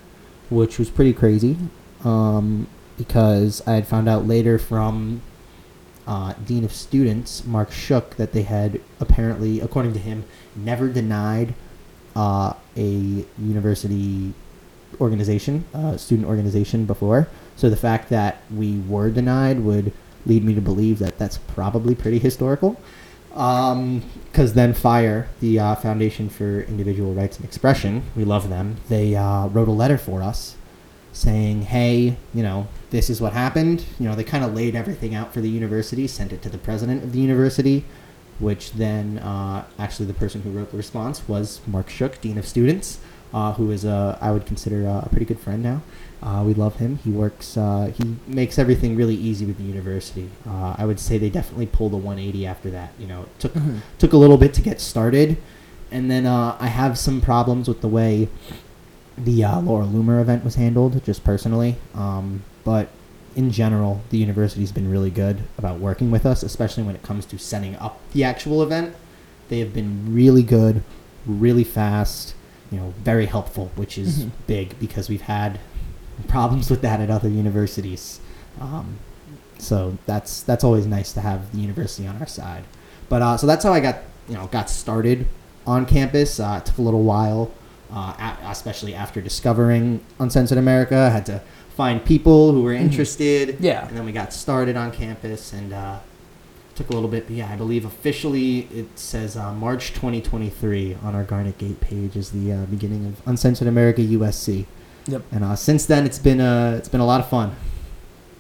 which 0.50 0.80
was 0.80 0.90
pretty 0.90 1.14
crazy, 1.14 1.58
um, 2.04 2.68
because 2.98 3.62
I 3.68 3.74
had 3.74 3.88
found 3.88 4.08
out 4.08 4.26
later 4.26 4.58
from 4.58 5.22
uh, 6.08 6.34
dean 6.46 6.64
of 6.64 6.72
students 6.72 7.46
Marc 7.46 7.72
Shook 7.72 8.16
that 8.16 8.32
they 8.32 8.44
had 8.44 8.80
apparently, 9.00 9.60
according 9.60 9.94
to 9.94 10.00
him, 10.00 10.24
never 10.56 10.88
denied 10.88 11.54
uh, 12.16 12.54
a 12.78 13.26
university 13.38 14.34
organization, 15.02 15.66
uh, 15.74 15.98
student 15.98 16.28
organization 16.28 16.86
before. 16.86 17.28
So 17.58 17.70
the 17.70 17.76
fact 17.76 18.10
that 18.10 18.42
we 18.50 18.80
were 18.80 19.10
denied 19.10 19.60
would 19.62 19.92
lead 20.26 20.44
me 20.44 20.54
to 20.54 20.62
believe 20.62 21.00
that 21.00 21.18
that's 21.18 21.38
probably 21.40 21.96
pretty 21.96 22.20
historical. 22.20 22.80
Because 23.30 24.54
then 24.54 24.74
FIRE, 24.74 25.28
the 25.42 25.60
uh, 25.60 25.76
Foundation 25.76 26.30
for 26.30 26.62
Individual 26.62 27.14
Rights 27.14 27.38
and 27.38 27.46
Expression, 27.46 28.04
we 28.16 28.24
love 28.24 28.50
them. 28.50 28.78
They 28.90 29.16
uh, 29.16 29.48
wrote 29.48 29.68
a 29.68 29.72
letter 29.72 29.98
for 29.98 30.24
us 30.24 30.56
saying, 31.14 31.64
hey, 31.64 32.16
you 32.34 32.44
know, 32.44 32.68
this 32.92 33.10
is 33.10 33.20
what 33.20 33.34
happened. 33.34 33.86
You 34.00 34.08
know, 34.08 34.16
they 34.16 34.24
kind 34.24 34.44
of 34.44 34.54
laid 34.54 34.76
everything 34.76 35.16
out 35.16 35.34
for 35.34 35.42
the 35.42 35.50
university, 35.50 36.08
sent 36.08 36.32
it 36.32 36.42
to 36.44 36.50
the 36.50 36.60
president 36.60 37.04
of 37.04 37.12
the 37.12 37.20
university, 37.20 37.86
which 38.40 38.74
then 38.74 39.18
uh, 39.20 39.66
actually 39.80 40.06
the 40.06 40.14
person 40.14 40.42
who 40.42 40.52
wrote 40.52 40.70
the 40.72 40.78
response 40.78 41.28
was 41.28 41.60
Marc 41.66 41.90
Shook, 41.90 42.22
dean 42.22 42.38
of 42.38 42.48
students, 42.48 43.00
uh, 43.34 43.54
who 43.54 43.72
is 43.72 43.86
a 43.86 44.18
I 44.22 44.32
would 44.32 44.46
consider 44.46 44.86
a, 44.86 45.04
a 45.06 45.10
pretty 45.10 45.26
good 45.26 45.40
friend 45.40 45.62
now. 45.64 45.82
Uh, 46.22 46.44
we 46.46 46.54
love 46.54 46.78
him. 46.78 46.98
He 47.04 47.12
works. 47.12 47.56
Uh, 47.58 47.92
he 47.96 48.16
makes 48.26 48.58
everything 48.58 48.96
really 48.96 49.14
easy 49.16 49.46
with 49.46 49.58
the 49.58 49.64
university. 49.64 50.30
Uh, 50.50 50.76
I 50.78 50.86
would 50.86 51.00
say 51.00 51.18
they 51.20 51.30
definitely 51.30 51.68
pulled 51.68 51.94
a 51.94 51.98
180 51.98 52.46
after 52.48 52.72
that. 52.72 52.92
You 53.00 53.06
know, 53.08 53.22
it 53.24 53.40
took 53.40 53.54
Mhm. 53.54 53.80
took 54.00 54.14
a 54.14 54.18
little 54.18 54.38
bit 54.38 54.54
to 54.56 54.62
get 54.62 54.82
started, 54.82 55.38
and 55.92 56.10
then 56.10 56.26
uh, 56.26 56.56
I 56.60 56.68
have 56.68 56.98
some 56.98 57.22
problems 57.22 57.68
with 57.68 57.82
the 57.82 57.88
way 57.88 58.30
the 59.18 59.44
uh, 59.44 59.60
Laura 59.62 59.86
Loomer 59.86 60.22
event 60.22 60.44
was 60.44 60.56
handled, 60.56 61.04
just 61.04 61.24
personally. 61.24 61.76
Um, 61.96 62.44
but 62.64 62.90
in 63.36 63.52
general, 63.52 64.02
the 64.10 64.18
university's 64.18 64.72
been 64.72 64.90
really 64.90 65.10
good 65.12 65.44
about 65.58 65.80
working 65.80 66.10
with 66.12 66.26
us, 66.26 66.42
especially 66.44 66.84
when 66.84 66.96
it 66.96 67.04
comes 67.04 67.26
to 67.28 67.38
setting 67.38 67.76
up 67.78 68.00
the 68.14 68.24
actual 68.24 68.64
event. 68.64 68.96
They 69.50 69.60
have 69.60 69.74
been 69.74 70.14
really 70.14 70.44
good, 70.44 70.84
really 71.26 71.64
fast, 71.64 72.34
you 72.72 72.78
know, 72.80 72.94
very 73.04 73.26
helpful, 73.26 73.72
which 73.76 73.98
is 73.98 74.26
Mhm. 74.26 74.32
big 74.48 74.80
because 74.80 75.10
we've 75.10 75.22
had 75.22 75.60
problems 76.28 76.70
with 76.70 76.82
that 76.82 77.00
at 77.00 77.10
other 77.10 77.30
universities. 77.30 78.20
Um, 78.60 78.98
so 79.60 79.98
that's 80.06 80.42
that's 80.44 80.64
always 80.64 80.86
nice 80.86 81.14
to 81.14 81.22
have 81.22 81.52
the 81.52 81.60
university 81.60 82.08
on 82.08 82.18
our 82.20 82.28
side. 82.28 82.64
But 83.10 83.22
uh, 83.22 83.38
so 83.38 83.48
that's 83.48 83.64
how 83.64 83.74
I 83.74 83.80
got 83.80 83.98
you 84.28 84.36
know 84.36 84.48
got 84.48 84.70
started 84.70 85.28
on 85.66 85.86
campus. 85.86 86.40
Uh, 86.40 86.60
it 86.62 86.66
took 86.66 86.78
a 86.78 86.82
little 86.82 87.04
while, 87.04 87.52
uh, 87.94 88.14
a- 88.20 88.50
especially 88.52 88.94
after 88.94 89.22
discovering 89.22 90.00
Uncensored 90.20 90.58
America. 90.58 90.96
I 90.98 91.10
had 91.10 91.26
to 91.28 91.42
find 91.76 92.04
people 92.04 92.52
who 92.54 92.64
were 92.64 92.74
Mhm. 92.74 92.82
interested. 92.82 93.58
Yeah. 93.60 93.88
And 93.88 93.96
then 93.98 94.06
we 94.06 94.12
got 94.12 94.34
started 94.34 94.76
on 94.76 94.92
campus 94.92 95.54
and 95.54 95.72
uh, 95.74 95.98
took 96.78 96.90
a 96.90 96.94
little 96.94 97.10
bit. 97.10 97.28
But 97.28 97.36
yeah, 97.36 97.52
I 97.52 97.56
believe 97.56 97.84
officially 97.84 98.60
it 98.74 98.98
says 98.98 99.36
uh, 99.36 99.54
March 99.54 99.90
2023 99.90 100.98
on 101.04 101.16
our 101.16 101.24
Garnet 101.24 101.58
Gate 101.58 101.82
page 101.82 102.16
is 102.16 102.30
the 102.30 102.54
uh, 102.54 102.66
beginning 102.66 103.06
of 103.08 103.28
Uncensored 103.28 103.68
America 103.68 104.02
USC. 104.02 104.66
Yep. 105.08 105.24
And 105.32 105.44
uh, 105.44 105.56
since 105.56 105.86
then, 105.86 106.06
it's 106.06 106.20
been 106.20 106.40
uh, 106.40 106.76
it's 106.78 106.90
been 106.90 107.02
a 107.02 107.06
lot 107.06 107.20
of 107.20 107.30
fun. 107.30 107.56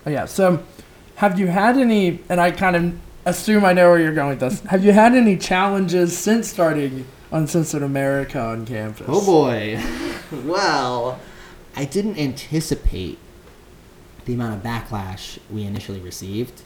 Oh, 0.06 0.10
yeah. 0.10 0.26
So, 0.26 0.63
have 1.15 1.39
you 1.39 1.47
had 1.47 1.78
any? 1.78 2.19
And 2.30 2.39
I 2.39 2.52
kind 2.52 2.76
of 2.76 3.00
assume 3.26 3.65
I 3.65 3.73
know 3.73 3.89
where 3.89 4.00
you're 4.00 4.13
going 4.13 4.30
with 4.30 4.39
this. 4.39 4.62
Have 4.62 4.86
you 4.86 4.91
had 4.91 5.15
any 5.15 5.38
challenges 5.38 6.17
since 6.17 6.47
starting 6.47 7.06
Uncensored 7.32 7.84
America 7.84 8.39
on 8.39 8.65
campus? 8.65 9.08
Oh 9.10 9.26
boy. 9.26 9.82
well, 10.45 11.19
I 11.76 11.86
didn't 11.86 12.17
anticipate 12.17 13.17
the 14.26 14.34
amount 14.34 14.56
of 14.56 14.63
backlash 14.63 15.39
we 15.50 15.63
initially 15.63 16.00
received. 16.00 16.62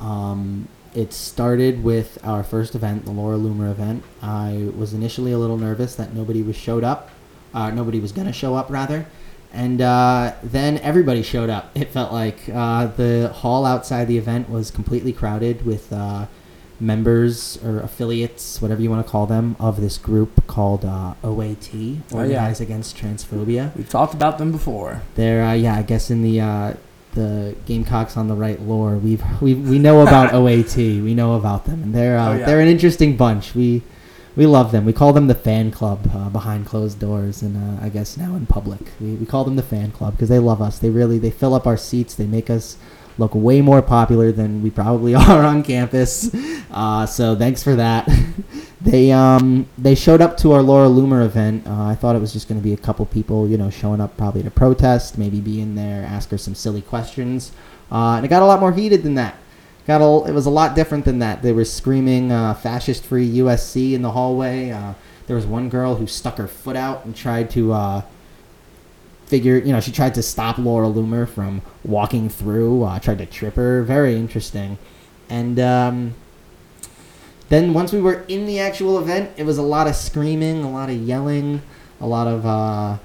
Um, 0.00 0.68
it 0.94 1.12
started 1.12 1.82
with 1.82 2.18
our 2.24 2.42
first 2.44 2.74
event, 2.74 3.04
the 3.04 3.10
Laura 3.10 3.36
Loomer 3.36 3.70
event. 3.70 4.02
I 4.22 4.70
was 4.76 4.94
initially 4.94 5.32
a 5.32 5.38
little 5.38 5.58
nervous 5.58 5.94
that 5.96 6.14
nobody 6.14 6.42
was 6.42 6.56
showed 6.56 6.84
up, 6.84 7.10
uh, 7.52 7.70
nobody 7.70 8.00
was 8.00 8.12
gonna 8.12 8.32
show 8.32 8.54
up 8.54 8.70
rather, 8.70 9.06
and 9.52 9.80
uh, 9.80 10.32
then 10.42 10.78
everybody 10.78 11.22
showed 11.22 11.50
up. 11.50 11.70
It 11.76 11.88
felt 11.90 12.12
like 12.12 12.48
uh, 12.52 12.86
the 12.86 13.30
hall 13.34 13.66
outside 13.66 14.06
the 14.08 14.18
event 14.18 14.48
was 14.48 14.70
completely 14.70 15.12
crowded 15.12 15.64
with 15.66 15.92
uh, 15.92 16.26
members 16.80 17.56
or 17.64 17.80
affiliates, 17.80 18.60
whatever 18.60 18.82
you 18.82 18.90
want 18.90 19.04
to 19.04 19.10
call 19.10 19.26
them, 19.26 19.56
of 19.60 19.80
this 19.80 19.96
group 19.98 20.46
called 20.46 20.84
uh, 20.84 21.14
OAT, 21.22 21.70
Oh, 21.72 21.76
yeah. 21.76 22.16
Organize 22.16 22.60
Against 22.60 22.96
Transphobia. 22.96 23.74
We've 23.76 23.88
talked 23.88 24.14
about 24.14 24.38
them 24.38 24.50
before. 24.52 25.02
They're 25.14 25.42
uh, 25.44 25.52
yeah, 25.54 25.76
I 25.76 25.82
guess 25.82 26.10
in 26.10 26.22
the 26.22 26.40
uh, 26.40 26.74
the 27.14 27.54
Gamecocks 27.66 28.16
on 28.16 28.28
the 28.28 28.34
right 28.34 28.60
lore, 28.60 28.96
we've 28.96 29.22
we 29.40 29.54
we 29.54 29.78
know 29.78 30.02
about 30.02 30.32
OAT, 30.38 30.76
we 30.76 31.14
know 31.14 31.34
about 31.34 31.64
them, 31.66 31.82
and 31.82 31.94
they're 31.94 32.18
uh, 32.18 32.28
Oh, 32.28 32.32
yeah. 32.36 32.46
they're 32.46 32.60
an 32.60 32.68
interesting 32.68 33.16
bunch. 33.16 33.54
We 33.54 33.82
we 34.36 34.46
love 34.46 34.72
them. 34.72 34.84
We 34.84 34.92
call 34.92 35.12
them 35.12 35.28
the 35.28 35.34
fan 35.34 35.70
club 35.70 36.10
uh, 36.12 36.28
behind 36.28 36.66
closed 36.66 36.98
doors, 36.98 37.40
and 37.42 37.56
uh, 37.56 37.84
I 37.84 37.88
guess 37.88 38.16
now 38.16 38.34
in 38.34 38.46
public, 38.46 38.80
we, 39.00 39.12
we 39.14 39.26
call 39.26 39.44
them 39.44 39.56
the 39.56 39.62
fan 39.62 39.92
club 39.92 40.14
because 40.14 40.28
they 40.28 40.40
love 40.40 40.60
us. 40.60 40.78
They 40.78 40.90
really 40.90 41.18
they 41.18 41.30
fill 41.30 41.54
up 41.54 41.66
our 41.66 41.76
seats. 41.76 42.14
They 42.14 42.26
make 42.26 42.50
us 42.50 42.76
look 43.18 43.34
way 43.34 43.60
more 43.60 43.82
popular 43.82 44.32
than 44.32 44.62
we 44.62 44.70
probably 44.70 45.14
are 45.14 45.44
on 45.44 45.62
campus. 45.62 46.34
Uh, 46.70 47.06
so 47.06 47.36
thanks 47.36 47.62
for 47.62 47.74
that. 47.76 48.08
they 48.80 49.10
um 49.12 49.66
they 49.78 49.94
showed 49.94 50.20
up 50.20 50.36
to 50.38 50.52
our 50.52 50.62
Laura 50.62 50.88
Loomer 50.88 51.24
event. 51.24 51.66
Uh, 51.66 51.84
I 51.84 51.94
thought 51.94 52.16
it 52.16 52.20
was 52.20 52.32
just 52.32 52.48
going 52.48 52.60
to 52.60 52.64
be 52.64 52.72
a 52.72 52.76
couple 52.76 53.06
people, 53.06 53.48
you 53.48 53.56
know, 53.56 53.70
showing 53.70 54.00
up 54.00 54.16
probably 54.16 54.42
to 54.42 54.50
protest, 54.50 55.16
maybe 55.16 55.40
be 55.40 55.60
in 55.60 55.74
there, 55.74 56.04
ask 56.04 56.30
her 56.30 56.38
some 56.38 56.54
silly 56.54 56.82
questions. 56.82 57.52
Uh, 57.90 58.16
and 58.16 58.24
it 58.24 58.28
got 58.28 58.42
a 58.42 58.46
lot 58.46 58.60
more 58.60 58.72
heated 58.72 59.02
than 59.02 59.14
that. 59.14 59.36
Got 59.86 60.00
a, 60.00 60.28
it 60.28 60.32
was 60.32 60.46
a 60.46 60.50
lot 60.50 60.74
different 60.74 61.04
than 61.04 61.18
that. 61.18 61.42
They 61.42 61.52
were 61.52 61.64
screaming 61.64 62.32
uh, 62.32 62.54
"fascist-free 62.54 63.36
USC" 63.38 63.92
in 63.92 64.02
the 64.02 64.12
hallway. 64.12 64.70
Uh, 64.70 64.94
there 65.26 65.36
was 65.36 65.46
one 65.46 65.68
girl 65.68 65.96
who 65.96 66.06
stuck 66.06 66.38
her 66.38 66.46
foot 66.46 66.76
out 66.76 67.04
and 67.04 67.14
tried 67.14 67.50
to 67.50 67.72
uh, 69.34 69.36
figure, 69.36 69.58
you 69.58 69.72
know, 69.72 69.80
she 69.80 69.90
tried 69.90 70.14
to 70.14 70.22
stop 70.22 70.58
Laura 70.58 70.86
Loomer 70.86 71.28
from 71.28 71.60
walking 71.84 72.28
through. 72.28 72.84
Uh, 72.84 72.98
tried 73.00 73.18
to 73.18 73.26
trip 73.26 73.54
her. 73.54 73.82
Very 73.82 74.14
interesting. 74.14 74.78
And 75.28 75.58
um, 75.58 76.14
then 77.48 77.74
once 77.74 77.92
we 77.92 78.00
were 78.00 78.24
in 78.28 78.46
the 78.46 78.60
actual 78.60 78.98
event, 78.98 79.32
it 79.36 79.44
was 79.44 79.58
a 79.58 79.62
lot 79.62 79.86
of 79.86 79.96
screaming, 79.96 80.62
a 80.62 80.70
lot 80.70 80.88
of 80.88 80.96
yelling, 80.96 81.62
a 82.00 82.06
lot 82.06 82.26
of 82.26 82.46
uh, 82.46 82.98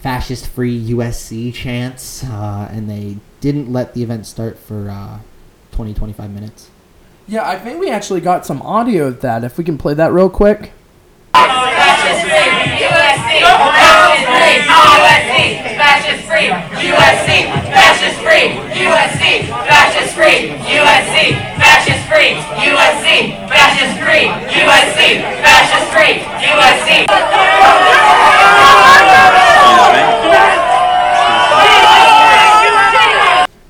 fascist-free 0.00 0.90
USC 0.90 1.52
chants, 1.52 2.24
uh, 2.24 2.68
and 2.70 2.88
they 2.88 3.18
didn't 3.40 3.72
let 3.72 3.94
the 3.94 4.02
event 4.02 4.26
start 4.26 4.58
for 4.58 4.88
uh, 4.88 5.18
20, 5.72 5.94
25 5.94 6.30
minutes. 6.30 6.70
Yeah, 7.28 7.46
I 7.46 7.58
think 7.58 7.80
we 7.80 7.90
actually 7.90 8.20
got 8.20 8.46
some 8.46 8.62
audio 8.62 9.08
of 9.08 9.20
that. 9.20 9.44
If 9.44 9.58
we 9.58 9.64
can 9.64 9.76
play 9.76 9.94
that 9.94 10.12
real 10.12 10.30
quick. 10.30 10.72
USC, 14.96 15.76
fascist 15.76 16.24
free. 16.24 16.48
USC, 16.88 17.28
fascist 17.76 18.16
free. 18.24 18.56
USC, 18.80 19.44
fascist 19.68 20.14
free. 20.16 20.48
USC, 20.72 21.36
fascist 21.60 22.04
free. 22.08 22.32
USC, 22.64 23.36
fascist 23.46 24.00
free. 24.00 24.24
USC, 24.56 25.20
fascist 25.44 25.86
free. 25.92 26.14
USC. 26.48 27.06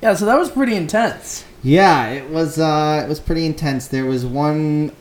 Yeah, 0.00 0.14
so 0.14 0.26
that 0.26 0.38
was 0.38 0.50
pretty 0.50 0.76
intense. 0.76 1.44
Yeah, 1.64 2.10
it 2.10 2.30
was. 2.30 2.60
Uh, 2.60 3.02
it 3.04 3.08
was 3.08 3.18
pretty 3.18 3.44
intense. 3.44 3.88
There 3.88 4.04
was 4.04 4.24
one. 4.24 4.92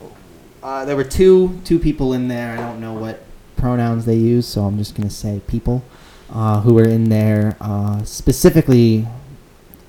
Uh, 0.63 0.85
there 0.85 0.95
were 0.95 1.03
two 1.03 1.61
two 1.63 1.77
people 1.77 2.13
in 2.13 2.27
there. 2.27 2.53
I 2.53 2.55
don't 2.55 2.81
know 2.81 2.93
what 2.93 3.23
pronouns 3.55 4.05
they 4.05 4.15
use, 4.15 4.47
so 4.47 4.63
I'm 4.63 4.79
just 4.79 4.95
gonna 4.95 5.11
say 5.11 5.41
people 5.45 5.83
uh, 6.31 6.61
who 6.61 6.73
were 6.73 6.87
in 6.87 7.09
there 7.09 7.55
uh, 7.61 8.03
specifically 8.03 9.07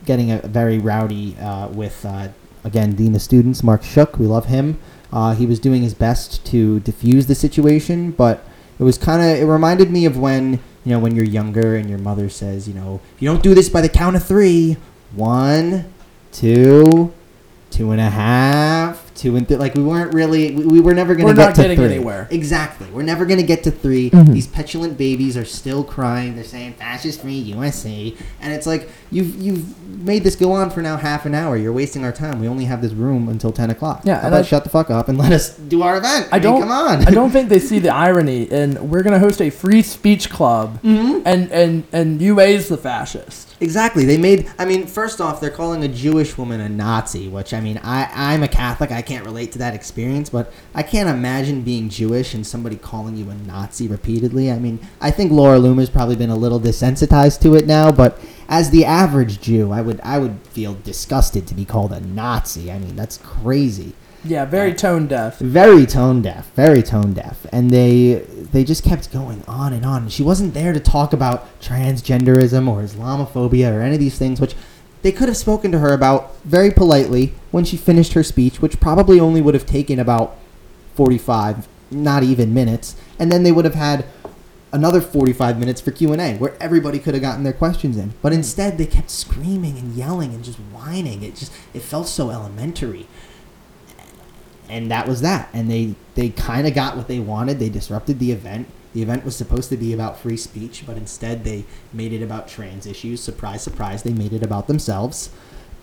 getting 0.04 0.30
a 0.30 0.38
very 0.38 0.78
rowdy 0.78 1.36
uh, 1.38 1.68
with 1.68 2.04
uh, 2.04 2.28
again 2.64 2.94
dean 2.94 3.14
of 3.14 3.22
students 3.22 3.62
Marc 3.62 3.82
Shook. 3.82 4.18
We 4.18 4.26
love 4.26 4.46
him. 4.46 4.78
Uh, 5.12 5.34
he 5.34 5.46
was 5.46 5.60
doing 5.60 5.82
his 5.82 5.94
best 5.94 6.44
to 6.46 6.80
diffuse 6.80 7.26
the 7.26 7.34
situation, 7.34 8.10
but 8.10 8.44
it 8.78 8.82
was 8.82 8.98
kind 8.98 9.22
of. 9.22 9.38
It 9.38 9.44
reminded 9.44 9.90
me 9.90 10.04
of 10.04 10.18
when 10.18 10.54
you 10.84 10.92
know 10.92 10.98
when 10.98 11.14
you're 11.14 11.24
younger 11.24 11.76
and 11.76 11.88
your 11.88 11.98
mother 11.98 12.28
says, 12.28 12.68
you 12.68 12.74
know, 12.74 13.00
you 13.18 13.28
don't 13.28 13.42
do 13.42 13.54
this 13.54 13.68
by 13.68 13.80
the 13.80 13.88
count 13.88 14.16
of 14.16 14.24
three, 14.24 14.76
one, 15.12 15.92
two, 16.32 17.12
two 17.70 17.90
and 17.92 18.00
a 18.00 18.10
half, 18.10 19.05
two 19.16 19.36
and 19.36 19.48
th- 19.48 19.58
like 19.58 19.74
we 19.74 19.82
weren't 19.82 20.12
really 20.14 20.54
we, 20.54 20.64
we 20.66 20.80
were 20.80 20.94
never 20.94 21.14
gonna 21.14 21.28
We're 21.30 21.34
get 21.34 21.46
not 21.46 21.54
to 21.56 21.62
getting 21.62 21.76
three. 21.78 21.86
anywhere. 21.86 22.28
Exactly, 22.30 22.86
we're 22.92 23.02
never 23.02 23.24
gonna 23.26 23.42
get 23.42 23.62
to 23.64 23.70
3 23.70 24.10
Mhm. 24.10 24.32
These 24.32 24.46
petulant 24.46 24.96
babies 24.98 25.36
are 25.36 25.44
still 25.44 25.82
crying. 25.84 26.34
They're 26.34 26.44
saying 26.44 26.74
fascist 26.74 27.20
free 27.22 27.34
USA," 27.34 28.14
and 28.40 28.52
it's 28.52 28.66
like 28.66 28.88
you've 29.10 29.34
you've 29.36 29.64
made 30.04 30.22
this 30.24 30.36
go 30.36 30.52
on 30.52 30.70
for 30.70 30.82
now 30.82 30.96
half 30.96 31.26
an 31.26 31.34
hour. 31.34 31.56
You're 31.56 31.72
wasting 31.72 32.04
our 32.04 32.12
time. 32.12 32.40
We 32.40 32.48
only 32.48 32.64
have 32.66 32.82
this 32.82 32.92
room 32.92 33.28
until 33.28 33.52
ten 33.52 33.70
o'clock. 33.70 34.02
Yeah, 34.04 34.20
How 34.20 34.28
about 34.28 34.40
I- 34.40 34.42
shut 34.42 34.64
the 34.64 34.70
fuck 34.70 34.90
up 34.90 35.08
and 35.08 35.16
let 35.18 35.32
us 35.32 35.56
do 35.56 35.82
our 35.82 35.96
event? 35.98 36.28
I 36.30 36.36
mean, 36.36 36.42
don't. 36.42 36.60
come 36.60 36.70
on. 36.70 37.06
I 37.06 37.10
don't 37.10 37.30
think 37.36 37.48
they 37.48 37.58
see 37.58 37.78
the 37.78 37.94
irony. 37.94 38.48
And 38.50 38.90
we're 38.90 39.02
gonna 39.02 39.18
host 39.18 39.40
a 39.40 39.50
free 39.50 39.82
speech 39.82 40.30
club, 40.30 40.80
mm-hmm. 40.82 41.22
and 41.24 41.50
and 41.50 41.84
and 41.92 42.20
UA's 42.20 42.68
the 42.68 42.76
fascist. 42.76 43.54
Exactly. 43.60 44.04
They 44.04 44.18
made. 44.18 44.50
I 44.58 44.64
mean, 44.66 44.86
first 44.86 45.20
off, 45.20 45.40
they're 45.40 45.50
calling 45.50 45.82
a 45.82 45.88
Jewish 45.88 46.36
woman 46.36 46.60
a 46.60 46.68
Nazi, 46.68 47.26
which 47.28 47.54
I 47.54 47.60
mean, 47.60 47.80
I 47.82 48.08
I'm 48.14 48.42
a 48.42 48.48
Catholic. 48.48 48.92
I 48.92 49.00
can't 49.06 49.24
relate 49.24 49.52
to 49.52 49.58
that 49.58 49.74
experience, 49.74 50.28
but 50.30 50.52
I 50.74 50.82
can't 50.82 51.08
imagine 51.08 51.62
being 51.62 51.88
Jewish 51.88 52.34
and 52.34 52.46
somebody 52.46 52.76
calling 52.76 53.16
you 53.16 53.30
a 53.30 53.34
Nazi 53.34 53.88
repeatedly. 53.88 54.50
I 54.50 54.58
mean, 54.58 54.78
I 55.00 55.10
think 55.10 55.32
Laura 55.32 55.58
Loomer's 55.58 55.90
probably 55.90 56.16
been 56.16 56.30
a 56.30 56.36
little 56.36 56.60
desensitized 56.60 57.40
to 57.42 57.54
it 57.54 57.66
now, 57.66 57.90
but 57.92 58.18
as 58.48 58.70
the 58.70 58.84
average 58.84 59.40
Jew, 59.40 59.72
I 59.72 59.80
would 59.80 60.00
I 60.02 60.18
would 60.18 60.36
feel 60.50 60.74
disgusted 60.84 61.46
to 61.46 61.54
be 61.54 61.64
called 61.64 61.92
a 61.92 62.00
Nazi. 62.00 62.70
I 62.70 62.78
mean, 62.78 62.94
that's 62.96 63.18
crazy 63.18 63.92
Yeah, 64.24 64.44
very 64.44 64.72
uh, 64.72 64.76
tone 64.76 65.06
deaf. 65.06 65.38
very 65.38 65.86
tone 65.86 66.20
deaf 66.22 66.50
very 66.56 66.82
tone 66.82 67.12
deaf 67.12 67.46
and 67.52 67.70
they 67.70 68.24
they 68.52 68.64
just 68.64 68.82
kept 68.84 69.12
going 69.12 69.42
on 69.46 69.72
and 69.72 69.84
on 69.84 70.08
she 70.08 70.22
wasn't 70.24 70.52
there 70.54 70.72
to 70.72 70.80
talk 70.80 71.12
about 71.12 71.46
transgenderism 71.60 72.66
or 72.68 72.82
islamophobia 72.82 73.72
or 73.72 73.82
any 73.82 73.94
of 73.94 74.00
these 74.00 74.18
things 74.18 74.40
which 74.40 74.54
they 75.06 75.12
could 75.12 75.28
have 75.28 75.36
spoken 75.36 75.70
to 75.70 75.78
her 75.78 75.92
about 75.92 76.34
very 76.42 76.72
politely 76.72 77.32
when 77.52 77.64
she 77.64 77.76
finished 77.76 78.14
her 78.14 78.24
speech 78.24 78.60
which 78.60 78.80
probably 78.80 79.20
only 79.20 79.40
would 79.40 79.54
have 79.54 79.64
taken 79.64 80.00
about 80.00 80.36
45 80.96 81.68
not 81.90 82.22
even 82.22 82.52
minutes. 82.52 82.96
And 83.18 83.30
then 83.30 83.42
they 83.42 83.52
would 83.52 83.64
have 83.64 83.74
had 83.74 84.04
another 84.72 85.00
45 85.00 85.58
minutes 85.58 85.80
for 85.80 85.90
q&a 85.92 86.36
where 86.36 86.56
everybody 86.60 86.98
could 86.98 87.14
have 87.14 87.22
gotten 87.22 87.44
their 87.44 87.52
questions 87.52 87.96
in. 87.96 88.14
But 88.22 88.32
instead 88.32 88.78
they 88.78 88.86
kept 88.86 89.10
screaming 89.10 89.78
and 89.78 89.94
yelling 89.94 90.34
and 90.34 90.44
just 90.44 90.58
whining. 90.58 91.22
It 91.22 91.36
just 91.36 91.52
it 91.72 91.82
felt 91.82 92.08
so 92.08 92.30
elementary. 92.30 93.06
And 94.68 94.90
that 94.90 95.06
was 95.06 95.20
that. 95.20 95.48
And 95.52 95.70
they 95.70 95.94
they 96.16 96.30
kind 96.30 96.66
of 96.66 96.74
got 96.74 96.96
what 96.96 97.06
they 97.06 97.20
wanted. 97.20 97.58
They 97.58 97.68
disrupted 97.68 98.18
the 98.18 98.32
event 98.32 98.66
the 98.96 99.02
event 99.02 99.26
was 99.26 99.36
supposed 99.36 99.68
to 99.68 99.76
be 99.76 99.92
about 99.92 100.18
free 100.18 100.38
speech 100.38 100.84
but 100.86 100.96
instead 100.96 101.44
they 101.44 101.64
made 101.92 102.14
it 102.14 102.22
about 102.22 102.48
trans 102.48 102.86
issues. 102.86 103.22
Surprise 103.22 103.62
surprise 103.62 104.02
they 104.02 104.14
made 104.14 104.32
it 104.32 104.42
about 104.42 104.68
themselves. 104.68 105.28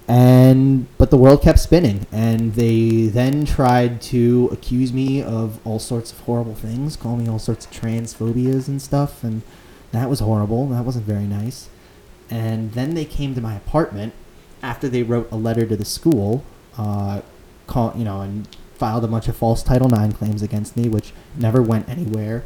And 0.08 0.88
but 0.98 1.12
the 1.12 1.18
world 1.18 1.44
kept 1.44 1.60
spinning 1.60 2.08
and 2.12 2.56
they 2.56 3.04
then 3.04 3.46
tried 3.46 4.02
to 4.14 4.50
accuse 4.52 4.92
me 4.92 5.22
of 5.22 5.60
all 5.64 5.78
sorts 5.78 6.12
of 6.12 6.22
horrible 6.22 6.56
things 6.56 6.96
call 6.96 7.16
me 7.16 7.30
all 7.30 7.38
sorts 7.38 7.68
of 7.68 7.72
transphobias 7.72 8.68
and 8.68 8.82
stuff 8.82 9.24
and 9.24 9.44
that 9.92 10.10
was 10.10 10.20
horrible. 10.20 10.68
That 10.70 10.84
wasn't 10.84 11.06
very 11.06 11.26
nice. 11.26 11.70
And 12.32 12.74
then 12.74 12.96
they 12.96 13.06
came 13.06 13.36
to 13.36 13.42
my 13.42 13.54
apartment 13.54 14.14
after 14.64 14.90
they 14.90 15.04
wrote 15.04 15.32
a 15.32 15.36
letter 15.36 15.68
to 15.68 15.78
the 15.78 15.86
school 15.86 16.44
uh, 16.80 17.22
call 17.68 17.94
you 17.96 18.06
know 18.06 18.22
and 18.22 18.48
filed 18.74 19.04
a 19.04 19.08
bunch 19.08 19.28
of 19.28 19.36
false 19.36 19.62
Title 19.62 19.94
IX 19.94 20.16
claims 20.16 20.42
against 20.42 20.76
me, 20.76 20.90
which 20.90 21.14
never 21.38 21.62
went 21.62 21.88
anywhere. 21.88 22.44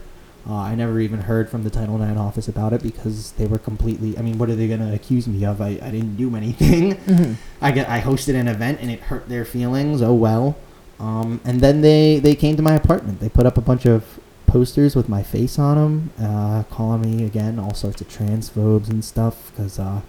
Uh, 0.47 0.53
I 0.55 0.75
never 0.75 0.99
even 1.01 1.19
heard 1.21 1.49
from 1.49 1.63
the 1.63 1.69
Title 1.69 2.01
IX 2.01 2.17
office 2.17 2.47
about 2.47 2.71
it 2.71 2.81
because 2.81 3.33
they 3.33 3.45
were 3.47 3.57
completely. 3.57 4.17
I 4.17 4.21
mean, 4.21 4.37
what 4.37 4.49
are 4.49 4.55
they 4.55 4.67
going 4.67 4.79
to 4.79 4.93
accuse 4.93 5.27
me 5.27 5.43
of? 5.45 5.59
I, 5.61 5.77
I 5.81 5.91
didn't 5.91 6.15
do 6.15 6.35
anything. 6.35 6.95
Mhm. 7.07 7.35
I 7.61 7.71
get 7.71 7.89
I 7.89 7.99
hosted 7.99 8.35
an 8.35 8.47
event 8.47 8.79
and 8.81 8.89
it 8.89 9.01
hurt 9.01 9.27
their 9.27 9.43
feelings. 9.45 10.01
Oh 10.01 10.13
well. 10.13 10.55
Um, 10.99 11.41
and 11.43 11.59
then 11.59 11.81
they 11.81 12.19
they 12.19 12.33
came 12.35 12.55
to 12.55 12.61
my 12.61 12.75
apartment. 12.75 13.19
They 13.19 13.29
put 13.29 13.45
up 13.45 13.57
a 13.57 13.61
bunch 13.61 13.85
of 13.85 14.19
posters 14.45 14.95
with 14.95 15.09
my 15.09 15.21
face 15.21 15.59
on 15.59 15.75
them, 15.75 16.11
uh, 16.25 16.63
calling 16.71 17.01
me 17.01 17.25
again 17.25 17.59
all 17.59 17.73
sorts 17.73 17.99
of 17.99 18.07
transphobes 18.07 18.89
and 18.89 19.03
stuff 19.03 19.51
because 19.51 19.77
uh, 19.77 19.99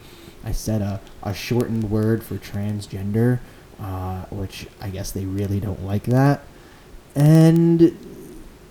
I 0.44 0.52
said 0.52 0.80
a, 0.80 1.00
a 1.24 1.34
shortened 1.34 1.90
word 1.90 2.22
for 2.22 2.36
transgender, 2.36 3.40
uh, 3.82 4.22
which 4.30 4.68
I 4.80 4.90
guess 4.90 5.10
they 5.10 5.24
really 5.24 5.58
don't 5.58 5.84
like 5.84 6.04
that. 6.04 6.42
And 7.16 7.96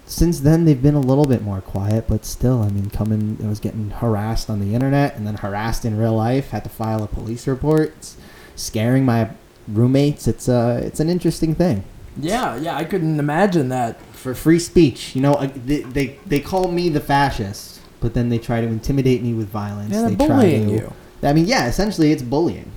since 0.07 0.39
then, 0.39 0.65
they've 0.65 0.81
been 0.81 0.95
a 0.95 0.99
little 1.01 1.25
bit 1.25 1.41
more 1.41 1.61
quiet, 1.61 2.05
but 2.07 2.25
still, 2.25 2.61
I 2.63 2.69
mean, 2.69 2.89
coming, 2.89 3.37
I 3.43 3.47
was 3.47 3.59
getting 3.59 3.89
harassed 3.91 4.49
on 4.49 4.59
the 4.59 4.73
internet 4.73 5.15
and 5.15 5.27
then 5.27 5.35
harassed 5.35 5.83
in 5.85 5.97
real 5.97 6.15
life. 6.15 6.49
Had 6.49 6.63
to 6.63 6.69
file 6.69 7.03
a 7.03 7.07
police 7.07 7.47
report. 7.47 7.89
It's 7.97 8.17
scaring 8.55 9.05
my 9.05 9.29
roommates. 9.67 10.27
It's 10.27 10.47
uh, 10.47 10.81
it's 10.83 10.99
an 10.99 11.09
interesting 11.09 11.53
thing 11.55 11.83
Yeah, 12.19 12.55
yeah, 12.57 12.75
I 12.77 12.85
couldn't 12.85 13.19
imagine 13.19 13.69
that. 13.69 13.99
for 14.13 14.33
free 14.33 14.59
speech. 14.59 15.15
You 15.15 15.21
know, 15.21 15.35
they 15.65 15.81
they, 15.81 16.17
they 16.25 16.39
call 16.39 16.69
me 16.71 16.89
the 16.89 16.99
fascist, 17.01 17.79
but 17.99 18.13
then 18.13 18.29
they 18.29 18.37
try 18.39 18.61
to 18.61 18.67
intimidate 18.67 19.21
me 19.21 19.33
with 19.33 19.49
violence. 19.49 19.91
Yeah, 19.93 20.01
they're 20.01 20.09
they 20.11 20.15
bullying 20.15 20.67
try 20.69 20.77
to, 20.77 20.83
you. 20.85 20.93
I 21.23 21.33
mean, 21.33 21.45
yeah, 21.45 21.67
essentially, 21.67 22.11
it's 22.11 22.23
bullying. 22.23 22.71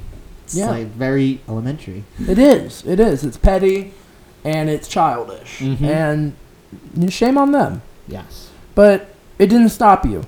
It's 0.44 0.56
Yeah. 0.56 0.68
like 0.70 0.88
very 0.88 1.40
elementary. 1.48 2.02
It 2.28 2.38
is. 2.38 2.82
It 2.84 2.98
is. 2.98 3.22
It's 3.24 3.36
petty, 3.36 3.92
and 4.44 4.68
it's 4.68 4.88
childish, 4.88 5.60
Mhm. 5.60 5.82
and 5.82 6.32
shame 7.08 7.36
on 7.38 7.52
them. 7.52 7.82
Yes. 8.08 8.50
But 8.74 9.08
it 9.38 9.46
didn't 9.46 9.70
stop 9.70 10.04
you. 10.04 10.24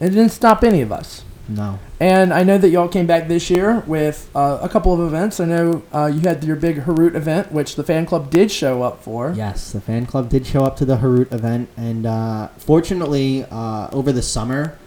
It 0.00 0.10
didn't 0.10 0.30
stop 0.30 0.64
any 0.64 0.80
of 0.82 0.90
us. 0.92 1.24
No. 1.48 1.78
And 2.00 2.32
I 2.32 2.44
know 2.44 2.56
that 2.56 2.70
y'all 2.70 2.88
came 2.88 3.06
back 3.06 3.28
this 3.28 3.50
year 3.50 3.82
with 3.86 4.30
uh, 4.34 4.58
a 4.62 4.68
couple 4.68 4.92
of 4.94 5.00
events. 5.00 5.38
I 5.40 5.44
know 5.44 5.82
uh, 5.92 6.06
you 6.06 6.20
had 6.20 6.42
your 6.44 6.56
big 6.56 6.84
Harut 6.84 7.14
event, 7.14 7.52
which 7.52 7.74
the 7.76 7.84
fan 7.84 8.06
club 8.06 8.30
did 8.30 8.50
show 8.50 8.82
up 8.82 9.02
for. 9.02 9.32
Yes, 9.36 9.72
the 9.72 9.80
fan 9.80 10.06
club 10.06 10.28
did 10.28 10.46
show 10.46 10.64
up 10.64 10.76
to 10.76 10.84
the 10.84 10.98
Harut 10.98 11.32
event, 11.32 11.68
and 11.76 12.06
uh, 12.06 12.48
fortunately, 12.58 13.44
uh, 13.50 13.88
over 13.92 14.12
the 14.12 14.22
summer, 14.22 14.78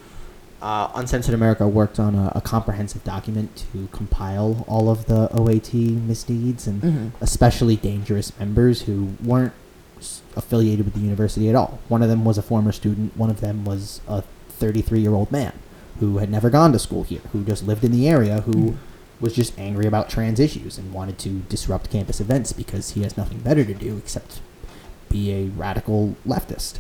uh, 0.61 0.89
Uncensored 0.95 1.35
America 1.35 1.67
worked 1.67 1.99
on 1.99 2.15
a, 2.15 2.31
a 2.35 2.41
comprehensive 2.41 3.03
document 3.03 3.65
to 3.71 3.87
compile 3.91 4.65
all 4.67 4.89
of 4.89 5.05
the 5.05 5.29
OAT 5.33 5.73
misdeeds 5.73 6.65
and 6.67 6.81
Mhm. 6.81 7.11
especially 7.21 7.75
dangerous 7.75 8.31
members 8.39 8.81
who 8.83 9.09
weren't 9.23 9.53
affiliated 10.35 10.85
with 10.85 10.93
the 10.93 10.99
university 10.99 11.49
at 11.49 11.55
all. 11.55 11.79
One 11.87 12.01
of 12.03 12.09
them 12.09 12.25
was 12.25 12.37
a 12.37 12.41
former 12.41 12.71
student. 12.71 13.15
One 13.17 13.29
of 13.29 13.41
them 13.41 13.65
was 13.65 14.01
a 14.07 14.23
33-year-old 14.59 15.31
man 15.31 15.53
who 15.99 16.17
had 16.17 16.29
never 16.29 16.49
gone 16.49 16.71
to 16.73 16.79
school 16.79 17.03
here, 17.03 17.21
who 17.31 17.43
just 17.43 17.65
lived 17.65 17.83
in 17.83 17.91
the 17.91 18.07
area, 18.07 18.41
who 18.41 18.51
Mhm. 18.53 18.75
was 19.21 19.33
just 19.33 19.57
angry 19.57 19.85
about 19.85 20.09
trans 20.09 20.39
issues 20.39 20.77
and 20.77 20.93
wanted 20.93 21.17
to 21.19 21.29
disrupt 21.47 21.89
campus 21.89 22.19
events 22.19 22.51
because 22.51 22.91
he 22.91 23.03
has 23.03 23.15
nothing 23.15 23.39
better 23.39 23.63
to 23.63 23.73
do 23.73 23.95
except 23.97 24.41
be 25.09 25.31
a 25.31 25.45
radical 25.57 26.15
leftist. 26.27 26.75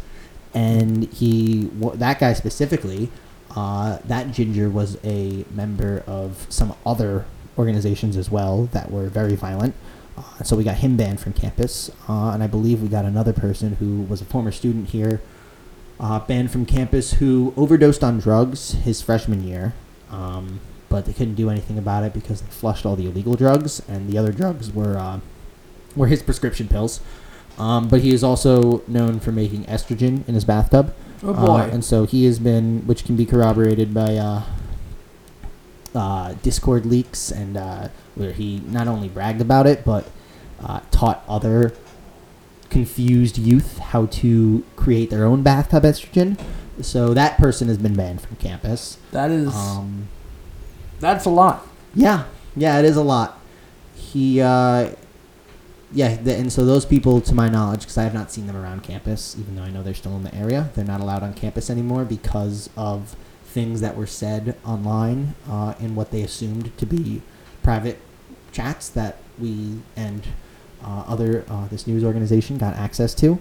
And 0.53 1.05
he, 1.13 1.69
that 1.95 2.19
guy 2.19 2.33
specifically, 2.33 3.09
uh, 3.55 3.99
that 4.05 4.31
ginger 4.31 4.69
was 4.69 4.97
a 5.03 5.45
member 5.53 6.03
of 6.07 6.45
some 6.49 6.73
other 6.85 7.25
organizations 7.57 8.17
as 8.17 8.29
well 8.29 8.67
that 8.73 8.91
were 8.91 9.07
very 9.07 9.35
violent. 9.35 9.73
Uh, 10.17 10.43
so 10.43 10.55
we 10.55 10.63
got 10.63 10.77
him 10.77 10.95
banned 10.95 11.19
from 11.19 11.33
campus, 11.33 11.89
uh, 12.07 12.29
and 12.29 12.41
I 12.41 12.47
believe 12.47 12.81
we 12.81 12.87
got 12.87 13.03
another 13.05 13.33
person 13.33 13.75
who 13.75 14.01
was 14.03 14.21
a 14.21 14.25
former 14.25 14.51
student 14.51 14.89
here, 14.89 15.21
uh, 15.99 16.19
banned 16.19 16.51
from 16.51 16.65
campus 16.65 17.13
who 17.13 17.53
overdosed 17.57 18.03
on 18.03 18.19
drugs 18.19 18.71
his 18.71 19.01
freshman 19.01 19.45
year. 19.45 19.73
Um, 20.09 20.61
but 20.87 21.05
they 21.05 21.13
couldn't 21.13 21.35
do 21.35 21.49
anything 21.49 21.77
about 21.77 22.03
it 22.03 22.13
because 22.13 22.41
they 22.41 22.47
flushed 22.51 22.85
all 22.85 22.95
the 22.95 23.05
illegal 23.07 23.33
drugs, 23.35 23.81
and 23.89 24.07
the 24.09 24.17
other 24.17 24.31
drugs 24.31 24.71
were 24.71 24.97
uh, 24.97 25.19
were 25.95 26.07
his 26.07 26.23
prescription 26.23 26.67
pills. 26.69 27.01
Um, 27.57 27.87
but 27.89 28.01
he 28.01 28.13
is 28.13 28.23
also 28.23 28.81
known 28.87 29.19
for 29.19 29.31
making 29.31 29.63
estrogen 29.65 30.25
in 30.27 30.35
his 30.35 30.45
bathtub. 30.45 30.93
Oh 31.23 31.33
Uh, 31.33 31.45
boy. 31.45 31.69
and 31.71 31.83
so 31.83 32.05
he 32.05 32.25
has 32.25 32.37
been, 32.39 32.85
which 32.85 33.03
can 33.05 33.15
be 33.15 33.25
corroborated 33.25 33.93
by 33.93 34.15
uh, 34.15 34.43
uh, 35.93 36.33
Discord 36.43 36.85
leaks, 36.85 37.31
and 37.31 37.57
uh, 37.57 37.87
where 38.15 38.31
he 38.31 38.61
not 38.67 38.87
only 38.87 39.07
bragged 39.09 39.41
about 39.41 39.67
it, 39.67 39.85
but 39.85 40.09
uh, 40.63 40.79
taught 40.91 41.23
other 41.27 41.73
confused 42.69 43.37
youth 43.37 43.77
how 43.77 44.05
to 44.07 44.63
create 44.75 45.09
their 45.09 45.25
own 45.25 45.43
bathtub 45.43 45.83
estrogen. 45.83 46.39
So 46.81 47.13
that 47.13 47.37
person 47.37 47.67
has 47.67 47.77
been 47.77 47.95
banned 47.95 48.21
from 48.21 48.35
campus. 48.37 48.97
that 49.11 49.31
is 49.31 49.53
Um, 49.53 50.07
that's 50.99 51.25
a 51.25 51.29
lot. 51.29 51.65
yeah, 51.93 52.25
yeah, 52.55 52.79
it 52.79 52.85
is 52.85 52.97
a 52.97 53.03
lot. 53.03 53.39
He, 53.95 54.41
uh, 54.41 54.89
yeah, 55.93 56.15
the, 56.15 56.35
and 56.35 56.51
so 56.51 56.65
those 56.65 56.85
people, 56.85 57.21
to 57.21 57.33
my 57.33 57.47
knowledge, 57.47 57.81
because 57.81 57.97
I 57.97 58.03
have 58.03 58.13
not 58.13 58.31
seen 58.31 58.47
them 58.47 58.55
around 58.57 58.83
campus, 58.83 59.35
even 59.39 59.55
though 59.55 59.61
I 59.63 59.69
know 59.69 59.83
they're 59.83 59.93
still 59.93 60.15
in 60.17 60.23
the 60.23 60.35
area, 60.35 60.69
they're 60.75 60.83
not 60.85 60.99
allowed 60.99 61.23
on 61.23 61.33
campus 61.33 61.69
anymore 61.69 62.03
because 62.03 62.69
of 62.75 63.15
things 63.45 63.79
that 63.79 63.95
were 63.95 64.07
said 64.07 64.57
online 64.65 65.35
uh, 65.49 65.75
in 65.79 65.95
what 65.95 66.11
they 66.11 66.21
assumed 66.21 66.77
to 66.77 66.85
be 66.85 67.21
private 67.65 67.97
chats 68.51 68.89
that 68.89 69.17
we 69.39 69.79
and 69.95 70.21
uh, 70.83 71.03
other 71.07 71.43
uh, 71.49 71.67
this 71.67 71.87
news 71.87 72.03
organization 72.03 72.59
got 72.59 72.75
access 72.75 73.15
to, 73.15 73.39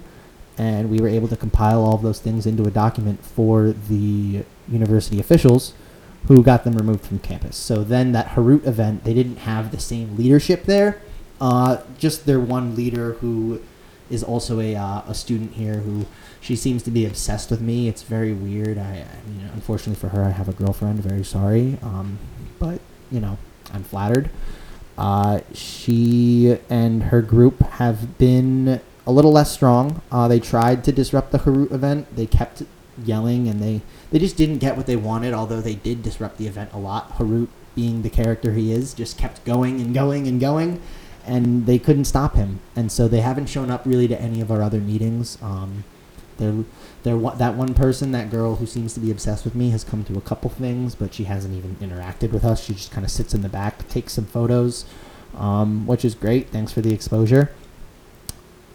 and 0.57 0.89
we 0.89 0.97
were 0.99 1.07
able 1.07 1.27
to 1.27 1.37
compile 1.37 1.81
all 1.85 1.93
of 1.93 2.01
those 2.01 2.19
things 2.19 2.47
into 2.47 2.63
a 2.63 2.71
document 2.71 3.23
for 3.23 3.71
the 3.87 4.43
university 4.67 5.19
officials 5.19 5.73
who 6.27 6.41
got 6.41 6.63
them 6.63 6.75
removed 6.75 7.05
from 7.05 7.19
campus. 7.19 7.55
So 7.55 7.83
then 7.83 8.13
that 8.13 8.29
Harut 8.29 8.65
event, 8.65 9.03
they 9.03 9.13
didn't 9.13 9.37
have 9.37 9.69
the 9.69 9.79
same 9.79 10.17
leadership 10.17 10.63
there. 10.63 10.99
Uh, 11.39 11.83
just 11.99 12.25
their 12.25 12.39
one 12.39 12.75
leader 12.75 13.13
who 13.21 13.61
is 14.09 14.23
also 14.23 14.59
a, 14.59 14.75
uh, 14.75 15.01
a 15.07 15.13
student 15.13 15.53
here 15.53 15.75
who 15.75 16.07
she 16.41 16.55
seems 16.55 16.81
to 16.83 16.89
be 16.89 17.05
obsessed 17.05 17.51
with 17.51 17.61
me. 17.61 17.87
It's 17.87 18.01
very 18.01 18.33
weird. 18.33 18.79
I, 18.79 19.05
I 19.05 19.29
mean, 19.29 19.49
unfortunately 19.53 19.99
for 20.01 20.09
her, 20.09 20.23
I 20.23 20.31
have 20.31 20.49
a 20.49 20.53
girlfriend. 20.53 20.99
Very 21.03 21.23
sorry. 21.23 21.77
Um, 21.83 22.17
but, 22.57 22.79
you 23.11 23.19
know, 23.19 23.37
I'm 23.75 23.83
flattered. 23.83 24.29
Uh, 24.97 25.41
she 25.53 26.57
and 26.69 27.03
her 27.03 27.21
group 27.21 27.61
have 27.61 28.17
been 28.17 28.79
a 29.05 29.11
little 29.11 29.31
less 29.31 29.51
strong. 29.51 30.01
Uh, 30.11 30.27
they 30.27 30.39
tried 30.39 30.83
to 30.85 30.91
disrupt 30.91 31.31
the 31.31 31.39
Harut 31.39 31.71
event. 31.71 32.15
They 32.15 32.25
kept 32.25 32.63
yelling 33.03 33.47
and 33.47 33.61
they, 33.61 33.81
they 34.11 34.19
just 34.19 34.37
didn't 34.37 34.59
get 34.59 34.77
what 34.77 34.85
they 34.85 34.95
wanted, 34.95 35.33
although 35.33 35.61
they 35.61 35.75
did 35.75 36.01
disrupt 36.01 36.37
the 36.37 36.47
event 36.47 36.71
a 36.73 36.77
lot. 36.77 37.17
Harut, 37.17 37.49
being 37.75 38.01
the 38.03 38.09
character 38.09 38.53
he 38.53 38.71
is, 38.71 38.93
just 38.93 39.17
kept 39.17 39.43
going 39.43 39.81
and 39.81 39.93
going 39.93 40.27
and 40.27 40.39
going, 40.39 40.81
and 41.25 41.65
they 41.65 41.77
couldn't 41.77 42.05
stop 42.05 42.35
him. 42.35 42.61
And 42.73 42.89
so 42.89 43.09
they 43.09 43.19
haven't 43.19 43.47
shown 43.47 43.69
up 43.69 43.85
really 43.85 44.07
to 44.07 44.19
any 44.19 44.39
of 44.39 44.49
our 44.49 44.61
other 44.61 44.79
meetings. 44.79 45.37
Um, 45.41 45.83
they're, 46.37 46.63
they're 47.03 47.17
that 47.17 47.55
one 47.55 47.73
person, 47.73 48.11
that 48.11 48.29
girl 48.29 48.55
who 48.55 48.65
seems 48.65 48.93
to 48.95 48.99
be 48.99 49.11
obsessed 49.11 49.45
with 49.45 49.55
me, 49.55 49.69
has 49.69 49.83
come 49.83 50.03
to 50.05 50.17
a 50.17 50.21
couple 50.21 50.49
things, 50.49 50.95
but 50.95 51.13
she 51.13 51.25
hasn't 51.25 51.53
even 51.53 51.75
interacted 51.75 52.31
with 52.31 52.43
us. 52.43 52.63
She 52.63 52.73
just 52.73 52.91
kind 52.91 53.05
of 53.05 53.11
sits 53.11 53.33
in 53.33 53.41
the 53.41 53.49
back, 53.49 53.87
takes 53.89 54.13
some 54.13 54.25
photos, 54.25 54.85
um, 55.37 55.87
which 55.87 56.03
is 56.03 56.15
great. 56.15 56.49
Thanks 56.49 56.71
for 56.71 56.81
the 56.81 56.93
exposure. 56.93 57.51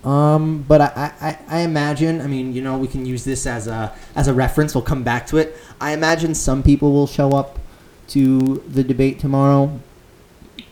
Um, 0.05 0.65
but 0.67 0.81
I, 0.81 1.13
I, 1.21 1.39
I 1.49 1.61
imagine, 1.61 2.21
I 2.21 2.27
mean, 2.27 2.55
you 2.55 2.63
know, 2.63 2.79
we 2.79 2.89
can 2.89 3.05
use 3.05 3.25
this 3.25 3.47
as 3.47 3.67
a 3.67 3.95
as 4.15 4.29
a 4.29 4.35
reference. 4.35 4.75
We'll 4.75 4.83
come 4.83 5.03
back 5.03 5.27
to 5.29 5.37
it. 5.37 5.57
I 5.81 5.93
imagine 5.93 6.35
some 6.35 6.63
people 6.63 6.93
will 6.93 7.07
show 7.07 7.33
up 7.33 7.59
to 8.09 8.63
the 8.67 8.83
debate 8.83 9.19
tomorrow. 9.19 9.79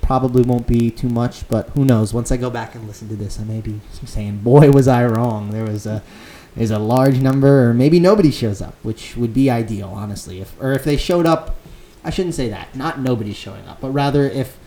Probably 0.00 0.40
won't 0.40 0.66
be 0.66 0.90
too 0.90 1.10
much, 1.10 1.46
but 1.48 1.68
who 1.70 1.84
knows? 1.84 2.14
Once 2.14 2.32
I 2.32 2.38
go 2.38 2.48
back 2.48 2.74
and 2.74 2.86
listen 2.86 3.08
to 3.08 3.16
this, 3.16 3.38
I 3.38 3.44
may 3.44 3.60
be 3.60 3.80
saying, 4.06 4.38
"Boy, 4.38 4.70
was 4.70 4.88
I 4.88 5.04
wrong." 5.04 5.50
There 5.50 5.64
was 5.64 5.84
a 5.84 6.02
there's 6.56 6.70
a 6.70 6.78
large 6.78 7.20
number, 7.20 7.68
or 7.68 7.74
maybe 7.74 8.00
nobody 8.00 8.30
shows 8.30 8.60
up, 8.60 8.74
which 8.82 9.16
would 9.16 9.32
be 9.32 9.50
ideal, 9.50 9.88
honestly. 9.88 10.40
If 10.40 10.60
or 10.60 10.72
if 10.72 10.84
they 10.84 10.96
showed 10.96 11.26
up, 11.26 11.56
I 12.04 12.10
shouldn't 12.10 12.34
say 12.34 12.48
that. 12.48 12.74
Not 12.74 13.00
nobody 13.00 13.32
showing 13.32 13.66
up, 13.66 13.80
but 13.80 13.90
rather 13.90 14.24
if 14.24 14.58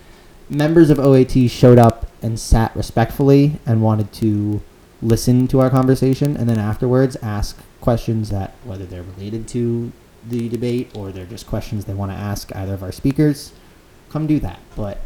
members 0.48 0.90
of 0.90 0.98
OAT 0.98 1.50
showed 1.50 1.78
up 1.78 2.06
and 2.22 2.38
sat 2.38 2.74
respectfully 2.76 3.58
and 3.66 3.82
wanted 3.82 4.12
to 4.14 4.62
listen 5.00 5.48
to 5.48 5.60
our 5.60 5.70
conversation, 5.70 6.36
and 6.36 6.48
then 6.48 6.58
afterwards 6.58 7.16
ask 7.16 7.58
questions 7.80 8.30
that 8.30 8.52
whether 8.64 8.86
they're 8.86 9.02
related 9.02 9.48
to 9.48 9.92
the 10.28 10.48
debate 10.48 10.96
or 10.96 11.10
they're 11.10 11.26
just 11.26 11.46
questions 11.46 11.84
they 11.84 11.94
want 11.94 12.12
to 12.12 12.16
ask 12.16 12.54
either 12.54 12.74
of 12.74 12.82
our 12.82 12.92
speakers, 12.92 13.52
come 14.08 14.26
do 14.26 14.38
that. 14.38 14.60
But 14.76 15.00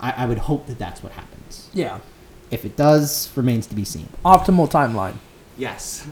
I, 0.00 0.12
I 0.12 0.26
would 0.26 0.38
hope 0.38 0.66
that 0.66 0.78
that's 0.78 1.02
what 1.02 1.12
happens. 1.12 1.68
Yeah. 1.74 1.98
If 2.50 2.64
it 2.64 2.76
does, 2.76 3.30
remains 3.36 3.66
to 3.68 3.74
be 3.74 3.84
seen. 3.84 4.08
Optimal 4.24 4.70
timeline. 4.70 5.14
Yes. 5.58 6.06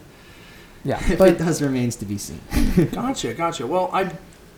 Yeah. 0.85 0.99
If 1.11 1.19
But 1.19 1.29
it 1.31 1.39
does, 1.39 1.61
remains 1.63 1.97
to 1.97 2.05
be 2.05 2.19
seen. 2.19 2.41
Gotcha, 2.93 3.35
gotcha. 3.35 3.67
Well, 3.67 3.91
I, 3.93 4.11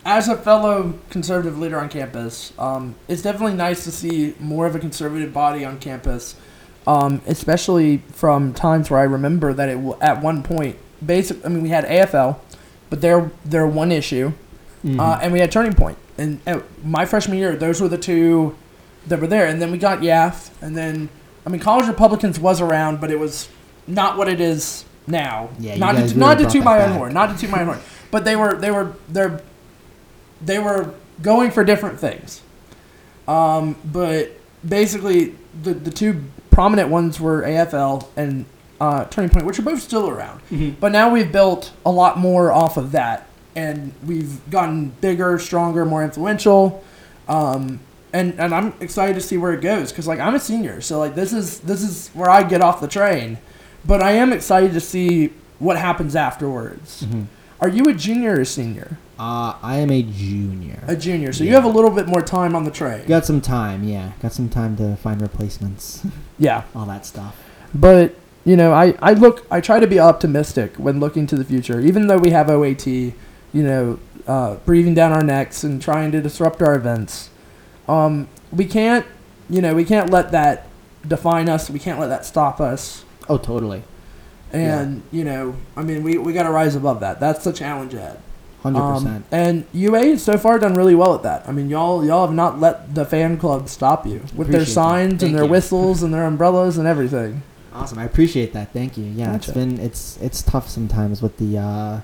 as 0.05 0.29
a 0.29 0.37
fellow 0.37 0.95
conservative 1.11 1.59
leader 1.59 1.79
on 1.81 1.89
campus, 1.89 2.53
um, 2.59 2.95
it's 3.09 3.23
definitely 3.23 3.55
nice 3.57 3.85
to 3.85 3.93
see 3.93 4.35
more 4.39 4.67
of 4.67 4.75
a 4.75 4.79
conservative 4.79 5.33
body 5.33 5.65
on 5.65 5.79
campus, 5.79 6.37
um, 6.87 7.21
especially 7.27 7.99
from 8.13 8.53
times 8.55 8.91
where 8.91 9.01
I 9.01 9.05
remember 9.05 9.53
that 9.53 9.69
it 9.69 9.75
w- 9.75 9.97
at 10.01 10.21
one 10.23 10.43
point, 10.43 10.77
basic. 11.05 11.45
I 11.45 11.49
mean, 11.49 11.63
we 11.63 11.69
had 11.71 11.85
AFL, 11.85 12.39
but 12.91 13.01
they're 13.01 13.31
they're 13.45 13.67
one 13.67 13.91
issue, 13.93 14.33
uh, 14.85 15.19
and 15.23 15.33
we 15.33 15.41
had 15.41 15.51
Turning 15.53 15.75
Point. 15.75 15.99
And 16.19 16.41
uh, 16.47 16.61
my 16.85 17.05
freshman 17.07 17.39
year, 17.39 17.57
those 17.57 17.81
were 17.81 17.89
the 17.89 17.99
two 17.99 18.57
that 19.07 19.21
were 19.21 19.27
there. 19.29 19.47
And 19.47 19.61
then 19.63 19.71
we 19.73 19.79
got 19.79 20.01
YAF, 20.01 20.51
and 20.61 20.77
then 20.77 21.09
I 21.47 21.51
mean, 21.51 21.61
College 21.61 21.87
Republicans 21.89 22.39
was 22.41 22.61
around, 22.61 23.01
but 23.01 23.11
it 23.11 23.19
was 23.19 23.49
not 23.87 24.17
what 24.17 24.29
it 24.29 24.41
is 24.41 24.85
now. 25.07 25.51
Yeah, 25.59 25.75
you 25.75 25.81
not 25.81 25.95
guys 25.95 26.13
to, 26.13 26.19
really 26.19 26.21
not 26.21 26.35
to 26.35 26.43
brought 26.45 26.53
toot 26.53 26.65
that 26.65 26.65
my 26.65 26.85
own 26.85 26.93
horn, 26.93 27.15
not 27.15 27.35
to 27.35 27.39
toot 27.39 27.51
my 27.51 27.61
own 27.61 27.67
horn, 27.67 27.81
but 28.11 28.25
they 28.25 28.37
were 28.37 28.55
they 28.55 28.71
were 28.71 28.95
they're 29.09 29.41
they 30.41 30.59
were 30.59 30.95
going 31.21 31.51
for 31.51 31.65
different 31.65 31.99
things. 32.01 32.43
Um, 33.29 33.77
but 33.85 34.33
basically, 34.67 35.35
the 35.63 35.75
the 35.75 35.91
two 35.91 36.25
prominent 36.51 36.89
ones 36.89 37.21
were 37.21 37.43
AFL 37.43 38.07
and 38.17 38.45
uh, 38.81 39.05
Turning 39.07 39.31
Point, 39.31 39.47
which 39.47 39.59
are 39.59 39.63
both 39.63 39.81
still 39.81 40.09
around. 40.09 40.41
But 40.81 40.93
now 40.93 41.11
we've 41.11 41.31
built 41.31 41.73
a 41.87 41.91
lot 41.91 42.19
more 42.19 42.53
off 42.53 42.77
of 42.77 42.93
that, 42.93 43.27
and 43.55 43.93
we've 44.05 44.49
gotten 44.51 44.91
bigger, 45.01 45.39
stronger, 45.39 45.85
more 45.85 46.03
influential. 46.03 46.83
Um, 47.29 47.81
and 48.13 48.39
and 48.39 48.55
I'm 48.55 48.75
excited 48.81 49.15
to 49.15 49.21
see 49.21 49.39
where 49.39 49.53
it 49.55 49.61
goes 49.61 49.91
because 49.91 50.07
like 50.07 50.19
I'm 50.19 50.35
a 50.35 50.41
senior, 50.41 50.81
so 50.81 50.99
like 50.99 51.15
this 51.15 51.33
is 51.33 51.61
this 51.61 51.83
is 51.83 52.09
where 52.09 52.29
I 52.29 52.43
get 52.43 52.61
off 52.61 52.81
the 52.81 52.89
train. 52.89 53.39
But 53.85 54.03
I 54.03 54.13
am 54.13 54.33
excited 54.33 54.73
to 54.73 54.81
see 54.81 55.33
what 55.59 55.77
happens 55.77 56.15
afterwards. 56.17 57.07
Are 57.61 57.69
you 57.69 57.85
a 57.85 57.95
junior 57.95 58.35
or 58.37 58.41
a 58.41 58.47
senior? 58.47 58.99
Uh, 59.19 59.55
I 59.63 59.77
am 59.77 59.91
a 59.91 60.03
junior. 60.03 60.83
A 60.89 60.97
junior, 60.97 61.33
so 61.33 61.45
you 61.45 61.53
have 61.53 61.65
a 61.65 61.69
little 61.69 61.91
bit 61.91 62.09
more 62.09 62.23
time 62.23 62.57
on 62.57 62.65
the 62.65 62.71
train. 62.73 63.07
Got 63.07 63.25
some 63.25 63.41
time, 63.41 63.85
yeah. 63.85 64.13
Got 64.21 64.33
some 64.33 64.49
time 64.49 64.77
to 64.79 64.97
find 64.97 65.21
replacements, 65.23 66.05
Yeah, 66.39 66.65
all 66.75 66.87
that 66.87 67.07
stuff. 67.07 67.37
but 67.75 68.15
you 68.45 68.57
know, 68.57 68.73
I, 68.73 68.95
I 69.01 69.13
look, 69.13 69.47
I 69.53 69.61
try 69.61 69.79
to 69.79 69.87
be 69.87 70.01
optimistic 70.01 70.75
when 70.77 70.99
looking 70.99 71.29
to 71.29 71.37
the 71.37 71.45
future. 71.45 71.79
Even 71.79 72.09
though 72.09 72.19
we 72.19 72.31
have 72.31 72.51
OAT, 72.51 72.85
you 72.89 73.13
know, 73.55 74.01
uh, 74.27 74.57
breathing 74.65 74.95
down 74.95 75.13
our 75.13 75.23
necks 75.23 75.63
and 75.63 75.81
trying 75.81 76.11
to 76.11 76.21
disrupt 76.21 76.61
our 76.61 76.75
events, 76.75 77.31
um, 77.87 78.27
we 78.51 78.65
can't, 78.65 79.07
you 79.49 79.61
know, 79.63 79.77
we 79.77 79.85
can't 79.85 80.11
let 80.11 80.33
that 80.33 80.67
define 81.07 81.49
us. 81.49 81.71
We 81.71 81.79
can't 81.79 82.01
let 82.01 82.09
that 82.09 82.25
stop 82.27 82.61
us. 82.61 83.05
Oh, 83.33 83.39
totally. 83.39 83.83
And 84.53 85.03
you 85.11 85.25
know, 85.25 85.55
I 85.77 85.83
mean, 85.83 86.03
we, 86.03 86.19
we 86.19 86.33
got 86.33 86.43
to 86.43 86.51
rise 86.51 86.75
above 86.77 87.01
that. 87.01 87.21
That's 87.21 87.43
the 87.45 87.53
challenge 87.53 87.95
ahead. 87.95 88.19
Hundred 88.63 88.81
Um, 88.81 89.03
percent. 89.05 89.25
and 89.33 89.65
UA 89.73 90.19
so 90.19 90.39
far 90.39 90.59
done 90.59 90.75
really 90.75 90.95
well 90.95 91.15
at 91.15 91.23
that. 91.25 91.49
I 91.49 91.53
mean, 91.53 91.69
y'all 91.71 92.05
y'all 92.05 92.27
have 92.27 92.35
not 92.35 92.61
let 92.61 92.95
the 92.95 93.05
fan 93.05 93.37
club 93.39 93.69
stop 93.69 94.07
you 94.07 94.21
with 94.37 94.49
their 94.49 94.61
Appreciate 94.61 94.75
signs 94.75 95.23
and 95.23 95.35
their 95.35 95.45
you. 95.45 95.51
whistles 95.51 96.03
and 96.03 96.13
their 96.15 96.25
umbrellas 96.25 96.79
and 96.79 96.87
everything. 96.87 97.43
Awesome. 97.75 97.99
I 97.99 98.05
appreciate 98.05 98.53
that. 98.53 98.73
Thank 98.73 98.97
you. 98.99 99.05
Yeah, 99.05 99.33
Gotcha. 99.33 99.37
it's 99.37 99.51
been 99.53 99.81
it's 99.81 100.19
it's 100.21 100.43
tough 100.43 100.69
sometimes 100.69 101.23
with 101.23 101.39
the 101.39 101.59
uh, 101.59 102.01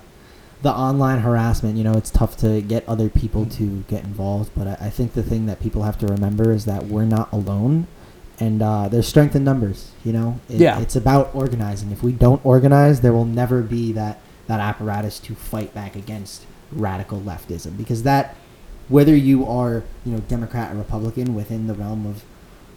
the 0.63 0.71
online 0.71 1.19
harassment. 1.19 1.77
You 1.77 1.83
know, 1.85 1.93
it's 1.93 2.09
tough 2.09 2.35
to 2.37 2.61
get 2.61 2.83
other 2.89 3.07
people 3.07 3.45
to 3.45 3.83
get 3.87 4.03
involved. 4.03 4.51
But 4.57 4.67
I, 4.67 4.87
I 4.87 4.89
think 4.89 5.13
the 5.13 5.23
thing 5.23 5.45
that 5.45 5.61
people 5.61 5.83
have 5.83 5.97
to 5.99 6.07
remember 6.07 6.51
is 6.51 6.65
that 6.65 6.87
we're 6.87 7.05
not 7.05 7.31
alone, 7.31 7.87
and 8.39 8.61
uh, 8.61 8.87
there's 8.89 9.07
strength 9.07 9.35
in 9.35 9.43
numbers. 9.43 9.91
You 10.03 10.13
know, 10.13 10.39
it, 10.49 10.59
Yeah. 10.61 10.79
It's 10.79 10.95
about 10.95 11.31
organizing. 11.33 11.91
If 11.91 12.01
we 12.03 12.11
don't 12.11 12.43
organize, 12.45 13.01
there 13.01 13.13
will 13.13 13.25
never 13.25 13.61
be 13.61 13.91
that 13.93 14.19
that 14.47 14.59
apparatus 14.59 15.19
to 15.19 15.35
fight 15.35 15.73
back 15.75 15.95
against 15.95 16.43
radical 16.71 17.19
leftism 17.19 17.77
because 17.77 18.03
that 18.03 18.35
whether 18.87 19.15
you 19.15 19.45
are 19.45 19.83
you 20.05 20.11
know 20.13 20.19
Democrat 20.27 20.71
or 20.73 20.77
Republican 20.77 21.35
within 21.35 21.67
the 21.67 21.73
realm 21.73 22.05
of 22.07 22.23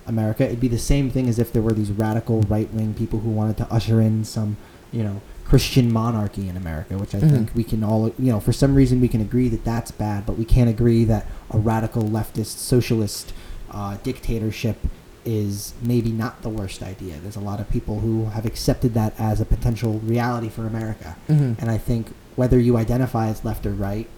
America, 0.06 0.44
it'd 0.44 0.60
be 0.60 0.68
the 0.68 0.78
same 0.78 1.10
thing 1.10 1.28
as 1.28 1.38
if 1.38 1.52
there 1.52 1.62
were 1.62 1.72
these 1.72 1.90
radical 1.92 2.40
right 2.42 2.72
wing 2.74 2.92
people 2.94 3.20
who 3.20 3.30
wanted 3.30 3.56
to 3.56 3.66
usher 3.72 4.00
in 4.00 4.24
some 4.24 4.56
you 4.92 5.02
know 5.02 5.20
Christian 5.44 5.92
monarchy 5.92 6.48
in 6.48 6.56
America, 6.56 6.96
which 6.98 7.14
I 7.14 7.18
Mhm. 7.20 7.30
think 7.30 7.50
we 7.54 7.64
can 7.64 7.84
all 7.84 8.08
you 8.18 8.32
know 8.32 8.40
for 8.40 8.52
some 8.52 8.74
reason 8.74 9.00
we 9.00 9.08
can 9.08 9.20
agree 9.20 9.48
that 9.48 9.64
that's 9.64 9.90
bad, 9.90 10.26
but 10.26 10.36
we 10.36 10.44
can't 10.44 10.68
agree 10.68 11.04
that 11.04 11.26
a 11.50 11.58
radical 11.58 12.02
leftist 12.02 12.58
socialist 12.58 13.32
uh, 13.70 13.96
dictatorship 14.02 14.76
is 15.24 15.72
maybe 15.80 16.10
not 16.10 16.42
the 16.42 16.48
worst 16.48 16.82
idea. 16.82 17.14
There's 17.22 17.36
a 17.36 17.40
lot 17.40 17.60
of 17.60 17.70
people 17.70 18.00
who 18.00 18.26
have 18.26 18.44
accepted 18.44 18.94
that 18.94 19.14
as 19.18 19.40
a 19.40 19.44
potential 19.44 20.00
reality 20.00 20.48
for 20.48 20.66
America. 20.66 21.16
Mhm. 21.28 21.56
And 21.60 21.70
I 21.70 21.78
think 21.78 22.08
whether 22.34 22.58
you 22.58 22.76
identify 22.76 23.28
as 23.28 23.44
left 23.44 23.64
or 23.66 23.70
right, 23.72 24.08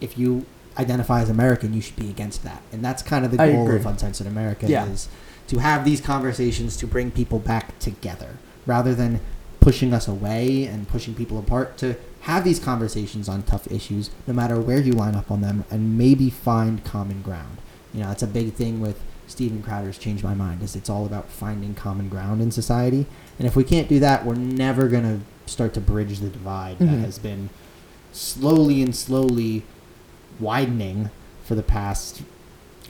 if 0.00 0.16
you 0.18 0.44
identify 0.78 1.22
as 1.22 1.30
American, 1.30 1.72
you 1.74 1.80
should 1.80 1.96
be 1.96 2.10
against 2.10 2.44
that. 2.44 2.62
And 2.72 2.84
that's 2.84 3.02
kind 3.02 3.24
of 3.24 3.30
the 3.32 3.40
I 3.42 3.50
goal 3.52 3.64
agree. 3.66 3.76
of 3.76 3.86
Uncensored 3.86 4.26
America 4.26 4.66
Yeah. 4.68 4.86
is 4.86 5.08
to 5.48 5.58
have 5.58 5.84
these 5.84 6.00
conversations 6.00 6.76
to 6.76 6.86
bring 6.86 7.10
people 7.10 7.38
back 7.38 7.78
together 7.78 8.36
rather 8.66 8.94
than 8.94 9.20
pushing 9.60 9.92
us 9.94 10.06
away 10.06 10.64
and 10.66 10.86
pushing 10.86 11.14
people 11.14 11.38
apart 11.38 11.76
to 11.78 11.96
have 12.20 12.44
these 12.44 12.58
conversations 12.58 13.28
on 13.28 13.42
tough 13.42 13.70
issues 13.70 14.10
no 14.26 14.34
matter 14.34 14.60
where 14.60 14.80
you 14.80 14.92
line 14.92 15.14
up 15.14 15.30
on 15.30 15.40
them 15.40 15.64
and 15.70 15.96
maybe 15.96 16.28
find 16.30 16.84
common 16.84 17.22
ground. 17.22 17.56
You 17.94 18.02
know, 18.02 18.10
it's 18.10 18.22
a 18.22 18.26
big 18.28 18.52
thing 18.52 18.80
with 18.80 19.00
Steven 19.26 19.62
Crowder's 19.62 19.98
Changed 19.98 20.22
My 20.24 20.34
Mind 20.34 20.62
is 20.62 20.76
it's 20.76 20.88
all 20.90 21.04
about 21.06 21.28
finding 21.28 21.74
common 21.74 22.08
ground 22.08 22.40
in 22.40 22.50
society. 22.50 23.06
And 23.38 23.46
if 23.46 23.56
we 23.56 23.64
can't 23.64 23.88
do 23.88 23.98
that, 24.00 24.24
we're 24.24 24.34
never 24.34 24.88
going 24.88 25.02
to 25.04 25.50
start 25.50 25.74
to 25.74 25.80
bridge 25.80 26.18
the 26.20 26.28
divide 26.28 26.78
Mhm. 26.78 26.90
that 26.90 26.98
has 26.98 27.18
been 27.18 27.50
slowly 28.12 28.82
and 28.82 28.94
slowly 28.94 29.64
widening 30.40 31.10
for 31.44 31.54
the 31.54 31.62
past 31.62 32.22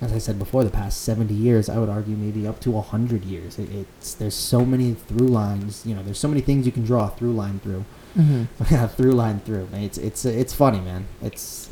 as 0.02 0.12
I 0.12 0.18
said 0.18 0.38
before, 0.38 0.62
the 0.62 0.68
past 0.68 1.00
70 1.00 1.32
years, 1.32 1.70
I 1.70 1.78
would 1.78 1.88
argue 1.88 2.16
maybe 2.16 2.46
up 2.46 2.60
to 2.60 2.70
100 2.70 3.24
years. 3.24 3.58
It, 3.58 3.70
it's 3.72 4.12
there's 4.12 4.34
so 4.34 4.62
many 4.66 4.92
through 4.92 5.28
lines, 5.28 5.84
you 5.86 5.94
know, 5.94 6.02
there's 6.02 6.18
so 6.18 6.28
many 6.28 6.42
things 6.42 6.66
you 6.66 6.72
can 6.72 6.84
draw 6.84 7.06
a 7.06 7.10
through 7.12 7.32
line 7.32 7.60
through. 7.60 7.86
Mhm. 8.18 8.90
through 8.90 9.12
line 9.12 9.40
through. 9.46 9.68
It's 9.72 9.96
it's 9.96 10.26
it's 10.26 10.52
funny, 10.52 10.80
man. 10.80 11.06
It's 11.22 11.70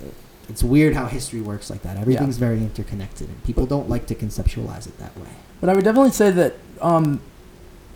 it's 0.49 0.63
weird 0.63 0.95
how 0.95 1.07
history 1.07 1.41
works 1.41 1.71
like 1.71 1.83
that. 1.83 1.97
Everything's 1.97 2.37
very 2.39 2.59
interconnected, 2.59 3.29
and 3.29 3.43
people 3.45 3.67
don't 3.67 3.89
like 3.89 4.07
to 4.07 4.15
conceptualize 4.15 4.87
it 4.87 4.99
that 4.99 5.17
way. 5.19 5.29
But 5.61 5.71
I 5.71 5.75
would 5.75 5.85
definitely 5.85 6.11
say 6.11 6.31
that, 6.33 6.55
um, 6.81 7.21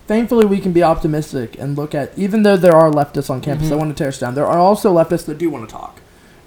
thankfully, 0.06 0.46
we 0.46 0.58
can 0.58 0.72
be 0.72 0.82
optimistic 0.82 1.58
and 1.58 1.76
look 1.76 1.94
at, 1.94 2.16
even 2.16 2.42
though 2.42 2.56
there 2.56 2.74
are 2.74 2.90
leftists 2.90 3.28
on 3.30 3.40
campus 3.40 3.68
that 3.68 3.74
Mhm. 3.74 3.78
want 3.78 3.96
to 3.96 4.00
tear 4.02 4.08
us 4.08 4.18
down, 4.18 4.34
there 4.34 4.46
are 4.46 4.58
also 4.58 4.94
leftists 4.94 5.26
that 5.26 5.38
do 5.38 5.50
want 5.50 5.68
to 5.68 5.72
talk. 5.74 6.00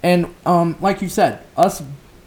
And 0.04 0.28
um, 0.46 0.76
like 0.82 1.02
you 1.02 1.10
said, 1.10 1.40
us 1.56 1.84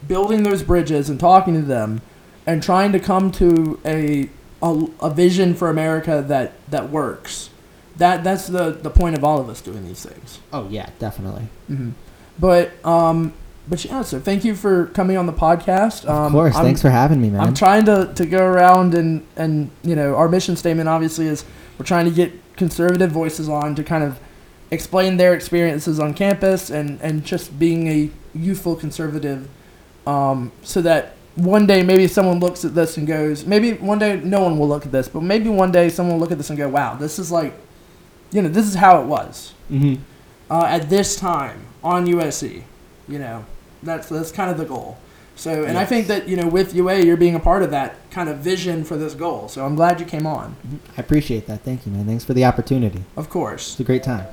building 0.06 0.44
those 0.44 0.62
bridges 0.62 1.10
and 1.10 1.18
talking 1.18 1.54
to 1.54 1.62
them 1.62 2.02
and 2.46 2.62
trying 2.62 2.92
to 2.92 3.00
come 3.00 3.32
to 3.32 3.80
a, 3.84 4.28
a, 4.62 4.86
a 5.00 5.10
vision 5.10 5.54
for 5.54 5.70
America 5.70 6.22
that, 6.28 6.52
that 6.70 6.90
works. 6.90 7.50
That, 7.96 8.22
that's 8.22 8.46
the, 8.46 8.70
the 8.70 8.90
point 8.90 9.16
of 9.16 9.24
all 9.24 9.40
of 9.40 9.48
us 9.48 9.60
doing 9.60 9.84
these 9.86 10.04
things. 10.04 10.38
Oh 10.52 10.68
yeah, 10.68 10.90
definitely. 10.98 11.48
hmm 11.66 11.90
But 12.38 12.72
um, 12.84 13.32
but 13.66 13.84
yeah, 13.84 14.02
so 14.02 14.20
thank 14.20 14.44
you 14.44 14.54
for 14.54 14.86
coming 14.86 15.16
on 15.16 15.26
the 15.26 15.32
podcast. 15.32 16.08
Um, 16.08 16.26
of 16.26 16.32
course, 16.32 16.54
I'm- 16.54 16.64
thanks 16.64 16.82
for 16.82 16.90
having 16.90 17.20
me, 17.20 17.30
man. 17.30 17.40
I'm 17.40 17.54
trying 17.54 17.84
to, 17.86 18.12
to 18.14 18.26
go 18.26 18.44
around 18.44 18.94
and, 18.94 19.26
and, 19.36 19.70
you 19.82 19.96
know, 19.96 20.14
our 20.16 20.28
mission 20.28 20.56
statement 20.56 20.88
obviously 20.88 21.26
is 21.26 21.44
we're 21.78 21.86
trying 21.86 22.04
to 22.04 22.10
get 22.10 22.32
conservative 22.56 23.10
voices 23.10 23.48
on 23.48 23.74
to 23.74 23.82
kind 23.82 24.04
of 24.04 24.18
explain 24.70 25.16
their 25.16 25.34
experiences 25.34 25.98
on 25.98 26.14
campus 26.14 26.70
and, 26.70 27.00
and 27.00 27.24
just 27.24 27.58
being 27.58 27.88
a 27.88 28.10
youthful 28.34 28.76
conservative 28.76 29.48
um, 30.06 30.52
so 30.62 30.82
that 30.82 31.14
one 31.36 31.66
day 31.66 31.82
maybe 31.82 32.06
someone 32.06 32.40
looks 32.40 32.64
at 32.64 32.74
this 32.74 32.96
and 32.96 33.06
goes, 33.06 33.44
maybe 33.44 33.72
one 33.72 33.98
day 33.98 34.20
no 34.22 34.42
one 34.42 34.58
will 34.58 34.68
look 34.68 34.86
at 34.86 34.92
this, 34.92 35.08
but 35.08 35.22
maybe 35.22 35.48
one 35.48 35.72
day 35.72 35.88
someone 35.88 36.14
will 36.14 36.20
look 36.20 36.32
at 36.32 36.38
this 36.38 36.50
and 36.50 36.58
go, 36.58 36.68
wow, 36.68 36.94
this 36.94 37.18
is 37.18 37.32
like, 37.32 37.54
you 38.30 38.42
know, 38.42 38.48
this 38.48 38.66
is 38.66 38.74
how 38.74 39.00
it 39.00 39.06
was 39.06 39.52
mm-hmm. 39.70 40.02
uh, 40.50 40.66
at 40.66 40.90
this 40.90 41.16
time 41.16 41.66
on 41.82 42.06
USC. 42.06 42.62
You 43.06 43.18
know, 43.18 43.44
that's 43.85 44.09
that's 44.09 44.32
kind 44.32 44.51
of 44.51 44.59
the 44.59 44.64
goal. 44.64 44.99
So, 45.37 45.64
and 45.64 45.76
I 45.76 45.85
think 45.85 46.07
that 46.07 46.28
you 46.28 46.37
know, 46.37 46.47
with 46.47 46.74
UA, 46.74 47.01
you're 47.01 47.16
being 47.16 47.35
a 47.35 47.41
part 47.41 47.62
of 47.62 47.70
that 47.72 47.97
kind 48.11 48.28
of 48.28 48.39
vision 48.39 48.85
for 48.85 48.97
this 48.97 49.14
goal. 49.14 49.49
So 49.49 49.64
I'm 49.66 49.74
glad 49.74 49.99
you 49.99 50.07
came 50.07 50.26
on. 50.26 50.57
I 50.97 51.01
appreciate 51.01 51.47
that. 51.49 51.62
Thank 51.62 51.87
you, 51.87 51.93
man. 51.93 52.07
Thanks 52.07 52.24
for 52.24 52.35
the 52.35 52.45
opportunity. 52.45 53.03
Of 53.16 53.30
course. 53.30 53.72
It's 53.72 53.80
a 53.80 53.85
great 53.85 54.05
time. 54.05 54.26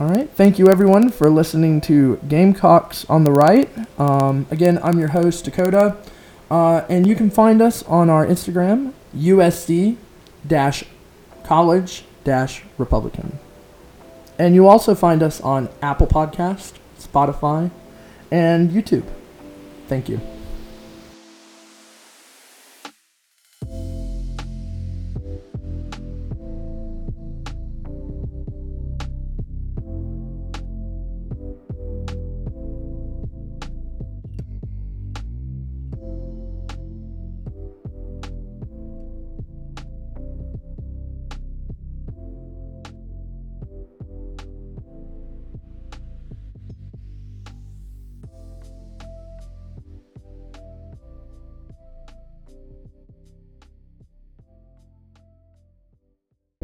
All 0.00 0.08
right. 0.08 0.28
Thank 0.30 0.58
you, 0.58 0.68
everyone, 0.68 1.10
for 1.10 1.30
listening 1.30 1.80
to 1.82 2.16
Gamecocks 2.26 3.04
on 3.08 3.24
the 3.24 3.30
Right. 3.30 3.70
Um, 4.00 4.46
again, 4.50 4.80
I'm 4.82 4.98
your 4.98 5.08
host, 5.08 5.44
Dakota. 5.44 5.96
Uh, 6.50 6.84
and 6.88 7.06
you 7.06 7.14
can 7.14 7.30
find 7.30 7.62
us 7.62 7.82
on 7.84 8.10
our 8.10 8.26
Instagram, 8.26 8.94
USC 9.16 9.96
college 11.44 12.04
Republican. 12.78 13.38
And 14.38 14.54
you 14.54 14.66
also 14.66 14.94
find 14.94 15.22
us 15.22 15.40
on 15.40 15.68
Apple 15.82 16.06
Podcast, 16.06 16.72
Spotify, 16.98 17.70
and 18.32 18.70
YouTube. 18.70 19.04
Thank 19.88 20.08
you. 20.08 20.18